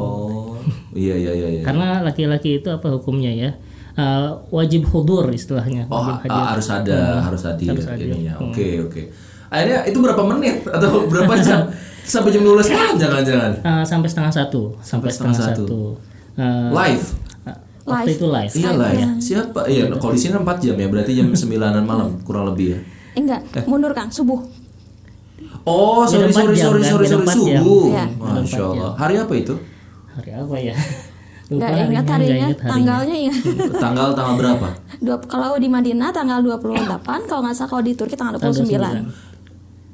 Oh, 0.01 0.57
iya 0.97 1.13
iya 1.13 1.33
iya 1.35 1.49
iya. 1.51 1.63
karena 1.63 2.01
laki-laki 2.01 2.63
itu 2.63 2.73
apa 2.73 2.89
hukumnya 2.89 3.29
ya? 3.29 3.51
Eh, 3.95 4.29
wajib 4.49 4.89
hudur 4.91 5.29
istilahnya. 5.29 5.85
Oh, 5.87 6.01
wajib 6.03 6.33
ah, 6.33 6.57
harus 6.57 6.67
ada, 6.67 7.21
harus 7.21 7.43
hadir, 7.45 7.77
Harus 7.77 7.87
hadir. 7.87 8.11
ininya. 8.11 8.35
Oke, 8.41 8.81
oke. 8.81 9.03
Akhirnya 9.55 9.79
itu 9.87 9.99
berapa 9.99 10.23
menit 10.27 10.67
atau 10.67 11.07
berapa 11.07 11.35
jam? 11.39 11.71
Sampai 12.05 12.35
jam 12.35 12.43
12 12.43 12.69
malam 12.69 12.95
jangan-jangan. 12.99 13.53
Eh, 13.65 13.85
sampai 13.87 14.09
setengah 14.11 14.29
satu. 14.29 14.77
Sampai, 14.85 15.09
setengah, 15.09 15.33
setengah 15.33 15.57
satu. 15.57 15.97
Eh, 16.37 16.69
Live. 16.69 17.07
waktu 17.81 17.97
Live. 18.05 18.17
itu 18.17 18.27
live. 18.27 18.53
Iya 18.53 18.71
lah 18.75 18.91
ya. 18.93 19.09
Siapa? 19.17 19.61
Iya, 19.65 19.83
kalau 19.95 20.13
di 20.13 20.21
sini 20.21 20.37
4 20.37 20.45
jam 20.59 20.77
ya, 20.77 20.87
berarti 20.91 21.13
jam 21.15 21.33
9-an 21.33 21.81
malam 21.81 22.21
kurang 22.21 22.45
lebih 22.51 22.77
ya. 22.77 22.79
Eh, 23.15 23.21
enggak 23.23 23.41
mundur 23.65 23.95
Kang 23.95 24.11
subuh 24.11 24.43
Oh, 25.65 26.05
sorry 26.05 26.29
empat 26.29 26.45
sorry 26.45 26.55
jam, 26.55 26.65
sorry 26.69 26.81
kan? 26.83 26.91
sorry 26.93 27.07
sorry 27.07 27.23
empat 27.25 27.37
subuh. 27.37 27.85
Iya. 27.89 28.05
Masya 28.21 28.63
Allah. 28.67 28.91
Hari 28.95 29.15
apa 29.17 29.33
itu? 29.33 29.55
Hari 30.13 30.31
apa 30.35 30.57
ya? 30.59 30.75
nggak 31.45 31.61
Lupa 31.71 31.77
ingat 31.79 31.89
nggak 32.03 32.09
harinya 32.11 32.33
ingat 32.35 32.57
harinya. 32.57 32.73
tanggalnya 32.73 33.17
ingat 33.21 33.37
Tanggal 33.85 34.09
tanggal 34.13 34.35
berapa? 34.35 34.69
Dua, 34.99 35.17
kalau 35.25 35.57
di 35.57 35.69
Madinah 35.69 36.09
tanggal 36.09 36.41
28 36.41 37.05
kalau 37.29 37.41
nggak 37.45 37.53
salah 37.55 37.69
kalau 37.71 37.85
di 37.85 37.93
Turki 37.93 38.17
tanggal 38.17 38.37
29 38.37 39.34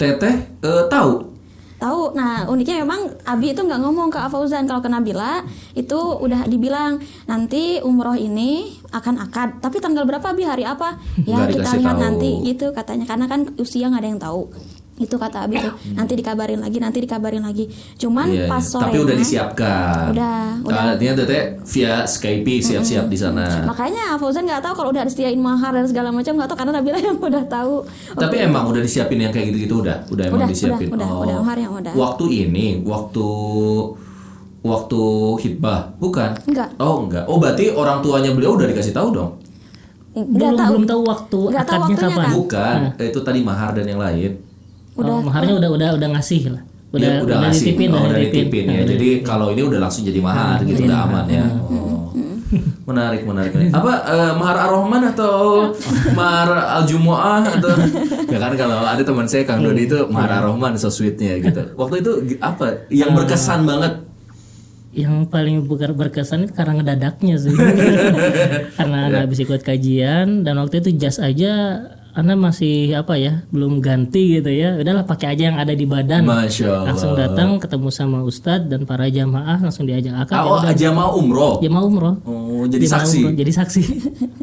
Teteh 0.01 0.35
eh, 0.65 0.83
tahu. 0.89 1.29
tahu. 1.77 2.13
Nah 2.13 2.45
uniknya 2.45 2.81
memang 2.81 3.09
Abi 3.23 3.53
itu 3.53 3.61
nggak 3.61 3.81
ngomong 3.81 4.09
ke 4.09 4.17
Fauzan 4.29 4.65
kalau 4.65 4.81
ke 4.81 4.89
Nabila 4.89 5.45
itu 5.73 5.97
udah 5.97 6.45
dibilang 6.45 6.97
nanti 7.25 7.81
umroh 7.81 8.17
ini 8.17 8.69
akan 8.91 9.21
akad. 9.21 9.61
Tapi 9.61 9.77
tanggal 9.77 10.05
berapa 10.05 10.25
Abi? 10.25 10.45
Hari 10.45 10.65
apa? 10.65 10.97
Ya 11.29 11.45
Nggak 11.45 11.61
kita 11.61 11.71
lihat 11.77 11.97
tahu. 11.97 12.05
nanti 12.05 12.31
gitu 12.45 12.67
katanya. 12.73 13.05
Karena 13.05 13.29
kan 13.29 13.41
usia 13.57 13.89
nggak 13.89 14.01
ada 14.01 14.09
yang 14.09 14.21
tahu 14.21 14.43
itu 15.01 15.17
kata 15.17 15.49
Abi 15.49 15.57
tuh 15.57 15.73
nanti 15.91 16.13
dikabarin 16.13 16.61
lagi 16.61 16.77
nanti 16.77 17.01
dikabarin 17.01 17.41
lagi 17.41 17.65
cuman 17.97 18.29
Iya, 18.29 18.47
pas 18.47 18.61
iya. 18.61 18.69
sore 18.71 18.85
Tapi 18.87 18.99
udah 19.01 19.17
disiapkan. 19.17 20.13
Udah, 20.13 20.41
udah. 20.61 20.83
Artinya 20.93 21.15
teteh 21.17 21.43
via 21.65 22.05
Skype 22.05 22.61
siap-siap 22.61 23.09
di 23.09 23.17
sana. 23.17 23.65
makanya 23.65 24.15
Fauzan 24.15 24.45
nggak 24.45 24.61
tahu 24.61 24.75
kalau 24.77 24.91
udah 24.91 25.03
disediain 25.03 25.41
mahar 25.41 25.73
dan 25.73 25.89
segala 25.89 26.13
macam 26.13 26.37
nggak 26.37 26.47
tahu 26.47 26.59
karena 26.59 26.73
Nabila 26.77 26.99
yang 27.09 27.17
udah 27.17 27.45
tahu 27.47 27.75
Tapi 28.13 28.37
emang 28.39 28.69
udah 28.69 28.79
disiapin 28.79 29.19
yang 29.19 29.33
kayak 29.33 29.49
gitu-gitu 29.49 29.81
udah, 29.81 30.05
udah 30.07 30.25
emang 30.27 30.39
Udah, 30.39 30.49
disiapin. 30.49 30.87
udah, 30.87 31.01
udah, 31.01 31.09
oh. 31.11 31.23
udah, 31.25 31.35
maharnya 31.41 31.69
udah. 31.71 31.93
Waktu 31.97 32.25
ini, 32.29 32.67
waktu 32.85 33.27
waktu 34.61 35.01
hitbah, 35.41 35.97
bukan? 35.97 36.37
Enggak. 36.45 36.69
Oh 36.77 37.01
enggak. 37.01 37.25
Oh 37.25 37.41
berarti 37.41 37.73
orang 37.73 38.05
tuanya 38.05 38.31
beliau 38.31 38.53
udah 38.55 38.69
dikasih 38.69 38.93
tahu 38.93 39.09
dong? 39.11 39.33
nggak 40.11 40.27
belum 40.27 40.59
tahu 40.59 40.71
belum 40.75 40.85
tahu 40.85 41.03
waktu 41.07 41.41
Nggak 41.49 41.65
tahu 41.65 41.79
akadnya 41.79 41.95
waktunya, 41.95 42.11
kapan. 42.11 42.27
kan? 42.27 42.35
Bukan. 42.35 42.79
Eh, 42.99 43.07
Itu 43.09 43.21
tadi 43.23 43.41
mahar 43.41 43.71
dan 43.73 43.87
yang 43.87 44.03
lain. 44.03 44.33
Oh, 45.03 45.21
maharnya 45.21 45.55
udah 45.57 45.71
udah 45.71 45.89
udah 45.97 46.09
ngasih 46.13 46.43
lah. 46.51 46.63
Udah 46.91 47.07
Ya, 47.09 47.23
udah, 47.23 47.37
ngasih. 47.41 47.65
ditipin, 47.71 47.89
oh, 47.89 47.95
udah 47.95 48.03
udah 48.05 48.19
ditipin. 48.19 48.45
ditipin 48.45 48.65
ya. 48.67 48.79
Udah 48.79 48.89
Jadi 48.91 49.09
kalau 49.23 49.47
ini 49.49 49.63
udah 49.63 49.79
langsung 49.79 50.03
jadi 50.03 50.21
mahar 50.21 50.59
gitu, 50.63 50.81
udah 50.83 50.99
aman 51.05 51.27
ya. 51.27 51.47
Oh. 51.71 52.11
Menarik, 52.83 53.23
menarik. 53.23 53.53
menarik. 53.55 53.71
Apa 53.71 53.93
eh, 54.05 54.33
mahar 54.35 54.57
ar-Rahman 54.61 55.03
atau 55.09 55.35
mahar 56.19 56.49
al-Jumu'ah 56.83 57.47
atau 57.47 57.71
ya 58.35 58.39
kan 58.39 58.53
kalau 58.55 58.83
ada 58.83 58.99
teman 59.01 59.25
saya 59.25 59.47
Kang 59.47 59.63
Dodi 59.63 59.87
itu 59.87 60.11
mahar 60.11 60.43
ar-Rahman 60.43 60.75
so 60.75 60.91
sweetnya 60.91 61.39
gitu. 61.39 61.63
Waktu 61.81 62.03
itu 62.03 62.13
apa 62.39 62.91
yang 62.91 63.15
berkesan 63.15 63.63
banget? 63.65 64.11
yang 64.91 65.23
paling 65.25 65.71
ber- 65.71 65.95
berkesan 65.95 66.43
itu 66.43 66.53
karena 66.53 66.75
ngedadaknya 66.75 67.39
sih 67.39 67.55
karena 68.75 68.99
Ya. 68.99 69.07
anak 69.07 69.21
habis 69.23 69.39
ikut 69.39 69.63
kajian 69.63 70.43
dan 70.43 70.59
waktu 70.59 70.83
itu 70.83 70.99
jas 70.99 71.23
aja 71.23 71.79
Anda 72.11 72.35
masih 72.35 72.93
apa 72.93 73.15
ya 73.15 73.47
belum 73.49 73.79
ganti 73.79 74.35
gitu 74.35 74.49
ya 74.49 74.75
udahlah 74.75 75.03
pakai 75.03 75.31
aja 75.31 75.43
yang 75.47 75.57
ada 75.57 75.71
di 75.73 75.85
badan 75.85 76.23
Masya 76.23 76.67
Allah. 76.67 76.85
langsung 76.89 77.13
datang 77.15 77.49
ketemu 77.57 77.89
sama 77.89 78.19
ustadz 78.21 78.67
dan 78.67 78.83
para 78.83 79.07
jamaah 79.07 79.59
langsung 79.59 79.85
diajak 79.85 80.19
akad 80.19 80.35
Ah, 80.35 80.45
oh, 80.45 80.59
aja 80.61 80.91
mau 80.91 81.15
umroh. 81.15 81.59
jamaah 81.59 81.85
umroh 81.85 82.15
Oh, 82.23 82.63
jadi 82.65 82.83
Jamaah 82.83 83.03
saksi. 83.03 83.19
umroh, 83.21 83.35
jadi 83.37 83.53
saksi 83.55 83.83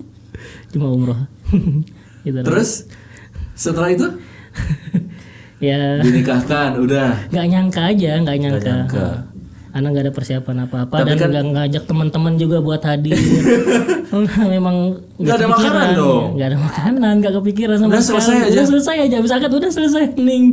jamaah 0.72 0.94
umroh 0.94 1.20
gitu 2.26 2.40
Terus 2.40 2.70
setelah 3.54 3.90
itu 3.90 4.08
ya 5.60 6.00
dinikahkan, 6.00 6.78
udah. 6.78 7.28
nggak 7.28 7.46
nyangka 7.48 7.82
aja 7.84 8.12
nggak 8.22 8.38
nyangka, 8.38 8.72
nyangka. 8.88 9.08
Anak 9.78 9.90
nggak 9.92 10.04
ada 10.04 10.12
persiapan 10.12 10.56
apa-apa 10.64 10.96
Tapi 10.96 11.08
dan 11.08 11.16
kan- 11.16 11.30
nggak 11.30 11.46
ngajak 11.52 11.84
teman-teman 11.86 12.34
juga 12.36 12.58
buat 12.60 12.82
hadir 12.82 13.14
karena 14.10 14.46
memang 14.50 14.76
Nggak 15.16 15.36
ada 15.36 15.46
kepikiran. 15.46 15.74
makanan 15.78 15.88
dong. 15.96 16.24
nggak 16.34 16.48
ada 16.48 16.58
makanan 16.60 17.14
nggak 17.16 17.34
kepikiran 17.36 17.76
sama 17.78 17.90
Udah 17.90 18.02
sekali. 18.02 18.18
selesai 18.18 18.38
aja. 18.42 18.52
udah 18.52 18.68
selesai 18.68 18.96
aja 19.00 19.16
habis 19.16 19.32
akad 19.32 19.52
udah 19.52 19.70
selesai 19.70 20.04
ning 20.18 20.46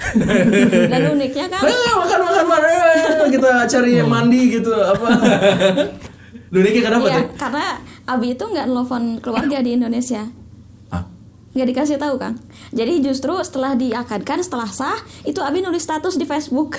dan 0.90 1.00
uniknya 1.10 1.46
kan 1.46 1.60
Ayo 1.60 1.76
makan 1.94 2.20
makan 2.22 2.44
makan 2.46 3.28
kita 3.28 3.50
cari 3.66 3.90
Hmm. 3.96 4.08
mandi 4.08 4.40
gitu 4.50 4.72
apa? 4.72 5.08
Nikah 6.50 6.82
kenapa 6.82 7.04
Iya, 7.04 7.14
tuh? 7.16 7.26
karena 7.36 7.66
Abi 8.04 8.26
itu 8.32 8.42
nggak 8.42 8.66
nelfon 8.66 9.04
keluarga 9.18 9.60
di 9.60 9.70
Indonesia. 9.72 10.26
Ah, 10.88 11.06
Nggak 11.52 11.66
dikasih 11.68 11.94
tahu 11.96 12.14
kan. 12.16 12.34
Jadi 12.70 12.98
justru 13.00 13.30
setelah 13.38 13.72
diakadkan, 13.72 14.40
setelah 14.40 14.66
sah, 14.66 14.98
itu 15.22 15.38
Abi 15.38 15.60
nulis 15.60 15.78
status 15.80 16.14
di 16.14 16.24
Facebook. 16.24 16.74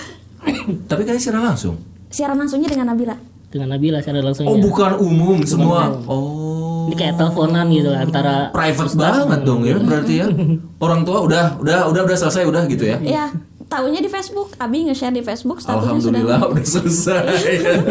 tapi 0.90 1.02
kayaknya 1.04 1.22
secara 1.22 1.40
langsung. 1.54 1.76
Siaran 2.08 2.36
langsungnya 2.36 2.68
dengan 2.68 2.92
Nabila. 2.92 3.16
dengan 3.52 3.76
Nabila 3.76 4.00
secara 4.00 4.24
langsung 4.24 4.48
Oh 4.48 4.56
bukan 4.56 4.96
umum 4.98 5.44
semua. 5.44 5.92
Oh. 6.08 6.88
Ini 6.88 6.96
kayak 6.96 7.20
teleponan 7.20 7.68
gitu 7.68 7.92
antara 7.92 8.48
Private 8.50 8.96
banget 8.96 9.40
dong 9.44 9.62
ya 9.68 9.76
berarti 9.76 10.14
ya. 10.24 10.28
Orang 10.84 11.04
tua 11.04 11.20
udah 11.22 11.60
udah 11.60 11.92
udah 11.92 12.02
udah 12.08 12.16
selesai 12.18 12.48
udah 12.48 12.64
gitu 12.66 12.88
ya. 12.88 12.98
Iya, 13.04 13.26
tahunya 13.68 14.00
di 14.00 14.08
Facebook. 14.08 14.56
Abi 14.56 14.88
nge-share 14.88 15.12
di 15.12 15.20
Facebook 15.20 15.60
statusnya 15.60 16.00
sudah. 16.00 16.24
Alhamdulillah 16.24 16.42
udah 16.56 16.64
selesai. 16.66 17.28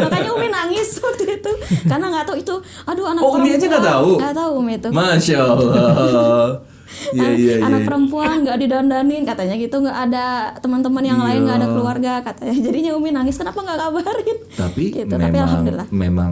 Makanya 0.01 0.29
Umi 0.33 0.47
nangis 0.49 0.97
waktu 0.97 1.23
itu 1.29 1.51
karena 1.85 2.05
nggak 2.09 2.25
tahu 2.25 2.37
itu. 2.41 2.55
Aduh 2.89 3.05
anak 3.05 3.21
Oh, 3.21 3.37
Umi 3.37 3.49
aja 3.53 3.65
nggak 3.69 3.85
tahu? 3.85 4.09
Nggak 4.17 4.33
tahu 4.33 4.49
Umi 4.57 4.73
itu. 4.81 4.89
Masya 4.89 5.37
Allah. 5.45 6.70
Iya 7.11 7.23
An- 7.23 7.35
iya 7.35 7.53
iya. 7.53 7.63
anak 7.63 7.81
perempuan 7.83 8.41
nggak 8.41 8.57
didandanin 8.57 9.23
katanya 9.23 9.55
gitu 9.55 9.75
nggak 9.77 9.97
ada 10.05 10.25
teman-teman 10.57 11.01
yang 11.01 11.19
lain 11.19 11.43
nggak 11.43 11.57
ada 11.57 11.65
Iya. 11.65 11.73
keluarga 11.73 12.11
katanya 12.21 12.55
jadinya 12.65 12.91
Umi 12.93 13.09
nangis 13.09 13.35
kenapa 13.35 13.59
nggak 13.59 13.79
kabarin 13.79 14.37
Tapi 14.53 14.83
gitu 14.93 15.07
tapi 15.07 15.23
memang 15.25 15.43
alhamdulillah 15.43 15.87
memang 15.89 16.31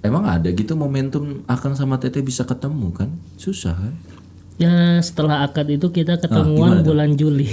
emang 0.00 0.24
ada 0.24 0.48
gitu 0.48 0.72
momentum 0.74 1.24
Akang 1.44 1.72
sama 1.72 1.96
Teteh 1.96 2.20
bisa 2.20 2.42
ketemu 2.42 2.90
kan? 2.90 3.08
Susah 3.34 3.74
kan? 3.74 3.94
ya 4.54 4.70
setelah 4.98 5.42
akad 5.42 5.66
itu 5.68 5.90
kita 5.90 6.14
Ah, 6.14 6.20
ketemuan 6.20 6.78
tuh? 6.78 6.94
bulan 6.94 7.10
Juli. 7.12 7.50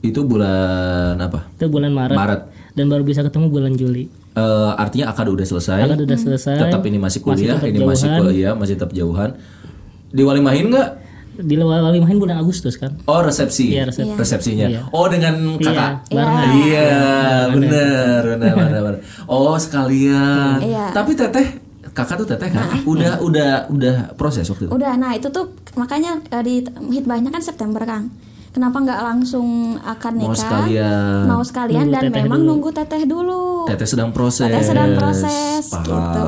Itu 0.00 0.24
bulan 0.24 1.18
apa? 1.18 1.44
itu 1.52 1.68
bulan 1.68 1.92
Maret. 1.92 2.16
Maret. 2.16 2.40
Dan 2.72 2.88
baru 2.88 3.02
bisa 3.02 3.20
ketemu 3.20 3.46
bulan 3.48 3.74
Juli. 3.74 4.08
Eh, 4.30 4.70
artinya 4.74 5.10
akad 5.10 5.28
udah 5.28 5.44
selesai. 5.44 5.84
Akad 5.84 6.00
udah 6.00 6.16
selesai. 6.16 6.56
Tetap 6.56 6.80
ini 6.82 6.96
masih 6.96 7.20
kuliah, 7.20 7.58
tetap 7.58 7.68
ini 7.68 7.82
masih 7.82 8.08
jauhan. 8.08 8.20
kuliah, 8.22 8.52
masih 8.54 8.74
tetap 8.74 8.90
jauhan. 8.90 9.30
Diwalimahin 10.08 10.66
nggak? 10.70 10.88
Di 11.40 11.54
Walimahin 11.56 12.16
bulan 12.16 12.38
Agustus 12.38 12.76
kan. 12.76 12.96
Oh 13.04 13.20
resepsi, 13.20 13.72
Iya, 13.72 13.88
resepsi. 13.88 14.14
resepsinya. 14.14 14.66
Iya. 14.66 14.80
Oh 14.90 15.06
dengan 15.06 15.56
kakak. 15.56 16.08
Iya. 16.08 16.24
Iya, 16.54 16.90
benar, 17.50 18.20
benar, 18.26 18.52
benar, 18.54 18.80
benar. 18.82 18.94
Oh 19.24 19.56
sekalian. 19.56 20.60
Iya. 20.60 20.92
Tapi 20.92 21.12
teteh, 21.12 21.46
kakak 21.90 22.20
tuh 22.20 22.28
teteh 22.28 22.48
kan? 22.48 22.80
Udah, 22.84 23.18
udah, 23.18 23.66
udah 23.66 23.96
proses 24.14 24.46
waktu 24.46 24.66
itu. 24.66 24.72
udah 24.72 24.94
nah 24.94 25.12
itu 25.12 25.26
tuh 25.28 25.50
makanya 25.74 26.22
eh, 26.28 26.42
di 26.42 26.54
hitbahnya 26.90 27.28
kan 27.28 27.40
September 27.40 27.82
Kang 27.82 28.12
kenapa 28.50 28.76
nggak 28.78 29.00
langsung 29.00 29.48
akan 29.78 30.12
Mau 30.12 30.22
nikah 30.26 30.36
sekalian. 30.36 31.20
mau 31.24 31.42
sekalian 31.42 31.84
Nunggu 31.84 31.94
dan 31.94 32.02
teteh 32.04 32.20
memang 32.20 32.38
dulu. 32.38 32.48
nunggu 32.48 32.70
teteh 32.72 33.02
dulu 33.04 33.42
Teteh 33.62 33.86
sedang 33.86 34.10
proses. 34.10 34.46
Teteh 34.46 34.66
sedang 34.66 34.90
proses, 34.94 35.64
Paham. 35.68 35.86
gitu. 35.86 36.26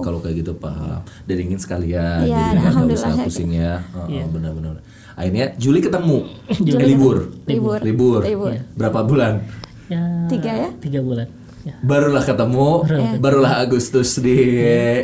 Kalau 0.00 0.18
kayak 0.18 0.36
gitu 0.38 0.52
paham. 0.54 0.98
Dan 1.22 1.36
ingin 1.40 1.56
sekalian. 1.56 2.18
Iya, 2.22 2.34
jadi 2.34 2.56
nggak 2.56 2.66
alhamdulillah. 2.68 3.12
usah 3.12 3.24
pusing 3.24 3.50
ya. 3.52 3.74
Oh, 3.92 4.06
Iya. 4.06 4.24
Benar-benar. 4.26 4.74
Akhirnya 5.12 5.46
Juli 5.54 5.78
ketemu. 5.78 6.18
Juli 6.66 6.80
Eh, 6.80 6.88
libur. 6.88 7.16
libur 7.44 7.78
Libur. 7.80 8.20
libur 8.24 8.50
Berapa 8.74 9.00
bulan? 9.02 9.32
Ya, 9.86 10.02
tiga 10.26 10.50
ya 10.50 10.70
tiga 10.76 11.00
bulan. 11.00 11.28
Ya. 11.60 11.76
Barulah 11.80 12.22
ketemu, 12.22 12.88
barulah 13.18 13.60
Agustus 13.60 14.16
di 14.16 14.32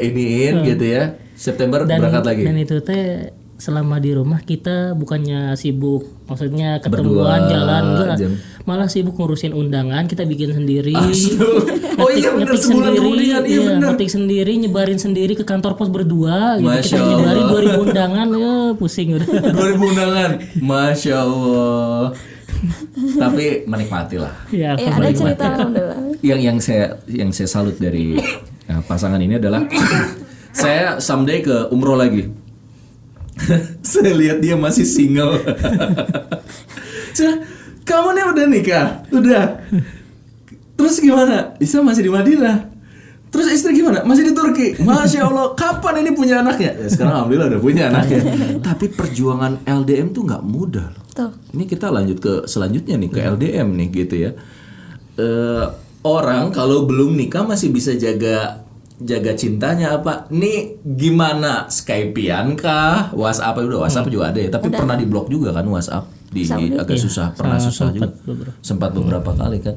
iniin 0.01 0.65
gitu 0.65 0.85
ya. 0.89 1.13
September 1.37 1.85
Dan, 1.85 2.01
berangkat 2.01 2.25
lagi. 2.25 2.43
dan 2.43 2.57
itu 2.57 2.77
teh 2.81 3.29
selama 3.57 3.97
di 3.97 4.13
rumah 4.13 4.45
kita 4.45 4.93
bukannya 4.93 5.57
sibuk, 5.57 6.29
maksudnya 6.29 6.77
Berdua, 6.85 6.93
ketemuan 7.01 7.41
jalan 7.49 7.85
enggak, 7.89 8.17
jam. 8.21 8.33
malah 8.69 8.89
sibuk 8.89 9.17
ngurusin 9.17 9.57
undangan 9.57 10.05
kita 10.05 10.29
bikin 10.29 10.53
sendiri. 10.53 10.93
Astaga. 10.93 11.49
Oh 11.97 12.13
iya 12.13 12.37
benar 12.37 12.53
ngetik 12.53 12.69
sebulan 12.69 12.93
sendiri, 12.93 13.01
kemudian 13.01 13.43
iya 13.49 13.49
iya, 13.49 13.61
benar. 13.65 13.89
ngetik 13.97 14.11
sendiri, 14.13 14.53
nyebarin 14.61 15.01
sendiri 15.01 15.33
ke 15.33 15.45
kantor 15.49 15.73
pos 15.81 15.89
berdua, 15.89 16.61
gitu. 16.61 16.69
Masya 16.69 16.97
kita 17.01 17.09
nyebarin 17.17 17.45
Allah. 17.49 17.81
2000 17.81 17.85
undangan, 17.89 18.29
ya 18.37 18.55
pusing 18.77 19.09
udah. 19.17 19.29
2000 19.57 19.89
undangan. 19.89 20.31
Masya 20.61 21.15
Allah. 21.17 22.03
Tapi 22.97 23.45
menikmati 23.69 24.17
lah. 24.17 24.33
ya, 24.49 24.73
ya 24.81 24.97
ada 24.97 25.13
cerita 25.13 25.45
alhamdulillah 25.45 25.99
Yang 26.25 26.41
yang 26.41 26.59
saya 26.61 26.85
yang 27.05 27.31
saya 27.33 27.49
salut 27.53 27.77
dari 27.77 28.17
nah, 28.65 28.81
pasangan 28.81 29.21
ini 29.21 29.37
adalah 29.37 29.65
saya 30.57 31.01
someday 31.01 31.41
ke 31.41 31.69
umroh 31.73 31.97
lagi. 31.97 32.46
saya 33.85 34.13
lihat 34.17 34.39
dia 34.41 34.57
masih 34.57 34.87
single. 34.87 35.37
Saya, 37.17 37.41
kamu 37.89 38.13
nih 38.13 38.25
udah 38.29 38.45
nikah, 38.45 38.87
udah. 39.09 39.45
Terus 40.77 41.01
gimana? 41.01 41.57
Isa 41.57 41.81
masih 41.81 42.05
di 42.05 42.13
Madinah. 42.13 42.69
Terus 43.33 43.53
istri 43.53 43.73
gimana? 43.73 44.05
Masih 44.05 44.29
di 44.29 44.33
Turki. 44.37 44.77
Masya 44.85 45.29
Allah, 45.29 45.53
kapan 45.61 46.05
ini 46.05 46.13
punya 46.13 46.45
anaknya? 46.45 46.77
Ya, 46.77 46.89
sekarang 46.93 47.25
alhamdulillah 47.25 47.49
udah 47.57 47.61
punya 47.65 47.83
anaknya. 47.89 48.21
Tapi 48.61 48.93
perjuangan 48.93 49.65
LDM 49.65 50.13
tuh 50.13 50.29
nggak 50.29 50.45
mudah. 50.45 50.93
loh. 50.93 51.05
tuh 51.09 51.33
Ini 51.57 51.65
kita 51.65 51.89
lanjut 51.89 52.21
ke 52.21 52.33
selanjutnya 52.45 53.01
nih 53.01 53.11
ke 53.13 53.21
LDM 53.25 53.69
nih 53.77 53.89
gitu 54.05 54.15
ya. 54.21 54.31
Eh, 55.17 55.65
orang 56.05 56.53
kalau 56.53 56.85
belum 56.85 57.17
nikah 57.17 57.49
masih 57.49 57.73
bisa 57.73 57.97
jaga 57.97 58.66
jaga 59.01 59.33
cintanya 59.37 60.01
apa? 60.01 60.29
Nih 60.33 60.81
gimana 60.83 61.69
Skypean 61.69 62.57
kah? 62.57 63.13
WhatsApp 63.13 63.61
udah 63.61 63.85
WhatsApp 63.85 64.09
juga 64.09 64.33
ada 64.33 64.41
ya, 64.41 64.51
tapi 64.53 64.73
pernah 64.73 64.97
diblok 64.97 65.29
juga 65.29 65.53
kan 65.53 65.67
WhatsApp 65.69 66.09
di 66.33 66.45
agak 66.49 66.97
susah, 66.97 67.33
pernah 67.37 67.61
susah 67.61 67.93
juga. 67.93 68.13
Sempat 68.65 68.97
beberapa 68.97 69.33
kali 69.37 69.61
kan. 69.61 69.77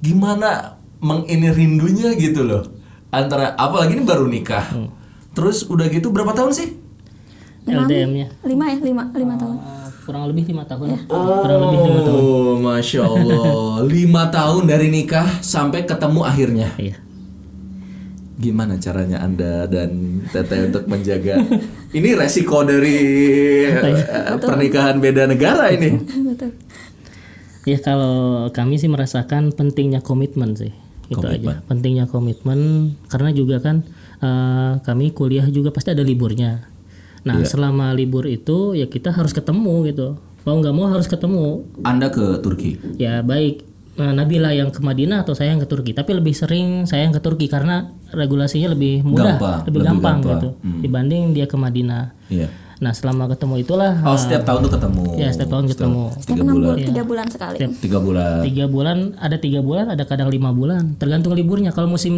Gimana 0.00 0.80
mengini 1.00 1.52
rindunya 1.52 2.16
gitu 2.16 2.44
loh. 2.44 2.64
Antara 3.14 3.54
apalagi 3.54 4.00
ini 4.00 4.04
baru 4.04 4.26
nikah. 4.26 4.74
Terus 5.34 5.66
udah 5.66 5.86
gitu 5.90 6.14
berapa 6.14 6.32
tahun 6.32 6.52
sih? 6.54 6.68
LDM-nya 7.64 8.44
lima 8.44 8.64
ya 8.68 8.76
lima 8.76 9.02
lima 9.16 9.34
tahun 9.40 9.56
Uh, 9.56 9.88
kurang 10.04 10.28
lebih 10.28 10.52
lima 10.52 10.68
tahun. 10.68 11.00
Kurang 11.08 11.58
lebih 11.64 11.78
lima 11.80 12.00
tahun. 12.04 12.20
Oh, 12.20 12.60
masya 12.60 13.08
Allah, 13.08 13.80
lima 13.88 14.28
tahun 14.28 14.68
dari 14.68 14.92
nikah 14.92 15.40
sampai 15.40 15.88
ketemu 15.88 16.20
akhirnya. 16.28 16.68
Iya. 16.76 17.00
Gimana 18.34 18.74
caranya 18.82 19.22
anda 19.22 19.70
dan 19.70 20.22
Teteh 20.26 20.70
untuk 20.72 20.90
menjaga? 20.90 21.38
Ini 21.98 22.18
resiko 22.18 22.66
dari 22.66 22.98
eh, 23.70 24.34
pernikahan 24.42 24.98
beda 24.98 25.30
negara 25.30 25.70
ini. 25.70 25.94
betul 26.02 26.50
Ya 27.64 27.78
kalau 27.80 28.50
kami 28.50 28.76
sih 28.76 28.90
merasakan 28.90 29.54
pentingnya 29.54 30.02
komitmen 30.02 30.58
sih. 30.58 30.74
Itu 31.06 31.22
aja. 31.22 31.62
Pentingnya 31.70 32.10
komitmen 32.10 32.92
karena 33.06 33.30
juga 33.30 33.62
kan 33.62 33.86
eh, 34.18 34.72
kami 34.82 35.14
kuliah 35.14 35.46
juga 35.48 35.70
pasti 35.70 35.94
ada 35.94 36.02
liburnya. 36.02 36.66
Nah, 37.24 37.40
selama 37.40 37.96
libur 37.96 38.28
itu 38.28 38.76
ya 38.76 38.84
kita 38.84 39.14
harus 39.14 39.32
ketemu 39.32 39.88
gitu. 39.88 40.18
Mau 40.44 40.60
nggak 40.60 40.74
mau 40.76 40.92
harus 40.92 41.08
ketemu. 41.08 41.64
Anda 41.86 42.12
ke 42.12 42.42
Turki. 42.44 42.76
Ya 43.00 43.24
baik 43.24 43.73
Nabila 43.96 44.50
yang 44.50 44.68
ke 44.68 44.78
Madinah 44.78 45.22
atau 45.22 45.32
saya 45.32 45.50
yang 45.50 45.58
ke 45.58 45.66
Turki, 45.66 45.90
tapi 45.90 46.12
lebih 46.12 46.32
sering 46.32 46.82
saya 46.82 47.04
yang 47.04 47.12
ke 47.12 47.20
Turki 47.20 47.46
karena 47.46 47.86
regulasinya 48.08 48.70
lebih 48.70 49.00
mudah, 49.00 49.36
Gampang, 49.36 49.58
lebih, 49.60 49.70
lebih 49.70 49.80
gampang, 49.84 50.16
gampang. 50.18 50.32
gitu 50.32 50.48
dibanding 50.80 51.22
dia 51.30 51.44
ke 51.44 51.54
Madinah. 51.54 52.04
Iya. 52.26 52.48
Nah, 52.74 52.90
selama 52.90 53.28
ketemu 53.28 53.54
itulah 53.60 54.02
Oh, 54.02 54.12
setiap 54.14 54.42
tahun 54.42 54.66
tuh 54.66 54.72
ketemu. 54.72 55.04
ya 55.14 55.30
setiap 55.30 55.48
tahun 55.48 55.64
ketemu. 55.68 56.02
setiap 56.16 56.36
enam 56.36 56.54
bulan 56.56 56.76
tiga 56.80 57.02
bulan 57.02 57.26
sekali 57.28 57.56
Tiga 57.76 57.98
bulan. 57.98 58.38
tiga 58.42 58.64
bulan 58.66 58.96
ada 59.16 59.36
tiga 59.36 59.60
bulan 59.60 59.86
ada 59.88 60.02
kadang 60.02 60.26
lima 60.28 60.50
bulan 60.50 60.82
tergantung 60.94 61.32
liburnya 61.32 61.70
kalau 61.70 61.86
musim 61.88 62.12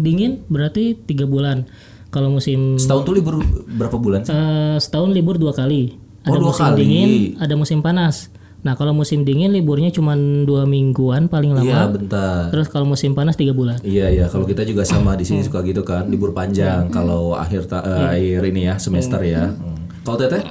dingin 0.00 0.42
berarti 0.46 0.98
tiga 0.98 1.22
bulan 1.24 1.70
kalau 2.08 2.28
musim 2.30 2.76
Setahun 2.76 3.02
tuh 3.04 3.14
libur 3.14 3.40
berapa 3.70 3.94
bulan 3.94 4.20
sih? 4.22 4.34
eh, 4.34 4.76
setahun 4.76 5.10
libur 5.10 5.36
dua 5.36 5.54
kali 5.54 5.94
ada 6.20 6.34
Oh, 6.34 6.40
dua 6.40 6.50
musim 6.50 6.66
kali. 6.66 6.76
dingin 6.76 7.10
ada 7.38 7.54
musim 7.54 7.78
panas 7.78 8.26
nah 8.62 8.72
kalau 8.72 8.90
musim 8.90 9.22
dingin 9.22 9.50
liburnya 9.50 9.90
cuma 9.90 10.14
dua 10.42 10.62
mingguan 10.64 11.26
paling 11.26 11.50
lama. 11.50 11.66
Iya, 11.66 11.82
bentar. 11.90 12.46
terus 12.48 12.66
kalau 12.66 12.86
musim 12.86 13.10
panas 13.10 13.34
tiga 13.34 13.50
bulan. 13.50 13.82
Iya 13.82 14.06
iya. 14.08 14.26
Kalau 14.26 14.46
kita 14.46 14.62
juga 14.62 14.82
sama 14.82 15.18
di 15.18 15.26
sini 15.26 15.42
suka 15.42 15.62
gitu 15.62 15.82
kan 15.82 16.06
libur 16.06 16.30
panjang 16.30 16.86
kalau 16.88 17.34
akhir 17.34 17.66
ta- 17.66 17.82
eh, 17.82 18.38
akhir 18.38 18.42
ini 18.48 18.70
ya 18.70 18.74
semester 18.78 19.18
ya. 19.20 19.50
Hmm. 19.50 19.82
Kalau 20.02 20.16
teteh? 20.16 20.42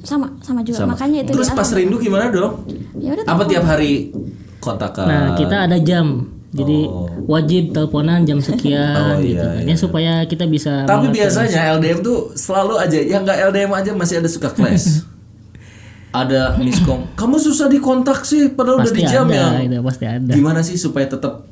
Sama 0.00 0.32
sama 0.40 0.64
juga. 0.64 0.88
Makanya 0.88 1.22
itu 1.22 1.36
terus 1.36 1.52
dia 1.52 1.56
pas 1.56 1.68
rindu 1.68 1.96
gimana 1.98 2.32
dong? 2.32 2.64
ya 2.96 3.12
udah 3.12 3.24
Apa 3.28 3.42
tiap 3.44 3.64
hari 3.64 4.10
kontak 4.58 4.96
nah 4.98 5.36
kita 5.36 5.68
ada 5.68 5.76
jam. 5.76 6.24
Jadi 6.48 6.88
wajib 7.28 7.76
teleponan 7.76 8.24
jam 8.24 8.40
sekian 8.40 8.96
Oh, 9.12 9.20
gitu. 9.20 9.36
iya, 9.36 9.60
kan. 9.60 9.68
Ya, 9.68 9.76
supaya 9.76 10.12
kita 10.24 10.48
bisa 10.48 10.88
Tapi 10.88 11.12
biasanya 11.12 11.76
LDM 11.76 12.00
tuh 12.00 12.32
selalu 12.32 12.80
aja. 12.80 12.96
Yang 12.96 13.20
nggak 13.28 13.38
LDM 13.52 13.70
aja 13.76 13.90
masih 13.92 14.24
ada 14.24 14.28
suka 14.32 14.48
clash. 14.48 15.04
ada 16.10 16.56
miskom. 16.56 17.04
Kamu 17.20 17.36
susah 17.36 17.66
dikontak 17.66 18.24
sih 18.24 18.52
padahal 18.52 18.80
udah 18.80 18.88
pasti 18.88 19.00
di 19.00 19.04
jam 19.04 19.26
ada 19.28 19.60
ya. 19.60 19.66
itu 19.68 19.76
pasti 19.84 20.04
ada 20.04 20.32
Gimana 20.32 20.60
sih 20.64 20.76
supaya 20.76 21.04
tetap 21.04 21.44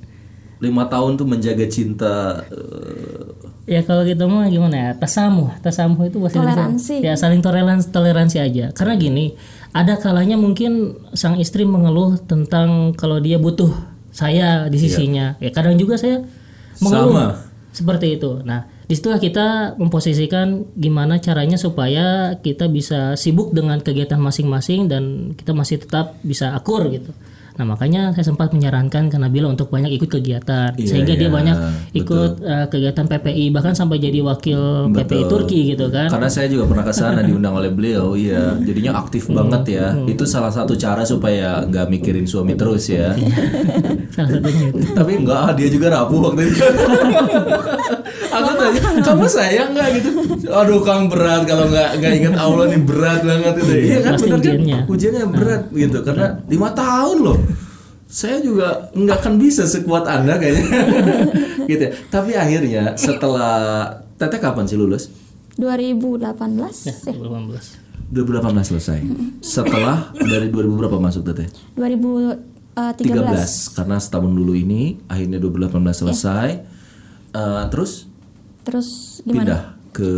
lima 0.56 0.88
tahun 0.88 1.20
tuh 1.20 1.26
menjaga 1.28 1.66
cinta? 1.68 2.40
eh, 2.48 3.24
Ya 3.66 3.82
kalau 3.82 4.06
kita 4.06 4.30
mau 4.30 4.46
gimana 4.46 4.78
ya 4.78 4.90
tasamuh, 4.94 5.50
tasamuh 5.58 6.06
itu 6.06 6.22
bahasa 6.22 6.38
Indonesia. 6.38 6.54
Toleransi. 6.54 6.94
Ya 7.02 7.14
saling 7.18 7.42
toleransi, 7.42 7.90
toleransi 7.90 8.36
aja. 8.38 8.70
Karena 8.70 8.94
gini, 8.94 9.34
ada 9.74 9.98
kalanya 9.98 10.38
mungkin 10.38 10.94
sang 11.18 11.34
istri 11.34 11.66
mengeluh 11.66 12.14
tentang 12.30 12.94
kalau 12.94 13.18
dia 13.18 13.42
butuh 13.42 13.74
saya 14.14 14.70
di 14.70 14.78
sisinya. 14.78 15.34
Ya 15.42 15.50
kadang 15.50 15.74
juga 15.74 15.98
saya 15.98 16.22
mengeluh 16.78 17.10
Sama. 17.10 17.26
seperti 17.74 18.14
itu. 18.14 18.38
Nah 18.46 18.70
di 18.86 18.94
situlah 18.94 19.18
kita 19.18 19.74
memposisikan 19.82 20.62
gimana 20.78 21.18
caranya 21.18 21.58
supaya 21.58 22.38
kita 22.38 22.70
bisa 22.70 23.18
sibuk 23.18 23.50
dengan 23.50 23.82
kegiatan 23.82 24.18
masing-masing 24.22 24.86
dan 24.86 25.34
kita 25.34 25.50
masih 25.50 25.82
tetap 25.82 26.14
bisa 26.22 26.54
akur 26.54 26.86
gitu. 26.94 27.10
Nah 27.56 27.64
makanya 27.64 28.12
saya 28.12 28.28
sempat 28.28 28.52
menyarankan 28.52 29.08
ke 29.08 29.16
Nabila 29.16 29.48
untuk 29.48 29.72
banyak 29.72 29.88
ikut 29.96 30.12
kegiatan, 30.12 30.76
Iya, 30.76 30.86
sehingga 30.92 31.16
dia 31.16 31.32
iya, 31.32 31.32
banyak 31.32 31.56
ikut 31.96 32.32
eh, 32.44 32.66
kegiatan 32.68 33.08
PPI 33.08 33.48
bahkan 33.48 33.72
sampai 33.72 33.96
jadi 33.96 34.20
wakil 34.20 34.92
PPI 34.92 35.24
Turki 35.24 35.72
gitu 35.72 35.88
kan. 35.88 36.12
Karena 36.12 36.28
saya 36.28 36.52
juga 36.52 36.68
pernah 36.68 36.84
ke 36.84 36.92
sana 36.92 37.24
diundang 37.24 37.56
oleh 37.56 37.72
beliau, 37.72 38.12
iya. 38.12 38.60
Jadinya 38.60 39.00
aktif 39.00 39.32
banget 39.32 39.72
ya. 39.72 39.96
Itu 40.04 40.28
salah 40.28 40.52
satu 40.52 40.76
cara 40.76 41.08
supaya 41.08 41.64
nggak 41.64 41.88
mikirin 41.88 42.28
suami 42.28 42.52
terus 42.54 42.92
ya. 42.92 43.16
Salah 44.14 44.36
satunya. 44.36 44.68
Tapi 44.92 45.12
enggak, 45.24 45.56
dia 45.56 45.68
juga 45.72 45.96
rapuh 45.96 46.20
waktu 46.28 46.52
itu. 46.52 46.60
Aku 48.36 48.50
tanya, 48.54 48.80
kamu 49.00 49.26
sayang 49.26 49.70
nggak 49.72 49.88
gitu? 49.96 50.10
Aduh, 50.48 50.80
kang 50.80 51.08
berat 51.08 51.42
kalau 51.44 51.66
nggak 51.66 51.88
nggak 51.96 52.12
ingat 52.14 52.34
Allah 52.36 52.64
nih 52.68 52.80
berat 52.80 53.20
banget 53.22 53.54
itu. 53.58 53.72
Iya 53.72 53.98
kan 54.00 54.12
pasti 54.12 54.24
benar 54.24 54.32
kan? 54.32 54.40
ujiannya. 54.42 54.78
Ujiannya 54.86 55.24
berat 55.28 55.62
gitu 55.70 55.98
karena 56.00 56.26
lima 56.46 56.68
tahun 56.70 57.18
loh. 57.22 57.38
Saya 58.06 58.38
juga 58.38 58.88
nggak 58.92 59.16
akan 59.18 59.34
bisa 59.36 59.66
sekuat 59.66 60.06
anda 60.06 60.38
kayaknya, 60.38 60.62
gitu. 61.70 61.82
ya. 61.86 61.90
Tapi 62.06 62.32
akhirnya 62.32 62.94
setelah 62.94 63.56
Teteh 64.16 64.40
kapan 64.40 64.64
sih 64.64 64.78
lulus? 64.78 65.12
2018 65.56 66.32
Ya, 66.86 66.94
eh, 66.94 67.16
2018. 67.16 67.84
2018 68.06 68.64
selesai. 68.64 68.98
Setelah 69.42 70.14
dari 70.14 70.48
2000 70.48 70.72
berapa 70.72 70.96
masuk 70.96 71.26
Teteh? 71.26 71.48
2013 71.74 72.38
13 72.76 73.72
karena 73.72 73.96
setahun 73.96 74.30
dulu 74.30 74.52
ini 74.52 75.00
akhirnya 75.04 75.40
2018 75.40 75.96
selesai. 75.96 76.48
Eh, 77.32 77.64
terus 77.68 78.08
terus 78.66 79.22
gimana 79.22 79.38
pindah 79.46 79.62
ke 79.96 80.12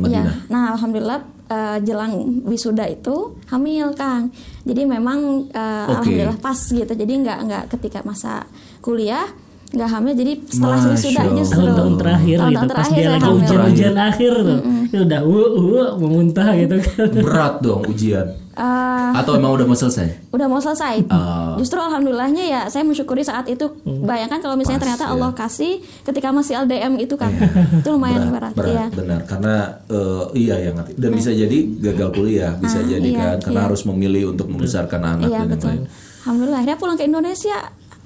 Madinah. 0.00 0.34
Ya, 0.34 0.50
nah 0.50 0.74
alhamdulillah 0.74 1.20
eh, 1.46 1.78
jelang 1.86 2.42
wisuda 2.48 2.90
itu 2.90 3.38
hamil 3.52 3.94
Kang. 3.94 4.34
Jadi 4.66 4.82
memang 4.88 5.46
eh, 5.52 5.84
Oke. 5.86 6.10
alhamdulillah 6.10 6.38
pas 6.42 6.58
gitu. 6.58 6.88
Jadi 6.88 7.12
nggak 7.22 7.38
nggak 7.46 7.64
ketika 7.76 8.02
masa 8.02 8.48
kuliah 8.82 9.28
nggak 9.70 9.90
hamil. 9.94 10.14
Jadi 10.18 10.32
setelah 10.50 10.78
Masya 10.82 10.90
wisuda 10.90 11.22
justru 11.38 11.62
Tahun-tahun 11.62 11.94
terakhir 12.02 12.36
Tahun-tahun 12.40 12.66
gitu, 12.66 12.74
pas 12.74 12.74
terakhir 12.74 12.96
dia 12.96 13.04
saya 13.04 13.14
lagi 13.14 13.30
ujian-ujian 13.30 13.96
akhir 13.98 14.32
tuh, 14.34 14.60
itu 14.90 14.96
udah 15.04 15.20
uh, 15.22 15.50
uh, 15.54 15.88
mau 16.00 16.08
muntah 16.10 16.48
gitu 16.58 16.76
kan. 16.82 17.08
Berat 17.14 17.54
dong 17.62 17.82
ujian. 17.86 18.26
Eh, 18.54 19.10
Atau 19.14 19.34
emang 19.34 19.50
udah 19.52 19.64
mau 19.64 19.74
selesai? 19.74 20.30
udah 20.30 20.46
mau 20.46 20.58
selesai. 20.58 21.06
Ah. 21.08 21.54
Justru 21.54 21.74
alhamdulillahnya 21.76 22.44
ya 22.44 22.60
saya 22.64 22.82
mensyukuri 22.82 23.20
saat 23.20 23.46
itu. 23.46 23.66
Hmm. 23.82 24.02
Bayangkan 24.04 24.38
kalau 24.38 24.54
misalnya 24.54 24.78
Pas, 24.78 24.86
ternyata 24.86 25.04
ya. 25.04 25.10
Allah 25.10 25.30
kasih 25.32 25.72
ketika 26.02 26.30
masih 26.30 26.54
LDM 26.60 26.94
itu 26.96 27.14
kan. 27.14 27.34
itu 27.74 27.88
lumayan 27.88 28.30
berat, 28.30 28.54
berat 28.54 28.70
ya. 28.70 28.86
benar 28.90 29.20
karena 29.24 29.54
eh, 29.86 30.22
iya 30.38 30.56
yang 30.60 30.74
ngerti 30.76 30.92
dan 30.94 31.10
bisa 31.10 31.30
jadi 31.30 31.58
gagal 31.82 32.08
kuliah 32.12 32.54
bisa 32.54 32.78
Ah, 32.78 32.86
jadi 32.88 33.08
iya, 33.08 33.18
kan 33.34 33.36
karena 33.42 33.60
iya. 33.60 33.66
harus 33.66 33.82
memilih 33.84 34.22
untuk 34.30 34.46
membesarkan 34.46 35.00
anak 35.02 35.28
Iya 35.28 35.40
dan 35.40 35.48
betul. 35.50 35.68
lain 35.68 35.82
Alhamdulillah 36.20 36.58
akhirnya 36.58 36.78
pulang 36.78 36.96
ke 36.96 37.04
Indonesia. 37.04 37.56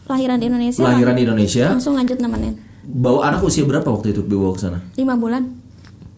Lahiran 0.07 0.37
di 0.37 0.47
Indonesia. 0.47 0.81
lahiran 0.83 1.13
di 1.13 1.23
Indonesia 1.23 1.67
langsung 1.69 1.93
lanjut 1.93 2.17
nemenin. 2.17 2.57
bawa 2.83 3.29
anak 3.29 3.45
usia 3.45 3.63
berapa 3.63 3.85
waktu 3.87 4.11
itu 4.11 4.25
dibawa 4.25 4.57
ke 4.57 4.61
sana 4.63 4.81
Lima 4.95 5.13
bulan. 5.13 5.45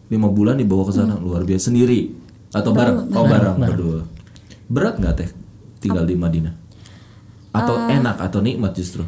lima 0.07 0.27
bulan 0.27 0.55
dibawa 0.55 0.83
ke 0.83 0.93
sana 0.93 1.15
luar 1.15 1.43
biasa 1.43 1.67
sendiri 1.67 2.15
atau 2.49 2.71
bareng 2.71 3.07
oh 3.09 3.23
bareng 3.25 3.55
berdua 3.57 3.99
berat 4.71 4.95
nggak 4.95 5.13
teh 5.13 5.29
tinggal 5.77 6.07
di 6.07 6.15
Madinah 6.15 6.55
atau 7.51 7.75
Eh. 7.81 7.99
enak 7.99 8.15
atau 8.17 8.39
nikmat 8.39 8.71
justru 8.71 9.03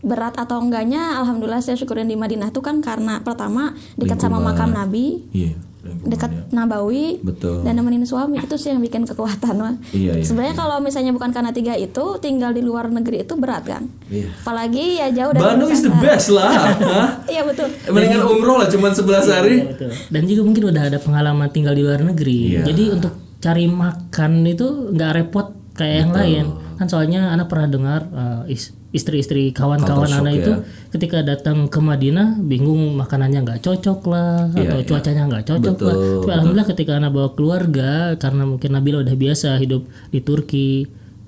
berat 0.00 0.36
atau 0.36 0.56
enggaknya 0.58 1.16
alhamdulillah 1.16 1.60
saya 1.60 1.76
syukurin 1.76 2.04
di 2.04 2.16
Madinah 2.16 2.48
itu 2.48 2.60
kan 2.60 2.80
karena 2.80 3.20
pertama 3.20 3.72
dekat 3.94 4.16
sama 4.18 4.36
makam 4.38 4.68
Nabi 4.70 5.24
iya 5.30 5.52
dekat 5.84 6.32
ya. 6.32 6.40
Nabawi 6.54 7.20
Betul. 7.20 7.60
dan 7.60 7.76
nemenin 7.76 8.08
suami 8.08 8.40
itu 8.40 8.56
sih 8.56 8.72
yang 8.72 8.80
bikin 8.80 9.04
kekuatan 9.04 9.52
mah. 9.54 9.76
Iya, 9.92 10.16
iya, 10.16 10.24
Sebenarnya 10.24 10.56
kalau 10.56 10.80
misalnya 10.80 11.12
bukan 11.12 11.28
karena 11.28 11.52
tiga 11.52 11.76
itu 11.76 12.16
tinggal 12.24 12.56
di 12.56 12.64
luar 12.64 12.88
negeri 12.88 13.20
itu 13.20 13.36
berat 13.36 13.68
kan. 13.68 13.84
Iya. 14.08 14.32
Apalagi 14.40 14.96
ya 14.96 15.12
jauh 15.12 15.36
dari 15.36 15.44
Bandung 15.44 15.68
is 15.68 15.84
the 15.84 15.92
best 16.00 16.32
lah 16.32 16.48
Hah? 16.88 17.08
Iya 17.28 17.44
betul. 17.44 17.68
mendingan 17.92 18.24
umroh 18.24 18.56
lah 18.56 18.68
cuman 18.72 18.96
11 18.96 19.28
hari 19.28 19.54
Iya, 19.54 19.64
betul. 19.68 19.90
Dan 20.08 20.22
juga 20.24 20.40
mungkin 20.42 20.64
udah 20.72 20.82
ada 20.88 20.96
pengalaman 20.96 21.48
tinggal 21.52 21.76
di 21.76 21.82
luar 21.84 22.00
negeri. 22.00 22.38
Iya. 22.56 22.62
Jadi 22.64 22.84
untuk 22.88 23.12
cari 23.44 23.68
makan 23.68 24.48
itu 24.48 24.96
nggak 24.96 25.12
repot 25.20 25.52
kayak 25.76 25.96
yang 26.08 26.12
lain. 26.16 26.44
Kan 26.80 26.88
soalnya 26.88 27.28
anak 27.36 27.52
pernah 27.52 27.68
dengar 27.68 28.00
uh, 28.08 28.42
is- 28.48 28.72
istri-istri 28.94 29.50
kawan-kawan 29.50 30.06
anak 30.06 30.32
ya. 30.32 30.40
itu 30.40 30.52
ketika 30.94 31.18
datang 31.26 31.66
ke 31.66 31.82
Madinah 31.82 32.38
bingung 32.38 32.94
makanannya 32.94 33.42
nggak 33.42 33.60
cocok 33.66 34.06
lah 34.06 34.46
Iya, 34.54 34.70
atau 34.70 34.78
iya. 34.78 34.86
cuacanya 34.86 35.22
nggak 35.26 35.44
cocok 35.50 35.74
Betul, 35.74 35.90
lah. 35.90 35.96
Tapi 35.98 36.30
alhamdulillah 36.30 36.68
ketika 36.70 36.92
anak 37.02 37.10
bawa 37.10 37.28
keluarga 37.34 37.90
karena 38.22 38.42
mungkin 38.46 38.70
Nabila 38.70 39.02
udah 39.02 39.16
biasa 39.18 39.58
hidup 39.58 39.82
di 40.14 40.22
Turki 40.22 40.68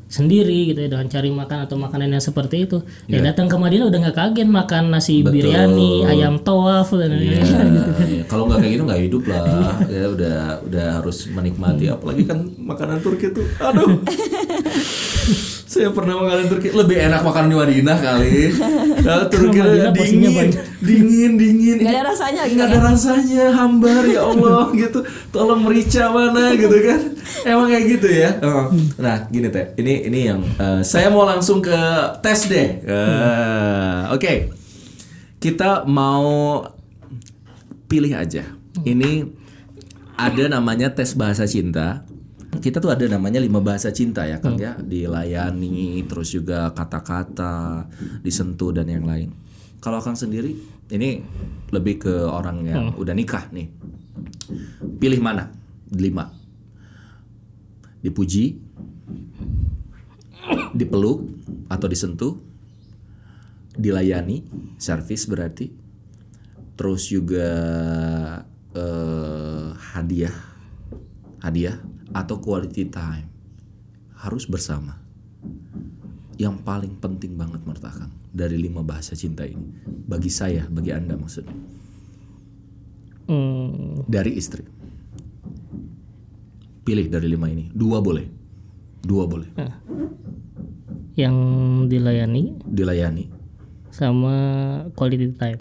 sendiri 0.07 0.71
gitu 0.71 0.79
ya 0.79 0.89
dengan 0.89 1.07
cari 1.07 1.29
makan 1.29 1.59
atau 1.63 1.77
makanan 1.77 2.09
yang 2.09 2.23
seperti 2.23 2.63
itu 2.63 2.79
ya 3.05 3.19
datang 3.21 3.47
ke 3.47 3.57
Madinah 3.57 3.87
udah 3.87 3.99
nggak 4.01 4.17
kaget 4.17 4.49
makan 4.49 4.85
nasi 4.89 5.15
Iya. 5.17 5.25
Betul. 5.25 5.35
biryani 5.37 5.91
ayam 6.07 6.35
tawaf 6.39 6.89
dan 6.93 7.11
Iya, 7.13 7.43
iya. 7.43 8.23
kalau 8.25 8.47
nggak 8.47 8.59
kayak 8.61 8.73
gitu 8.73 8.85
nggak 8.85 9.03
hidup 9.03 9.23
lah. 9.25 9.43
Ya 9.87 10.05
udah 10.09 10.37
udah 10.63 10.87
harus 10.97 11.27
menikmati. 11.27 11.89
Apalagi 11.89 12.23
kan 12.23 12.39
makanan 12.55 12.99
Turki 13.01 13.31
tuh, 13.31 13.43
aduh. 13.59 13.99
Saya 15.77 15.93
pernah 15.93 16.25
makanan 16.25 16.49
Turki 16.49 16.73
lebih 16.73 16.97
enak 16.97 17.21
makan 17.21 17.53
di 17.53 17.57
Madinah 17.61 17.99
kali. 18.01 18.49
Kalau 19.05 19.25
Turki 19.29 19.61
Madinah 19.61 19.93
dingin, 19.93 20.33
banyak. 20.33 20.65
dingin, 20.81 21.33
dingin. 21.37 21.77
Nggak 21.85 21.93
ada 21.93 22.03
rasanya 22.09 22.43
gitu 22.49 22.57
Nggak 22.57 22.69
ada 22.73 22.81
rasanya, 22.81 23.45
hambar 23.53 24.03
ya 24.09 24.21
Allah 24.25 24.65
gitu. 24.89 24.99
Tolong 25.29 25.61
merica 25.61 26.09
mana 26.09 26.57
gitu 26.57 26.77
kan? 26.81 27.01
Emang 27.45 27.69
kayak 27.69 27.85
gitu 27.93 28.09
ya. 28.09 28.31
Oh. 28.41 28.73
Nah, 28.97 29.29
gini 29.29 29.53
teh. 29.53 29.77
Ini 29.77 30.09
ini 30.09 30.21
yang 30.25 30.41
eh, 30.57 30.81
saya 30.81 31.13
mau 31.13 31.29
langsung 31.29 31.61
ke 31.61 31.77
tes 32.25 32.49
deh. 32.49 32.69
Eh, 32.81 34.01
Oke, 34.17 34.49
kita 35.37 35.85
mau 35.85 36.65
pilih 37.85 38.17
aja. 38.17 38.49
Ini 38.81 39.29
ada 40.17 40.45
namanya 40.49 40.89
tes 40.89 41.13
bahasa 41.13 41.45
cinta. 41.45 42.01
Kita 42.61 42.79
tuh 42.81 42.93
ada 42.93 43.05
namanya 43.07 43.43
lima 43.43 43.61
bahasa 43.61 43.91
cinta 43.91 44.25
ya 44.25 44.39
Kang 44.41 44.57
ya, 44.59 44.79
dilayani, 44.79 46.05
terus 46.07 46.33
juga 46.35 46.71
kata-kata, 46.73 47.87
disentuh 48.23 48.73
dan 48.75 48.89
yang 48.91 49.05
lain. 49.07 49.33
Kalau 49.81 50.03
Kang 50.03 50.19
sendiri, 50.19 50.55
ini 50.91 51.23
lebih 51.71 52.03
ke 52.03 52.15
orang 52.27 52.63
yang 52.67 52.85
udah 52.95 53.15
nikah 53.15 53.51
nih. 53.51 53.69
Pilih 54.99 55.21
mana? 55.23 55.51
Lima. 55.95 56.31
Dipuji, 58.03 58.55
dipeluk 60.75 61.27
atau 61.67 61.87
disentuh, 61.91 62.39
dilayani, 63.75 64.47
servis 64.79 65.27
berarti, 65.27 65.75
terus 66.79 67.11
juga 67.11 67.51
eh, 68.75 69.69
hadiah, 69.75 70.37
hadiah 71.43 71.96
atau 72.17 72.41
quality 72.41 72.89
time 72.89 73.29
harus 74.17 74.49
bersama. 74.49 74.97
Yang 76.41 76.65
paling 76.65 76.97
penting 77.01 77.37
banget 77.37 77.61
menurut 77.65 77.85
Akang 77.85 78.13
dari 78.33 78.57
lima 78.57 78.81
bahasa 78.81 79.13
cinta 79.13 79.45
ini. 79.45 79.61
Bagi 79.85 80.33
saya, 80.33 80.65
bagi 80.69 80.93
anda 80.97 81.17
maksudnya. 81.17 81.53
Hmm, 83.29 84.05
dari 84.09 84.33
istri. 84.37 84.65
Pilih 86.87 87.11
dari 87.11 87.27
lima 87.27 87.51
ini, 87.51 87.67
dua 87.75 87.99
boleh, 87.99 88.23
dua 89.03 89.27
boleh, 89.27 89.51
yang 91.19 91.35
dilayani? 91.91 92.55
Dilayani. 92.63 93.35
sama 93.97 94.37
quality 94.93 95.33
time. 95.41 95.57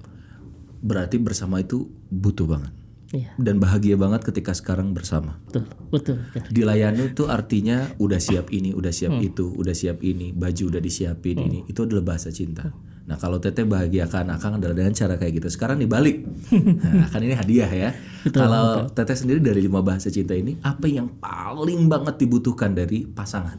Berarti 0.83 1.15
bersama 1.15 1.63
itu 1.63 1.87
butuh 2.11 2.43
banget 2.43 2.74
Iya, 3.15 3.31
dan 3.39 3.63
bahagia 3.63 3.95
banget 3.95 4.27
ketika 4.27 4.51
sekarang 4.51 4.91
bersama. 4.91 5.39
betul, 5.47 5.63
betul. 5.87 6.19
betul. 6.35 6.51
Dilayani 6.51 7.15
itu 7.15 7.23
artinya 7.31 7.87
udah 7.95 8.19
siap 8.19 8.51
ini, 8.51 8.75
udah 8.75 8.91
siap 8.91 9.15
itu, 9.23 9.55
udah 9.55 9.71
siap 9.71 10.03
ini, 10.03 10.35
baju 10.35 10.63
udah 10.67 10.81
disiapin 10.83 11.39
ini. 11.39 11.63
Itu 11.63 11.87
adalah 11.87 12.03
bahasa 12.03 12.27
cinta. 12.35 12.75
Nah 13.05 13.15
kalau 13.15 13.39
teteh 13.39 13.63
bahagiakan 13.63 14.35
akang 14.35 14.59
adalah 14.59 14.75
dengan 14.75 14.91
cara 14.91 15.15
kayak 15.15 15.39
gitu. 15.39 15.47
Sekarang 15.47 15.79
dibalik, 15.79 16.27
nah, 16.83 17.07
kan 17.07 17.23
ini 17.23 17.39
hadiah 17.39 17.71
ya. 17.71 17.89
kalau 18.35 18.91
teteh 18.91 19.15
sendiri 19.15 19.39
dari 19.39 19.63
lima 19.63 19.79
bahasa 19.79 20.11
cinta 20.11 20.35
ini, 20.35 20.59
apa 20.59 20.83
yang 20.89 21.07
paling 21.15 21.87
banget 21.87 22.19
dibutuhkan 22.19 22.75
dari 22.75 23.07
pasangan? 23.07 23.55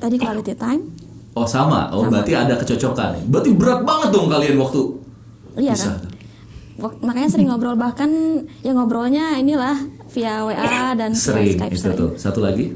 Tadi 0.00 0.16
quality 0.16 0.56
time. 0.56 0.82
Oh 1.36 1.44
sama, 1.44 1.92
oh 1.92 2.08
berarti 2.08 2.32
ada 2.32 2.56
kecocokan. 2.56 3.20
nih. 3.20 3.22
Berarti 3.28 3.50
berat 3.52 3.84
banget 3.84 4.08
dong 4.08 4.26
kalian 4.32 4.56
waktu 4.56 4.82
Iya 5.58 5.74
bisa. 5.74 5.90
kan. 5.98 6.09
Makanya 6.80 7.28
sering 7.28 7.48
ngobrol 7.48 7.76
bahkan 7.76 8.08
ya 8.60 8.72
ngobrolnya 8.72 9.36
inilah 9.36 9.76
via 10.08 10.40
WA 10.42 10.96
dan 10.96 11.12
via 11.12 11.20
Sering 11.20 11.54
Skype 11.54 11.70
itu 11.70 11.80
sering. 11.84 11.98
tuh. 11.98 12.10
Satu 12.16 12.40
lagi, 12.40 12.72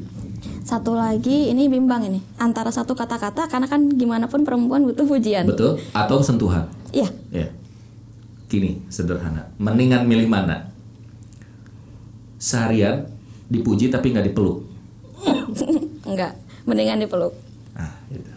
Satu 0.65 0.93
lagi 0.93 1.49
ini 1.49 1.69
bimbang 1.69 2.05
ini 2.05 2.21
antara 2.37 2.69
satu 2.69 2.93
kata-kata 2.93 3.49
karena 3.49 3.65
kan 3.65 3.85
gimana 3.91 4.25
pun 4.27 4.45
perempuan 4.45 4.85
butuh 4.85 5.05
pujian. 5.05 5.45
betul? 5.45 5.77
Atau 5.93 6.21
sentuhan? 6.21 6.69
Iya. 6.91 7.09
Ya. 7.31 7.49
Gini, 8.47 8.81
sederhana. 8.89 9.49
Mendingan 9.57 10.05
milih 10.05 10.29
mana? 10.29 10.69
Seharian 12.37 13.09
dipuji 13.49 13.89
tapi 13.89 14.13
nggak 14.13 14.33
dipeluk. 14.33 14.65
Enggak, 16.09 16.37
mendingan 16.65 17.01
dipeluk. 17.01 17.33
Nah, 17.73 17.93
gitu. 18.09 18.34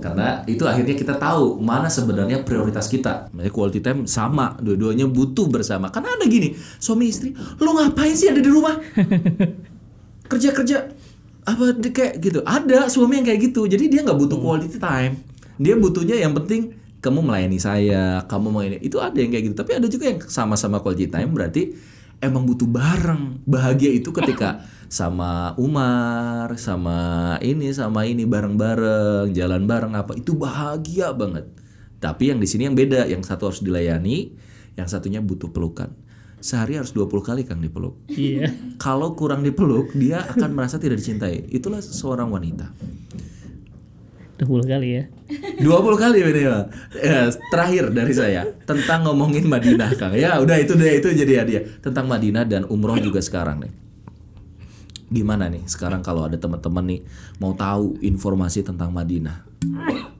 Karena 0.00 0.40
itu 0.48 0.64
akhirnya 0.64 0.96
kita 0.96 1.20
tahu 1.20 1.60
mana 1.60 1.92
sebenarnya 1.92 2.40
prioritas 2.40 2.88
kita. 2.88 3.28
Makanya 3.34 3.52
quality 3.52 3.80
time 3.84 4.00
sama, 4.08 4.56
dua-duanya 4.56 5.04
butuh 5.04 5.44
bersama. 5.52 5.92
Karena 5.92 6.16
ada 6.16 6.24
gini, 6.24 6.56
suami 6.80 7.12
istri, 7.12 7.36
lu 7.60 7.70
ngapain 7.76 8.16
sih 8.16 8.32
ada 8.32 8.40
di 8.40 8.48
rumah? 8.48 8.80
Kerja-kerja 10.30 10.76
apa 11.42 11.64
kayak 11.92 12.22
gitu. 12.22 12.40
Ada 12.40 12.88
suami 12.88 13.20
yang 13.20 13.26
kayak 13.28 13.52
gitu. 13.52 13.68
Jadi 13.68 13.92
dia 13.92 14.00
nggak 14.00 14.16
butuh 14.16 14.38
quality 14.40 14.80
time. 14.80 15.20
Dia 15.60 15.76
butuhnya 15.76 16.16
yang 16.16 16.32
penting 16.32 16.72
kamu 17.02 17.18
melayani 17.20 17.58
saya, 17.60 18.24
kamu 18.24 18.46
mau 18.48 18.62
ini. 18.64 18.80
Itu 18.80 19.02
ada 19.02 19.18
yang 19.18 19.28
kayak 19.28 19.44
gitu. 19.52 19.56
Tapi 19.58 19.70
ada 19.76 19.86
juga 19.90 20.04
yang 20.08 20.18
sama-sama 20.24 20.80
quality 20.80 21.12
time 21.12 21.30
berarti 21.36 21.74
emang 22.22 22.46
butuh 22.48 22.70
bareng. 22.70 23.42
Bahagia 23.44 23.92
itu 23.92 24.08
ketika 24.14 24.62
sama 24.92 25.56
Umar, 25.56 26.52
sama 26.60 27.40
ini, 27.40 27.72
sama 27.72 28.04
ini 28.04 28.28
bareng-bareng, 28.28 29.32
jalan 29.32 29.64
bareng 29.64 29.96
apa 29.96 30.12
itu 30.20 30.36
bahagia 30.36 31.16
banget. 31.16 31.48
Tapi 31.96 32.28
yang 32.28 32.36
di 32.36 32.44
sini 32.44 32.68
yang 32.68 32.76
beda, 32.76 33.08
yang 33.08 33.24
satu 33.24 33.48
harus 33.48 33.64
dilayani, 33.64 34.36
yang 34.76 34.84
satunya 34.84 35.24
butuh 35.24 35.48
pelukan. 35.48 35.96
Sehari 36.44 36.76
harus 36.76 36.92
20 36.92 37.08
kali 37.24 37.48
Kang 37.48 37.64
dipeluk. 37.64 38.04
Iya. 38.12 38.52
Kalau 38.76 39.16
kurang 39.16 39.40
dipeluk, 39.40 39.96
dia 39.96 40.28
akan 40.28 40.52
merasa 40.52 40.76
tidak 40.76 41.00
dicintai. 41.00 41.48
Itulah 41.48 41.80
seorang 41.80 42.28
wanita. 42.28 42.68
20 44.44 44.44
kali 44.66 44.88
ya. 44.92 45.04
20 45.62 46.02
kali 46.02 46.18
minimal. 46.20 46.68
Ya, 46.98 47.32
terakhir 47.48 47.94
dari 47.96 48.12
saya 48.12 48.44
tentang 48.68 49.08
ngomongin 49.08 49.48
Madinah 49.48 49.96
Kang. 49.96 50.12
Ya, 50.12 50.36
udah 50.36 50.58
itu 50.60 50.76
deh 50.76 51.00
itu 51.00 51.08
jadi 51.16 51.46
hadiah. 51.46 51.64
Tentang 51.80 52.10
Madinah 52.10 52.44
dan 52.44 52.68
umroh 52.68 52.98
juga 53.00 53.22
sekarang 53.22 53.64
nih. 53.64 53.72
Gimana 55.12 55.52
nih 55.52 55.68
sekarang 55.68 56.00
kalau 56.00 56.24
ada 56.24 56.40
teman-teman 56.40 56.84
nih 56.88 57.00
mau 57.36 57.52
tahu 57.52 58.00
informasi 58.00 58.64
tentang 58.64 58.96
Madinah, 58.96 59.44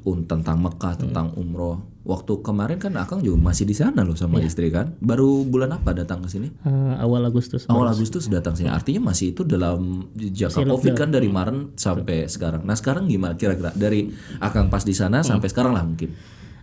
un 0.05 0.29
tentang 0.29 0.61
Mekah, 0.61 1.01
tentang 1.01 1.33
umroh. 1.41 1.81
Waktu 2.03 2.43
kemarin 2.43 2.83
kan 2.83 2.99
Akang 2.99 3.23
juga 3.23 3.39
masih 3.39 3.63
di 3.63 3.79
sana 3.79 4.03
loh 4.03 4.19
sama 4.19 4.43
istri 4.43 4.75
kan. 4.75 4.99
Baru 4.99 5.47
bulan 5.47 5.71
apa 5.71 5.95
datang 5.95 6.27
ke 6.27 6.29
sini? 6.29 6.51
Eh, 6.67 6.95
awal 6.99 7.23
Agustus. 7.23 7.71
Awal 7.71 7.95
Agustus 7.95 8.27
datang 8.27 8.59
sini. 8.59 8.69
Artinya 8.69 9.15
masih 9.15 9.31
itu 9.33 9.47
dalam 9.47 10.11
jangka 10.19 10.67
Covid 10.67 10.99
kan 10.99 11.15
dari 11.15 11.31
Maret 11.31 11.79
sampai 11.79 12.27
sekarang. 12.27 12.67
Nah, 12.67 12.75
sekarang 12.75 13.07
gimana 13.07 13.39
kira-kira 13.39 13.71
dari 13.73 14.11
Akang 14.43 14.67
pas 14.67 14.83
di 14.83 14.93
sana 14.93 15.23
sampai 15.23 15.47
sekarang 15.47 15.73
lah 15.73 15.87
mungkin. 15.87 16.11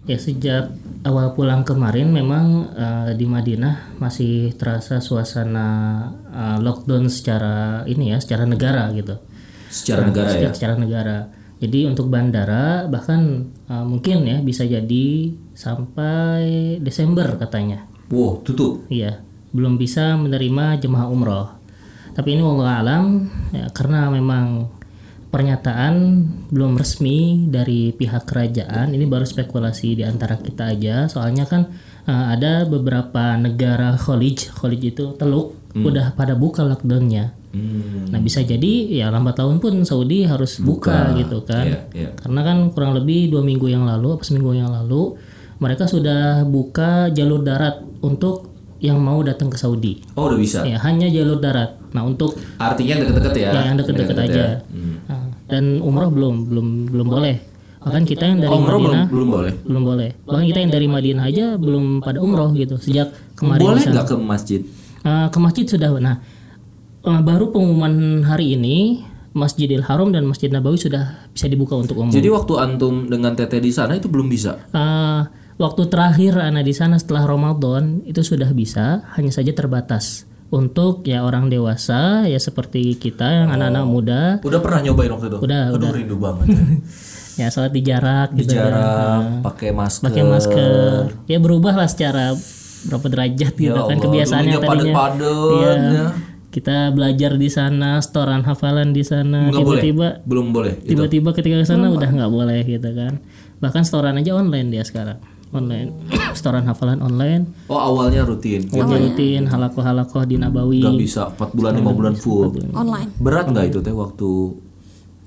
Ya 0.08 0.16
sejak 0.16 0.72
awal 1.04 1.36
pulang 1.36 1.68
kemarin 1.68 2.10
memang 2.16 2.72
eh, 2.72 3.12
di 3.20 3.28
Madinah 3.28 4.00
masih 4.00 4.56
terasa 4.56 5.04
suasana 5.04 5.68
eh, 6.32 6.58
lockdown 6.64 7.12
secara 7.12 7.84
ini 7.84 8.16
ya, 8.16 8.18
secara 8.24 8.48
negara 8.48 8.90
gitu. 8.96 9.20
Secara 9.70 10.08
negara 10.08 10.30
ya. 10.32 10.50
Secara, 10.50 10.54
secara 10.56 10.76
negara. 10.80 11.18
Jadi 11.60 11.92
untuk 11.92 12.08
bandara 12.08 12.88
bahkan 12.88 13.52
eh, 13.68 13.86
mungkin 13.86 14.24
ya 14.24 14.40
bisa 14.40 14.64
jadi 14.64 15.36
sampai 15.52 16.80
Desember 16.80 17.36
katanya. 17.36 17.84
Wow, 18.10 18.42
tutup. 18.42 18.88
Iya, 18.90 19.22
belum 19.54 19.78
bisa 19.78 20.18
menerima 20.18 20.82
jemaah 20.82 21.12
umroh. 21.12 21.48
Tapi 22.16 22.34
ini 22.34 22.42
Allah 22.42 22.82
alam 22.82 23.06
ya, 23.54 23.70
karena 23.70 24.10
memang 24.10 24.74
pernyataan 25.30 26.26
belum 26.50 26.78
resmi 26.78 27.46
dari 27.50 27.94
pihak 27.94 28.26
kerajaan. 28.26 28.94
Ini 28.94 29.06
baru 29.06 29.26
spekulasi 29.26 30.02
di 30.02 30.04
antara 30.06 30.42
kita 30.42 30.74
aja. 30.74 31.06
Soalnya 31.06 31.46
kan 31.46 31.70
eh, 32.10 32.26
ada 32.34 32.66
beberapa 32.66 33.38
negara 33.38 33.94
Khalij, 33.96 34.50
Khalij 34.54 34.94
itu 34.94 35.14
teluk 35.16 35.60
udah 35.78 36.18
pada 36.18 36.34
buka 36.34 36.66
lockdownnya. 36.66 37.38
Hmm. 37.50 38.14
Nah 38.14 38.22
bisa 38.22 38.46
jadi 38.46 39.02
ya 39.02 39.10
lambat 39.10 39.42
laun 39.42 39.58
pun 39.58 39.82
Saudi 39.82 40.22
harus 40.26 40.62
buka, 40.62 41.18
gitu 41.18 41.42
kan. 41.46 41.66
Iya, 41.66 41.80
iya. 41.98 42.10
Karena 42.14 42.46
kan 42.46 42.58
kurang 42.74 42.94
lebih 42.94 43.34
dua 43.34 43.42
minggu 43.42 43.70
yang 43.70 43.90
lalu, 43.90 44.18
apa 44.18 44.24
seminggu 44.26 44.54
yang 44.54 44.70
lalu, 44.70 45.18
mereka 45.58 45.90
sudah 45.90 46.46
buka 46.46 47.10
jalur 47.10 47.42
darat 47.42 47.82
untuk 48.06 48.54
yang 48.80 49.02
mau 49.02 49.20
datang 49.26 49.50
ke 49.50 49.58
Saudi. 49.58 50.00
Oh, 50.14 50.30
udah 50.30 50.40
bisa. 50.40 50.64
Ya 50.64 50.78
hanya 50.86 51.10
jalur 51.10 51.42
darat. 51.42 51.79
Nah 51.90 52.02
untuk 52.04 52.38
Artinya 52.58 53.02
deket-deket 53.02 53.34
ya. 53.36 53.50
ya, 53.50 53.62
yang 53.66 53.78
deket-deket 53.78 54.18
aja. 54.20 54.34
ya. 54.34 54.50
Hmm. 54.68 54.96
Nah, 55.06 55.24
dan 55.50 55.64
umroh 55.82 56.10
belum, 56.10 56.36
belum, 56.46 56.68
belum 56.90 57.08
boleh. 57.08 57.38
Bahkan 57.80 58.04
kita 58.04 58.24
yang 58.28 58.44
dari 58.44 58.52
Oh, 58.52 58.60
umroh 58.60 58.76
belum, 58.76 58.92
Madinah 58.92 59.06
belum 59.08 59.28
boleh. 59.32 59.54
belum 59.64 59.84
boleh. 59.84 60.10
Bahkan 60.24 60.44
kita 60.46 60.60
yang 60.60 60.72
dari 60.72 60.88
Madinah 60.88 61.24
aja 61.26 61.46
belum 61.56 62.04
pada 62.04 62.20
umroh 62.20 62.52
gitu. 62.54 62.76
Sejak 62.76 63.10
kemarin 63.34 63.64
Boleh 63.66 63.82
nggak 63.82 64.06
ke 64.06 64.16
masjid? 64.20 64.62
Eh, 65.00 65.28
ke 65.28 65.38
masjid 65.40 65.66
sudah. 65.66 65.90
Nah 65.98 66.20
eh, 67.02 67.22
baru 67.24 67.50
pengumuman 67.50 68.22
hari 68.24 68.54
ini 68.54 69.08
Masjidil 69.32 69.86
Haram 69.86 70.10
dan 70.10 70.26
Masjid 70.26 70.50
Nabawi 70.50 70.76
sudah 70.76 71.30
bisa 71.32 71.46
dibuka 71.48 71.78
untuk 71.78 71.96
umum. 71.96 72.12
Jadi 72.12 72.28
waktu 72.28 72.54
antum 72.58 73.08
dengan 73.08 73.32
teteh 73.34 73.62
di 73.62 73.70
sana 73.70 73.96
itu 73.96 74.10
belum 74.10 74.28
bisa. 74.28 74.58
Eh, 74.70 75.22
waktu 75.56 75.82
terakhir 75.88 76.36
Ana 76.36 76.60
di 76.60 76.74
sana 76.74 77.00
setelah 77.00 77.24
Ramadan 77.26 78.04
itu 78.04 78.20
sudah 78.22 78.52
bisa, 78.52 79.08
hanya 79.16 79.32
saja 79.32 79.54
terbatas 79.54 80.28
untuk 80.50 81.02
ya 81.04 81.22
orang 81.22 81.46
dewasa 81.46 82.26
ya 82.26 82.38
seperti 82.38 82.94
kita 82.94 83.24
yang 83.24 83.48
anak-anak 83.50 83.86
muda 83.86 84.22
Udah 84.42 84.60
pernah 84.60 84.82
nyobain 84.82 85.10
waktu 85.10 85.28
itu? 85.28 85.38
Udah, 85.40 85.62
Aduh, 85.68 85.78
udah. 85.78 85.90
rindu 85.92 86.16
banget. 86.16 86.48
ya 87.36 87.48
salat 87.54 87.70
di 87.70 87.82
jarak 87.82 88.30
Di 88.32 88.44
gitu 88.44 88.54
kan. 88.54 88.66
jarak, 88.66 89.22
pakai 89.44 89.70
masker. 89.72 90.04
pakai 90.04 90.24
masker 90.24 90.92
ya 91.26 91.38
berubah 91.38 91.74
lah 91.74 91.86
secara 91.86 92.34
berapa 92.82 93.06
derajat 93.06 93.54
gitu 93.54 93.70
Ya 93.70 93.78
kan 93.78 93.86
Allah, 93.92 94.02
kebiasaannya 94.02 94.50
dulunya 94.52 94.66
tadinya 94.66 94.94
padet-padet, 94.96 95.52
Iya. 95.54 95.74
ya. 95.94 96.08
kita 96.50 96.78
belajar 96.90 97.32
di 97.36 97.50
sana 97.50 97.90
setoran 98.00 98.42
hafalan 98.42 98.90
di 98.90 99.04
sana 99.04 99.48
Nggak 99.48 99.60
boleh. 99.60 99.62
tiba-tiba 99.78 100.08
Belum 100.24 100.48
boleh. 100.50 100.74
Tiba-tiba 100.82 101.30
ketika 101.32 101.56
ke 101.58 101.68
sana 101.68 101.88
udah 101.90 102.10
nggak 102.10 102.32
boleh 102.32 102.62
gitu 102.64 102.90
kan 102.90 103.22
bahkan 103.58 103.84
setoran 103.84 104.16
aja 104.16 104.34
online 104.34 104.70
dia 104.70 104.82
sekarang 104.82 105.20
online 105.50 105.90
setoran 106.38 106.66
hafalan 106.66 107.02
online 107.02 107.50
Oh, 107.66 107.78
awalnya 107.78 108.22
rutin. 108.22 108.70
Wajah 108.70 108.98
rutin 109.00 109.50
halakoh 109.50 109.82
halakoh 109.82 110.22
di 110.26 110.38
Nabawi 110.38 110.82
Gak 110.82 110.98
bisa 110.98 111.22
4 111.34 111.58
bulan 111.58 111.74
5 111.76 111.98
bulan 111.98 112.14
full. 112.14 112.54
online 112.74 113.10
Berat 113.18 113.50
nggak 113.50 113.66
itu 113.70 113.80
teh 113.82 113.94
waktu 113.94 114.30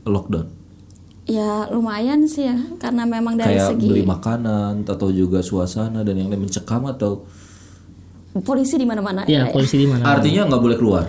lockdown? 0.04 0.46
ya 1.22 1.70
lumayan 1.70 2.26
sih 2.26 2.50
ya 2.50 2.58
karena 2.82 3.06
memang 3.06 3.38
dari 3.38 3.54
Kayak 3.54 3.78
segi 3.78 3.86
beli 3.86 4.02
makanan 4.02 4.82
atau 4.82 5.06
juga 5.14 5.38
suasana 5.38 6.02
dan 6.02 6.18
yang 6.18 6.34
lain 6.34 6.50
mencekam 6.50 6.82
atau 6.90 7.22
polisi 8.42 8.74
di 8.74 8.82
mana-mana 8.82 9.22
ya 9.30 9.46
polisi 9.54 9.78
di 9.78 9.86
mana 9.86 10.02
artinya 10.02 10.50
nggak 10.50 10.62
boleh 10.62 10.76
keluar. 10.76 11.04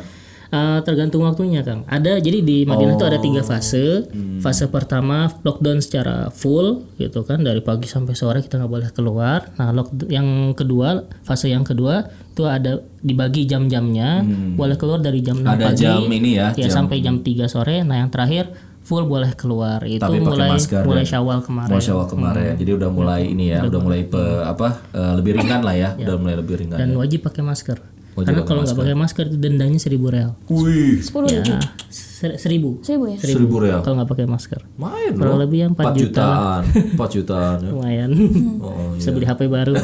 Eh, 0.53 0.79
tergantung 0.81 1.25
waktunya 1.25 1.59
Kang. 1.59 1.81
Ada 1.83 2.21
jadi 2.21 2.39
di 2.39 2.61
Madinah 2.61 2.93
itu 2.93 3.01
ada 3.03 3.17
tiga 3.17 3.41
fase. 3.41 4.05
Fase 4.37 4.69
pertama 4.69 5.25
lockdown 5.41 5.81
secara 5.81 6.29
full 6.29 6.85
gitu 6.95 7.21
kan 7.21 7.41
dari 7.41 7.57
pagi 7.59 7.85
sampai 7.85 8.13
sore 8.13 8.39
kita 8.39 8.61
nggak 8.61 8.69
boleh 8.69 8.89
keluar. 8.91 9.49
Nah 9.55 9.73
lock 9.73 9.89
yang 10.07 10.25
kedua 10.53 10.93
fase 11.21 11.49
yang 11.49 11.63
kedua 11.63 12.05
itu 12.27 12.45
ada 12.45 12.71
dibagi 12.95 13.43
jam-jamnya. 13.43 14.21
Boleh 14.53 14.77
keluar 14.77 14.99
dari 14.99 15.19
jam 15.19 15.35
6 15.35 15.49
Ada 15.49 15.65
pagi. 15.67 15.81
jam 15.81 16.05
ini 16.05 16.29
ya, 16.33 16.53
ya 16.53 16.69
jam- 16.69 16.85
sampai 16.85 17.01
jam 17.01 17.17
3 17.17 17.49
sore. 17.49 17.81
Nah 17.81 17.97
yang 17.97 18.07
terakhir 18.07 18.53
full 18.79 19.07
boleh 19.07 19.33
keluar. 19.33 19.81
Itu 19.81 20.03
Tapi 20.03 20.21
mulai 20.21 20.53
masker 20.53 20.83
mulai 20.83 21.01
dan- 21.01 21.09
Syawal 21.09 21.39
kemarin. 21.41 21.71
Masya 21.71 21.91
Allah 21.91 22.09
kemarin. 22.09 22.53
Jadi 22.53 22.71
udah 22.75 22.89
mulai 22.91 23.21
ini 23.25 23.45
ya, 23.49 23.63
udah 23.63 23.79
mulai 23.79 24.05
pe- 24.05 24.43
apa 24.43 24.85
eh, 24.91 25.13
lebih 25.17 25.33
ringan 25.35 25.65
lah 25.65 25.73
ya, 25.73 25.89
udah 25.97 26.15
mulai 26.15 26.35
lebih 26.37 26.61
ringan. 26.61 26.77
Dan 26.77 26.93
wajib 26.93 27.23
pakai 27.23 27.41
masker. 27.41 27.79
Wajib 28.13 28.27
Karena 28.29 28.41
kalau 28.43 28.61
nggak 28.61 28.77
pakai 28.77 28.95
masker 28.95 29.25
itu 29.25 29.37
dendanya 29.37 29.77
seribu 29.77 30.05
real. 30.07 30.37
Wih, 30.45 31.01
10 31.01 31.09
ribu 31.23 31.49
Ya, 31.49 31.59
ser- 31.89 32.37
seribu. 32.37 32.69
seribu 32.79 33.03
ya 33.07 33.17
seribu 33.17 33.55
real. 33.57 33.81
Kalau 33.81 33.97
nggak 33.97 34.09
pakai 34.09 34.25
masker. 34.25 34.61
Main 34.75 35.11
Kurang 35.13 35.35
loh. 35.35 35.41
lebih 35.41 35.59
yang 35.59 35.71
4 35.71 35.81
4 35.83 35.93
juta 35.93 36.23
jutaan, 36.23 36.61
4 36.93 37.09
jutaan. 37.11 37.57
ya. 37.59 37.69
lumayan 37.69 38.11
Oh, 38.63 38.93
bisa 38.93 39.09
beli 39.09 39.25
HP 39.25 39.41
baru 39.47 39.73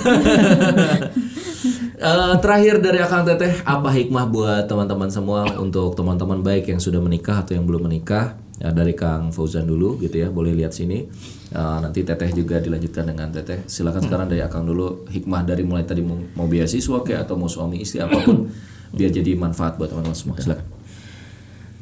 Eh, 1.99 2.34
terakhir 2.39 2.80
dari 2.80 2.95
Akang 2.97 3.27
Teteh, 3.27 3.59
apa 3.61 3.91
hikmah 3.91 4.23
buat 4.25 4.63
teman-teman 4.63 5.11
semua 5.11 5.59
untuk 5.59 5.91
teman-teman 5.93 6.39
baik 6.39 6.63
yang 6.65 6.80
sudah 6.80 6.95
menikah 6.97 7.43
atau 7.43 7.51
yang 7.51 7.67
belum 7.67 7.84
menikah? 7.84 8.39
Ya, 8.60 8.76
dari 8.76 8.91
Kang 8.91 9.32
Fauzan 9.32 9.64
dulu 9.64 9.95
gitu 10.03 10.20
ya, 10.20 10.28
boleh 10.28 10.51
lihat 10.51 10.76
sini. 10.76 11.07
Eh, 11.49 11.78
nanti 11.82 12.05
Teteh 12.05 12.30
juga 12.36 12.60
dilanjutkan 12.60 13.10
dengan 13.10 13.32
Teteh. 13.32 13.66
Silakan 13.66 14.05
sekarang 14.05 14.28
dari 14.30 14.43
Akang 14.43 14.68
dulu 14.68 15.07
hikmah 15.10 15.47
dari 15.47 15.64
mulai 15.66 15.88
tadi 15.88 16.03
mau, 16.03 16.20
mau 16.36 16.45
beasiswa 16.45 17.01
kayak 17.01 17.26
atau 17.26 17.39
mau 17.39 17.47
suami 17.47 17.82
istri 17.82 18.03
apa 18.03 18.20
pun 18.22 18.51
biar 18.97 19.10
jadi 19.10 19.34
manfaat 19.34 19.80
buat 19.80 19.89
teman-teman 19.89 20.18
semua. 20.18 20.38
Silakan. 20.38 20.68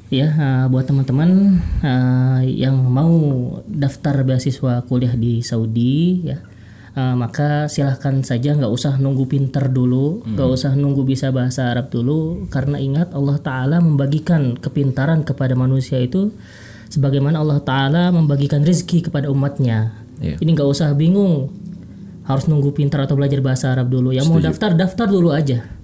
ya 0.08 0.32
eh, 0.32 0.66
buat 0.72 0.88
teman-teman 0.88 1.60
eh, 1.84 2.42
yang 2.64 2.80
mau 2.80 3.12
daftar 3.68 4.24
beasiswa 4.24 4.88
kuliah 4.88 5.12
di 5.20 5.44
Saudi 5.44 6.24
ya 6.24 6.40
eh, 6.96 7.16
maka 7.20 7.68
silahkan 7.68 8.24
saja 8.24 8.56
nggak 8.56 8.72
usah 8.72 8.96
nunggu 9.04 9.28
pinter 9.28 9.68
dulu 9.68 10.24
nggak 10.24 10.48
usah 10.48 10.80
nunggu 10.80 11.04
bisa 11.04 11.36
bahasa 11.36 11.76
Arab 11.76 11.92
dulu 11.92 12.48
karena 12.48 12.80
ingat 12.80 13.12
Allah 13.12 13.36
Taala 13.44 13.84
membagikan 13.84 14.56
kepintaran 14.56 15.28
kepada 15.28 15.60
manusia 15.60 16.00
itu 16.00 16.32
sebagaimana 16.88 17.40
Allah 17.40 17.60
Taala 17.64 18.10
membagikan 18.12 18.64
rezeki 18.64 19.12
kepada 19.12 19.32
umatnya 19.32 19.94
Iya. 20.18 20.42
jadi 20.42 20.50
nggak 20.58 20.70
usah 20.70 20.98
bingung 20.98 21.54
harus 22.26 22.50
nunggu 22.50 22.74
pintar 22.74 23.06
atau 23.06 23.14
belajar 23.14 23.40
bahasa 23.40 23.70
Arab 23.72 23.94
dulu 23.94 24.12
yang 24.12 24.26
mau 24.26 24.42
daftar 24.42 24.74
daftar 24.74 25.06
dulu 25.06 25.30
aja 25.30 25.78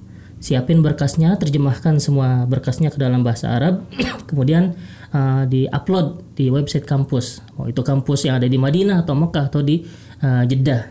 siapin 0.43 0.83
berkasnya, 0.83 1.39
terjemahkan 1.39 2.03
semua 2.03 2.43
berkasnya 2.43 2.91
ke 2.91 2.99
dalam 2.99 3.23
bahasa 3.23 3.55
Arab, 3.55 3.87
kemudian 4.29 4.75
uh, 5.15 5.47
di-upload 5.47 6.35
di 6.35 6.51
website 6.51 6.83
kampus. 6.83 7.39
Oh, 7.55 7.71
itu 7.71 7.79
kampus 7.79 8.27
yang 8.27 8.43
ada 8.43 8.51
di 8.51 8.59
Madinah 8.59 9.07
atau 9.07 9.15
Mekah 9.15 9.47
atau 9.47 9.63
di 9.63 9.87
uh, 10.19 10.43
Jeddah. 10.43 10.83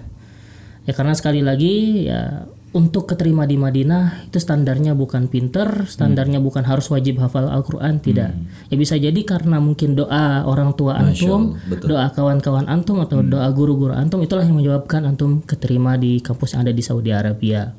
Ya 0.88 0.92
karena 0.96 1.12
sekali 1.12 1.44
lagi 1.44 2.08
ya 2.08 2.48
untuk 2.72 3.04
keterima 3.04 3.44
di 3.44 3.60
Madinah 3.60 4.32
itu 4.32 4.40
standarnya 4.40 4.96
bukan 4.96 5.28
pinter, 5.28 5.84
standarnya 5.84 6.40
hmm. 6.40 6.46
bukan 6.48 6.64
harus 6.64 6.88
wajib 6.88 7.20
hafal 7.20 7.52
Al-Qur'an, 7.52 8.00
tidak. 8.00 8.32
Hmm. 8.32 8.48
Ya 8.72 8.76
bisa 8.80 8.96
jadi 8.96 9.20
karena 9.28 9.60
mungkin 9.60 9.92
doa 9.92 10.48
orang 10.48 10.72
tua 10.72 10.96
antum, 10.96 11.60
doa 11.68 12.08
kawan-kawan 12.16 12.64
antum 12.72 13.04
atau 13.04 13.20
hmm. 13.20 13.28
doa 13.28 13.48
guru-guru 13.52 13.92
antum 13.92 14.24
itulah 14.24 14.48
yang 14.48 14.56
menyebabkan 14.56 15.04
antum 15.04 15.44
keterima 15.44 16.00
di 16.00 16.24
kampus 16.24 16.56
yang 16.56 16.64
ada 16.64 16.72
di 16.72 16.80
Saudi 16.80 17.12
Arabia. 17.12 17.76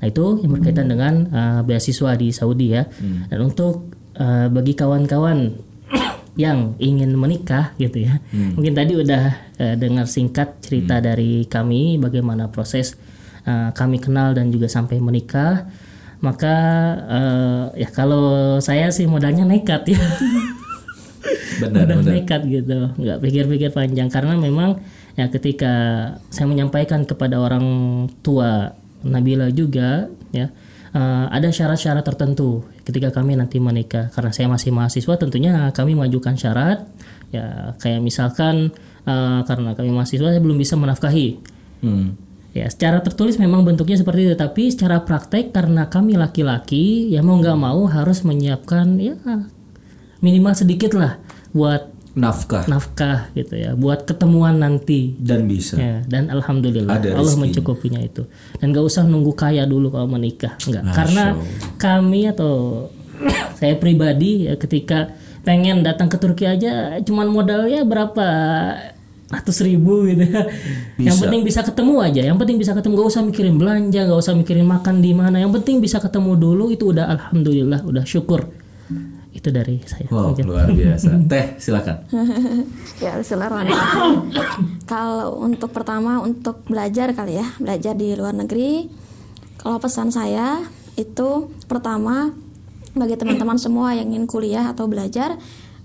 Nah, 0.00 0.06
itu 0.08 0.40
yang 0.40 0.56
berkaitan 0.56 0.88
hmm. 0.88 0.92
dengan 0.96 1.14
uh, 1.28 1.60
beasiswa 1.60 2.10
di 2.16 2.32
Saudi 2.32 2.72
ya. 2.72 2.88
Hmm. 2.88 3.28
Dan 3.28 3.38
untuk 3.44 3.92
uh, 4.16 4.48
bagi 4.48 4.72
kawan-kawan 4.72 5.52
yang 6.40 6.80
ingin 6.80 7.12
menikah 7.12 7.76
gitu 7.76 8.08
ya. 8.08 8.24
Hmm. 8.32 8.56
Mungkin 8.56 8.72
tadi 8.72 8.96
udah 8.96 9.24
uh, 9.60 9.74
dengar 9.76 10.08
singkat 10.08 10.64
cerita 10.64 10.96
hmm. 10.96 11.04
dari 11.04 11.44
kami 11.44 12.00
bagaimana 12.00 12.48
proses 12.48 12.96
uh, 13.46 13.70
kami 13.72 14.02
kenal 14.02 14.32
dan 14.36 14.48
juga 14.52 14.66
sampai 14.68 14.98
menikah 14.98 15.68
maka 16.20 16.56
uh, 17.08 17.64
ya 17.72 17.88
kalau 17.88 18.60
saya 18.60 18.92
sih 18.92 19.08
modalnya 19.08 19.48
nekat 19.48 19.88
ya. 19.88 20.00
Benar, 21.60 21.84
benar. 21.92 22.16
nekat 22.16 22.48
gitu 22.48 22.96
nggak 22.96 23.20
pikir-pikir 23.20 23.76
panjang. 23.76 24.08
Karena 24.08 24.32
memang 24.40 24.80
ya 25.12 25.28
ketika 25.28 25.72
saya 26.32 26.48
menyampaikan 26.48 27.04
kepada 27.04 27.36
orang 27.36 27.64
tua 28.24 28.72
Nabila 29.04 29.52
juga 29.52 30.08
ya 30.32 30.48
uh, 30.96 31.28
ada 31.28 31.52
syarat-syarat 31.52 32.00
tertentu 32.00 32.64
ketika 32.88 33.12
kami 33.12 33.36
nanti 33.36 33.60
menikah. 33.60 34.08
Karena 34.08 34.32
saya 34.32 34.48
masih 34.48 34.72
mahasiswa 34.72 35.20
tentunya 35.20 35.68
kami 35.76 35.92
mengajukan 35.92 36.40
syarat. 36.40 36.88
Ya 37.28 37.76
kayak 37.76 38.00
misalkan 38.00 38.72
uh, 39.04 39.44
karena 39.44 39.76
kami 39.76 39.92
mahasiswa 39.92 40.32
saya 40.32 40.40
belum 40.40 40.56
bisa 40.56 40.80
menafkahi. 40.80 41.28
Hmm 41.84 42.29
Ya, 42.50 42.66
secara 42.66 42.98
tertulis 42.98 43.38
memang 43.38 43.62
bentuknya 43.62 43.94
seperti 43.94 44.26
itu, 44.26 44.34
tapi 44.34 44.74
secara 44.74 45.06
praktek 45.06 45.54
karena 45.54 45.86
kami 45.86 46.18
laki-laki, 46.18 47.06
ya 47.14 47.22
mau 47.22 47.38
nggak 47.38 47.58
mau 47.58 47.86
harus 47.86 48.26
menyiapkan 48.26 48.98
ya 48.98 49.14
minimal 50.20 50.52
sedikit 50.52 50.92
lah 50.94 51.16
buat 51.50 51.90
nafkah. 52.12 52.66
nafkah 52.66 53.30
gitu 53.32 53.54
ya 53.56 53.74
buat 53.74 54.04
ketemuan 54.04 54.60
nanti. 54.60 55.16
Dan 55.16 55.48
bisa. 55.48 55.78
Ya, 55.78 56.02
dan 56.06 56.28
alhamdulillah 56.28 57.00
Ada 57.00 57.16
Allah 57.16 57.36
mencukupinya 57.38 58.00
itu. 58.02 58.28
Dan 58.60 58.74
nggak 58.74 58.84
usah 58.84 59.06
nunggu 59.08 59.32
kaya 59.34 59.64
dulu 59.64 59.90
kalau 59.90 60.08
menikah 60.10 60.58
nggak. 60.60 60.84
Karena 60.92 61.24
kami 61.80 62.28
atau 62.28 62.86
saya 63.58 63.76
pribadi 63.76 64.48
ya 64.48 64.56
ketika 64.56 65.12
pengen 65.40 65.80
datang 65.80 66.12
ke 66.12 66.20
Turki 66.20 66.44
aja 66.44 67.00
cuman 67.00 67.32
modalnya 67.32 67.80
berapa 67.88 68.28
ratus 69.30 69.62
ribu 69.62 70.10
gitu 70.10 70.26
ya. 70.26 70.42
Bisa. 70.98 71.06
Yang 71.06 71.18
penting 71.22 71.42
bisa 71.46 71.60
ketemu 71.62 71.94
aja. 72.02 72.22
Yang 72.26 72.38
penting 72.42 72.56
bisa 72.58 72.72
ketemu. 72.74 72.92
Gak 72.98 73.08
usah 73.14 73.22
mikirin 73.22 73.56
belanja, 73.56 74.00
gak 74.02 74.20
usah 74.20 74.34
mikirin 74.34 74.66
makan 74.66 74.98
di 74.98 75.12
mana. 75.14 75.38
Yang 75.38 75.62
penting 75.62 75.78
bisa 75.78 76.02
ketemu 76.02 76.34
dulu 76.34 76.74
itu 76.74 76.90
udah 76.90 77.06
alhamdulillah, 77.06 77.80
udah 77.86 78.04
syukur. 78.04 78.50
Itu 79.30 79.54
dari 79.54 79.78
saya. 79.86 80.10
Wow, 80.10 80.34
mungkin. 80.34 80.44
luar 80.50 80.68
biasa. 80.74 81.14
Teh, 81.30 81.46
silakan. 81.62 81.96
ya, 83.04 83.22
silakan. 83.22 83.70
kalau 84.90 85.38
untuk 85.46 85.70
pertama 85.70 86.18
untuk 86.18 86.66
belajar 86.66 87.14
kali 87.14 87.38
ya, 87.38 87.46
belajar 87.62 87.94
di 87.94 88.18
luar 88.18 88.34
negeri. 88.34 88.90
Kalau 89.62 89.78
pesan 89.78 90.10
saya 90.10 90.58
itu 90.98 91.54
pertama 91.70 92.34
bagi 92.98 93.14
teman-teman 93.14 93.54
semua 93.54 93.94
yang 93.94 94.10
ingin 94.10 94.26
kuliah 94.26 94.74
atau 94.74 94.90
belajar, 94.90 95.38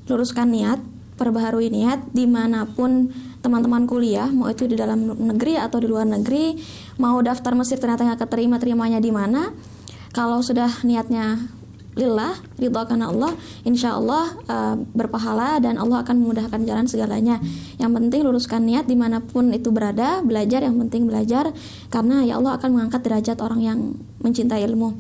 luruskan 0.10 0.50
niat, 0.50 0.82
perbaharui 1.22 1.70
niat 1.70 2.10
di 2.10 2.26
mana 2.26 2.66
pun 2.66 3.14
teman-teman 3.46 3.86
kuliah 3.86 4.26
mau 4.34 4.50
itu 4.50 4.66
di 4.66 4.74
dalam 4.74 5.14
negeri 5.14 5.62
atau 5.62 5.78
di 5.78 5.86
luar 5.86 6.10
negeri 6.10 6.58
mau 6.98 7.22
daftar 7.22 7.54
mesir 7.54 7.78
ternyata 7.78 8.02
nggak 8.02 8.26
keterima 8.26 8.58
terimanya 8.58 8.98
di 8.98 9.14
mana 9.14 9.54
kalau 10.10 10.42
sudah 10.42 10.82
niatnya 10.82 11.54
lillah 11.96 12.36
ridho 12.60 12.84
karena 12.84 13.08
Allah 13.08 13.32
insya 13.64 13.96
Allah 13.96 14.36
uh, 14.52 14.76
berpahala 14.92 15.64
dan 15.64 15.80
Allah 15.80 16.04
akan 16.04 16.16
memudahkan 16.22 16.62
jalan 16.68 16.86
segalanya. 16.92 17.40
Yang 17.80 17.92
penting 17.96 18.22
luruskan 18.28 18.62
niat 18.68 18.86
di 18.86 19.00
mana 19.00 19.24
pun 19.24 19.56
itu 19.56 19.72
berada 19.72 20.20
belajar 20.20 20.62
yang 20.68 20.76
penting 20.76 21.08
belajar 21.08 21.56
karena 21.88 22.28
ya 22.28 22.36
Allah 22.38 22.60
akan 22.60 22.70
mengangkat 22.76 23.02
derajat 23.08 23.38
orang 23.40 23.64
yang 23.64 23.80
mencintai 24.20 24.60
ilmu. 24.68 24.92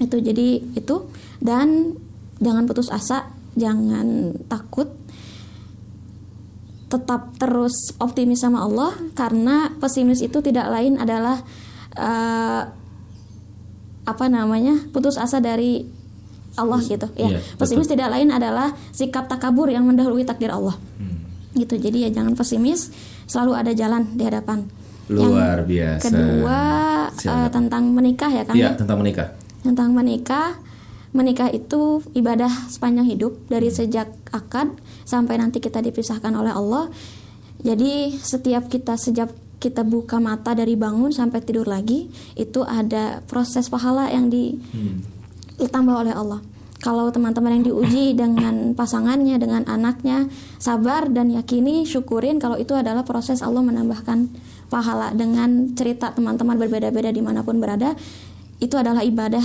Itu 0.00 0.16
jadi 0.16 0.64
itu. 0.72 0.96
Dan 1.40 1.96
jangan 2.40 2.64
putus 2.64 2.88
asa 2.88 3.28
jangan 3.56 4.32
takut 4.48 4.88
tetap 6.90 7.38
terus 7.38 7.94
optimis 8.02 8.42
sama 8.42 8.66
Allah 8.66 8.90
karena 9.14 9.70
pesimis 9.78 10.18
itu 10.26 10.42
tidak 10.42 10.66
lain 10.66 10.98
adalah 10.98 11.38
uh, 11.94 12.62
apa 14.02 14.26
namanya 14.26 14.90
putus 14.90 15.14
asa 15.14 15.38
dari 15.38 15.86
Allah 16.58 16.82
gitu 16.82 17.06
ya. 17.14 17.38
Yeah, 17.38 17.42
pesimis 17.54 17.86
betul. 17.86 17.94
tidak 17.94 18.08
lain 18.18 18.34
adalah 18.34 18.74
sikap 18.90 19.30
takabur 19.30 19.70
yang 19.70 19.86
mendahului 19.86 20.26
takdir 20.26 20.50
Allah. 20.50 20.74
Hmm. 20.98 21.22
gitu 21.50 21.74
jadi 21.78 22.06
ya 22.06 22.22
jangan 22.22 22.38
pesimis 22.38 22.94
selalu 23.30 23.52
ada 23.54 23.70
jalan 23.70 24.10
di 24.18 24.22
hadapan. 24.26 24.66
Luar 25.10 25.62
yang 25.62 25.70
biasa. 25.70 26.06
kedua 26.10 26.60
uh, 27.10 27.48
tentang 27.50 27.90
menikah 27.90 28.30
ya 28.30 28.42
kan 28.42 28.54
ya? 28.58 28.74
tentang 28.74 28.98
menikah. 28.98 29.28
Tentang 29.62 29.94
menikah 29.94 30.58
menikah 31.10 31.50
itu 31.50 32.02
ibadah 32.14 32.70
sepanjang 32.70 33.06
hidup 33.10 33.34
dari 33.50 33.70
sejak 33.70 34.10
akad 34.30 34.70
sampai 35.02 35.42
nanti 35.42 35.58
kita 35.58 35.82
dipisahkan 35.82 36.30
oleh 36.30 36.54
Allah. 36.54 36.86
Jadi 37.60 38.14
setiap 38.16 38.70
kita 38.70 38.94
sejak 38.96 39.34
kita 39.60 39.84
buka 39.84 40.16
mata 40.16 40.56
dari 40.56 40.72
bangun 40.78 41.12
sampai 41.12 41.44
tidur 41.44 41.68
lagi 41.68 42.08
itu 42.32 42.64
ada 42.64 43.20
proses 43.28 43.68
pahala 43.68 44.08
yang 44.08 44.32
ditambah 44.32 45.94
oleh 45.94 46.14
Allah. 46.16 46.40
Kalau 46.80 47.12
teman-teman 47.12 47.60
yang 47.60 47.64
diuji 47.68 48.14
dengan 48.20 48.72
pasangannya, 48.72 49.36
dengan 49.36 49.68
anaknya, 49.68 50.32
sabar 50.56 51.12
dan 51.12 51.28
yakini, 51.28 51.84
syukurin 51.84 52.40
kalau 52.40 52.56
itu 52.56 52.72
adalah 52.72 53.04
proses 53.04 53.44
Allah 53.44 53.60
menambahkan 53.60 54.32
pahala 54.72 55.12
dengan 55.12 55.76
cerita 55.76 56.16
teman-teman 56.16 56.56
berbeda-beda 56.56 57.12
di 57.12 57.20
mana 57.20 57.44
pun 57.44 57.60
berada, 57.60 57.92
itu 58.64 58.80
adalah 58.80 59.04
ibadah 59.04 59.44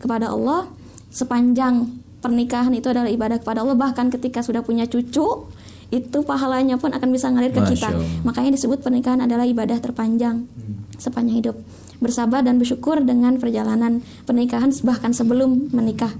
kepada 0.00 0.32
Allah 0.32 0.72
sepanjang 1.14 1.86
pernikahan 2.18 2.74
itu 2.74 2.90
adalah 2.90 3.06
ibadah 3.06 3.38
kepada 3.38 3.62
Allah 3.62 3.78
bahkan 3.78 4.10
ketika 4.10 4.42
sudah 4.42 4.66
punya 4.66 4.90
cucu 4.90 5.46
itu 5.94 6.18
pahalanya 6.26 6.74
pun 6.74 6.90
akan 6.90 7.08
bisa 7.14 7.30
ngalir 7.30 7.54
ke 7.54 7.62
Masya 7.62 7.70
kita. 7.70 7.88
Allah. 7.94 8.08
makanya 8.26 8.50
disebut 8.58 8.82
pernikahan 8.82 9.22
adalah 9.22 9.46
ibadah 9.46 9.78
terpanjang 9.78 10.42
hmm. 10.42 10.98
sepanjang 10.98 11.38
hidup. 11.38 11.56
Bersabar 12.02 12.42
dan 12.42 12.58
bersyukur 12.58 12.98
dengan 13.06 13.38
perjalanan 13.38 14.02
pernikahan 14.26 14.74
bahkan 14.82 15.14
sebelum 15.14 15.70
menikah 15.70 16.10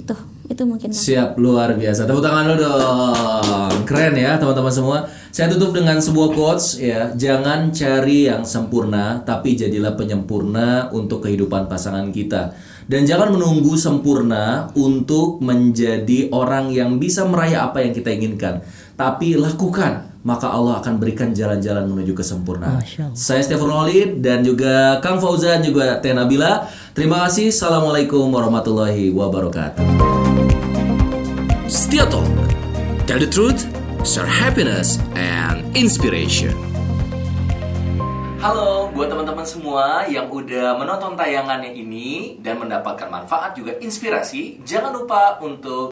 itu. 0.00 0.16
Itu 0.48 0.64
mungkin 0.64 0.96
siap 0.96 1.36
luar 1.36 1.76
biasa. 1.76 2.08
Tepuk 2.08 2.24
tangan 2.24 2.48
lo 2.48 2.56
dong. 2.56 3.84
Keren 3.84 4.16
ya 4.16 4.40
teman-teman 4.40 4.72
semua. 4.72 4.98
Saya 5.28 5.52
tutup 5.52 5.76
dengan 5.76 6.00
sebuah 6.00 6.32
quotes 6.32 6.80
ya. 6.80 7.12
Jangan 7.12 7.68
cari 7.68 8.32
yang 8.32 8.48
sempurna 8.48 9.20
tapi 9.28 9.60
jadilah 9.60 9.92
penyempurna 9.92 10.88
untuk 10.96 11.28
kehidupan 11.28 11.68
pasangan 11.68 12.08
kita 12.08 12.56
dan 12.88 13.04
jangan 13.04 13.36
menunggu 13.36 13.76
sempurna 13.76 14.72
untuk 14.72 15.44
menjadi 15.44 16.32
orang 16.32 16.72
yang 16.72 16.96
bisa 16.96 17.28
meraih 17.28 17.60
apa 17.60 17.84
yang 17.84 17.92
kita 17.92 18.08
inginkan. 18.08 18.64
Tapi 18.96 19.36
lakukan, 19.36 20.18
maka 20.24 20.50
Allah 20.50 20.80
akan 20.82 20.98
berikan 20.98 21.30
jalan-jalan 21.30 21.86
menuju 21.86 22.16
kesempurnaan. 22.16 22.82
Saya 23.14 23.44
Stefan 23.44 23.70
Walid 23.70 24.24
dan 24.24 24.42
juga 24.42 24.98
Kang 25.04 25.20
Fauzan 25.20 25.62
juga 25.62 26.00
Teh 26.02 26.16
Nabila. 26.16 26.66
Terima 26.96 27.28
kasih. 27.28 27.52
Assalamualaikum 27.52 28.26
warahmatullahi 28.32 29.12
wabarakatuh. 29.14 29.84
Setia 31.68 32.08
Talk. 32.08 32.26
Tell 33.04 33.20
the 33.20 33.28
truth, 33.28 33.68
share 34.02 34.28
happiness 34.28 34.96
and 35.14 35.62
inspiration. 35.76 36.67
Halo 38.38 38.86
buat 38.94 39.10
teman-teman 39.10 39.42
semua 39.42 40.06
yang 40.06 40.30
udah 40.30 40.78
menonton 40.78 41.18
tayangannya 41.18 41.74
ini 41.74 42.38
dan 42.38 42.62
mendapatkan 42.62 43.10
manfaat 43.10 43.58
juga 43.58 43.74
inspirasi, 43.82 44.62
jangan 44.62 44.94
lupa 44.94 45.42
untuk 45.42 45.86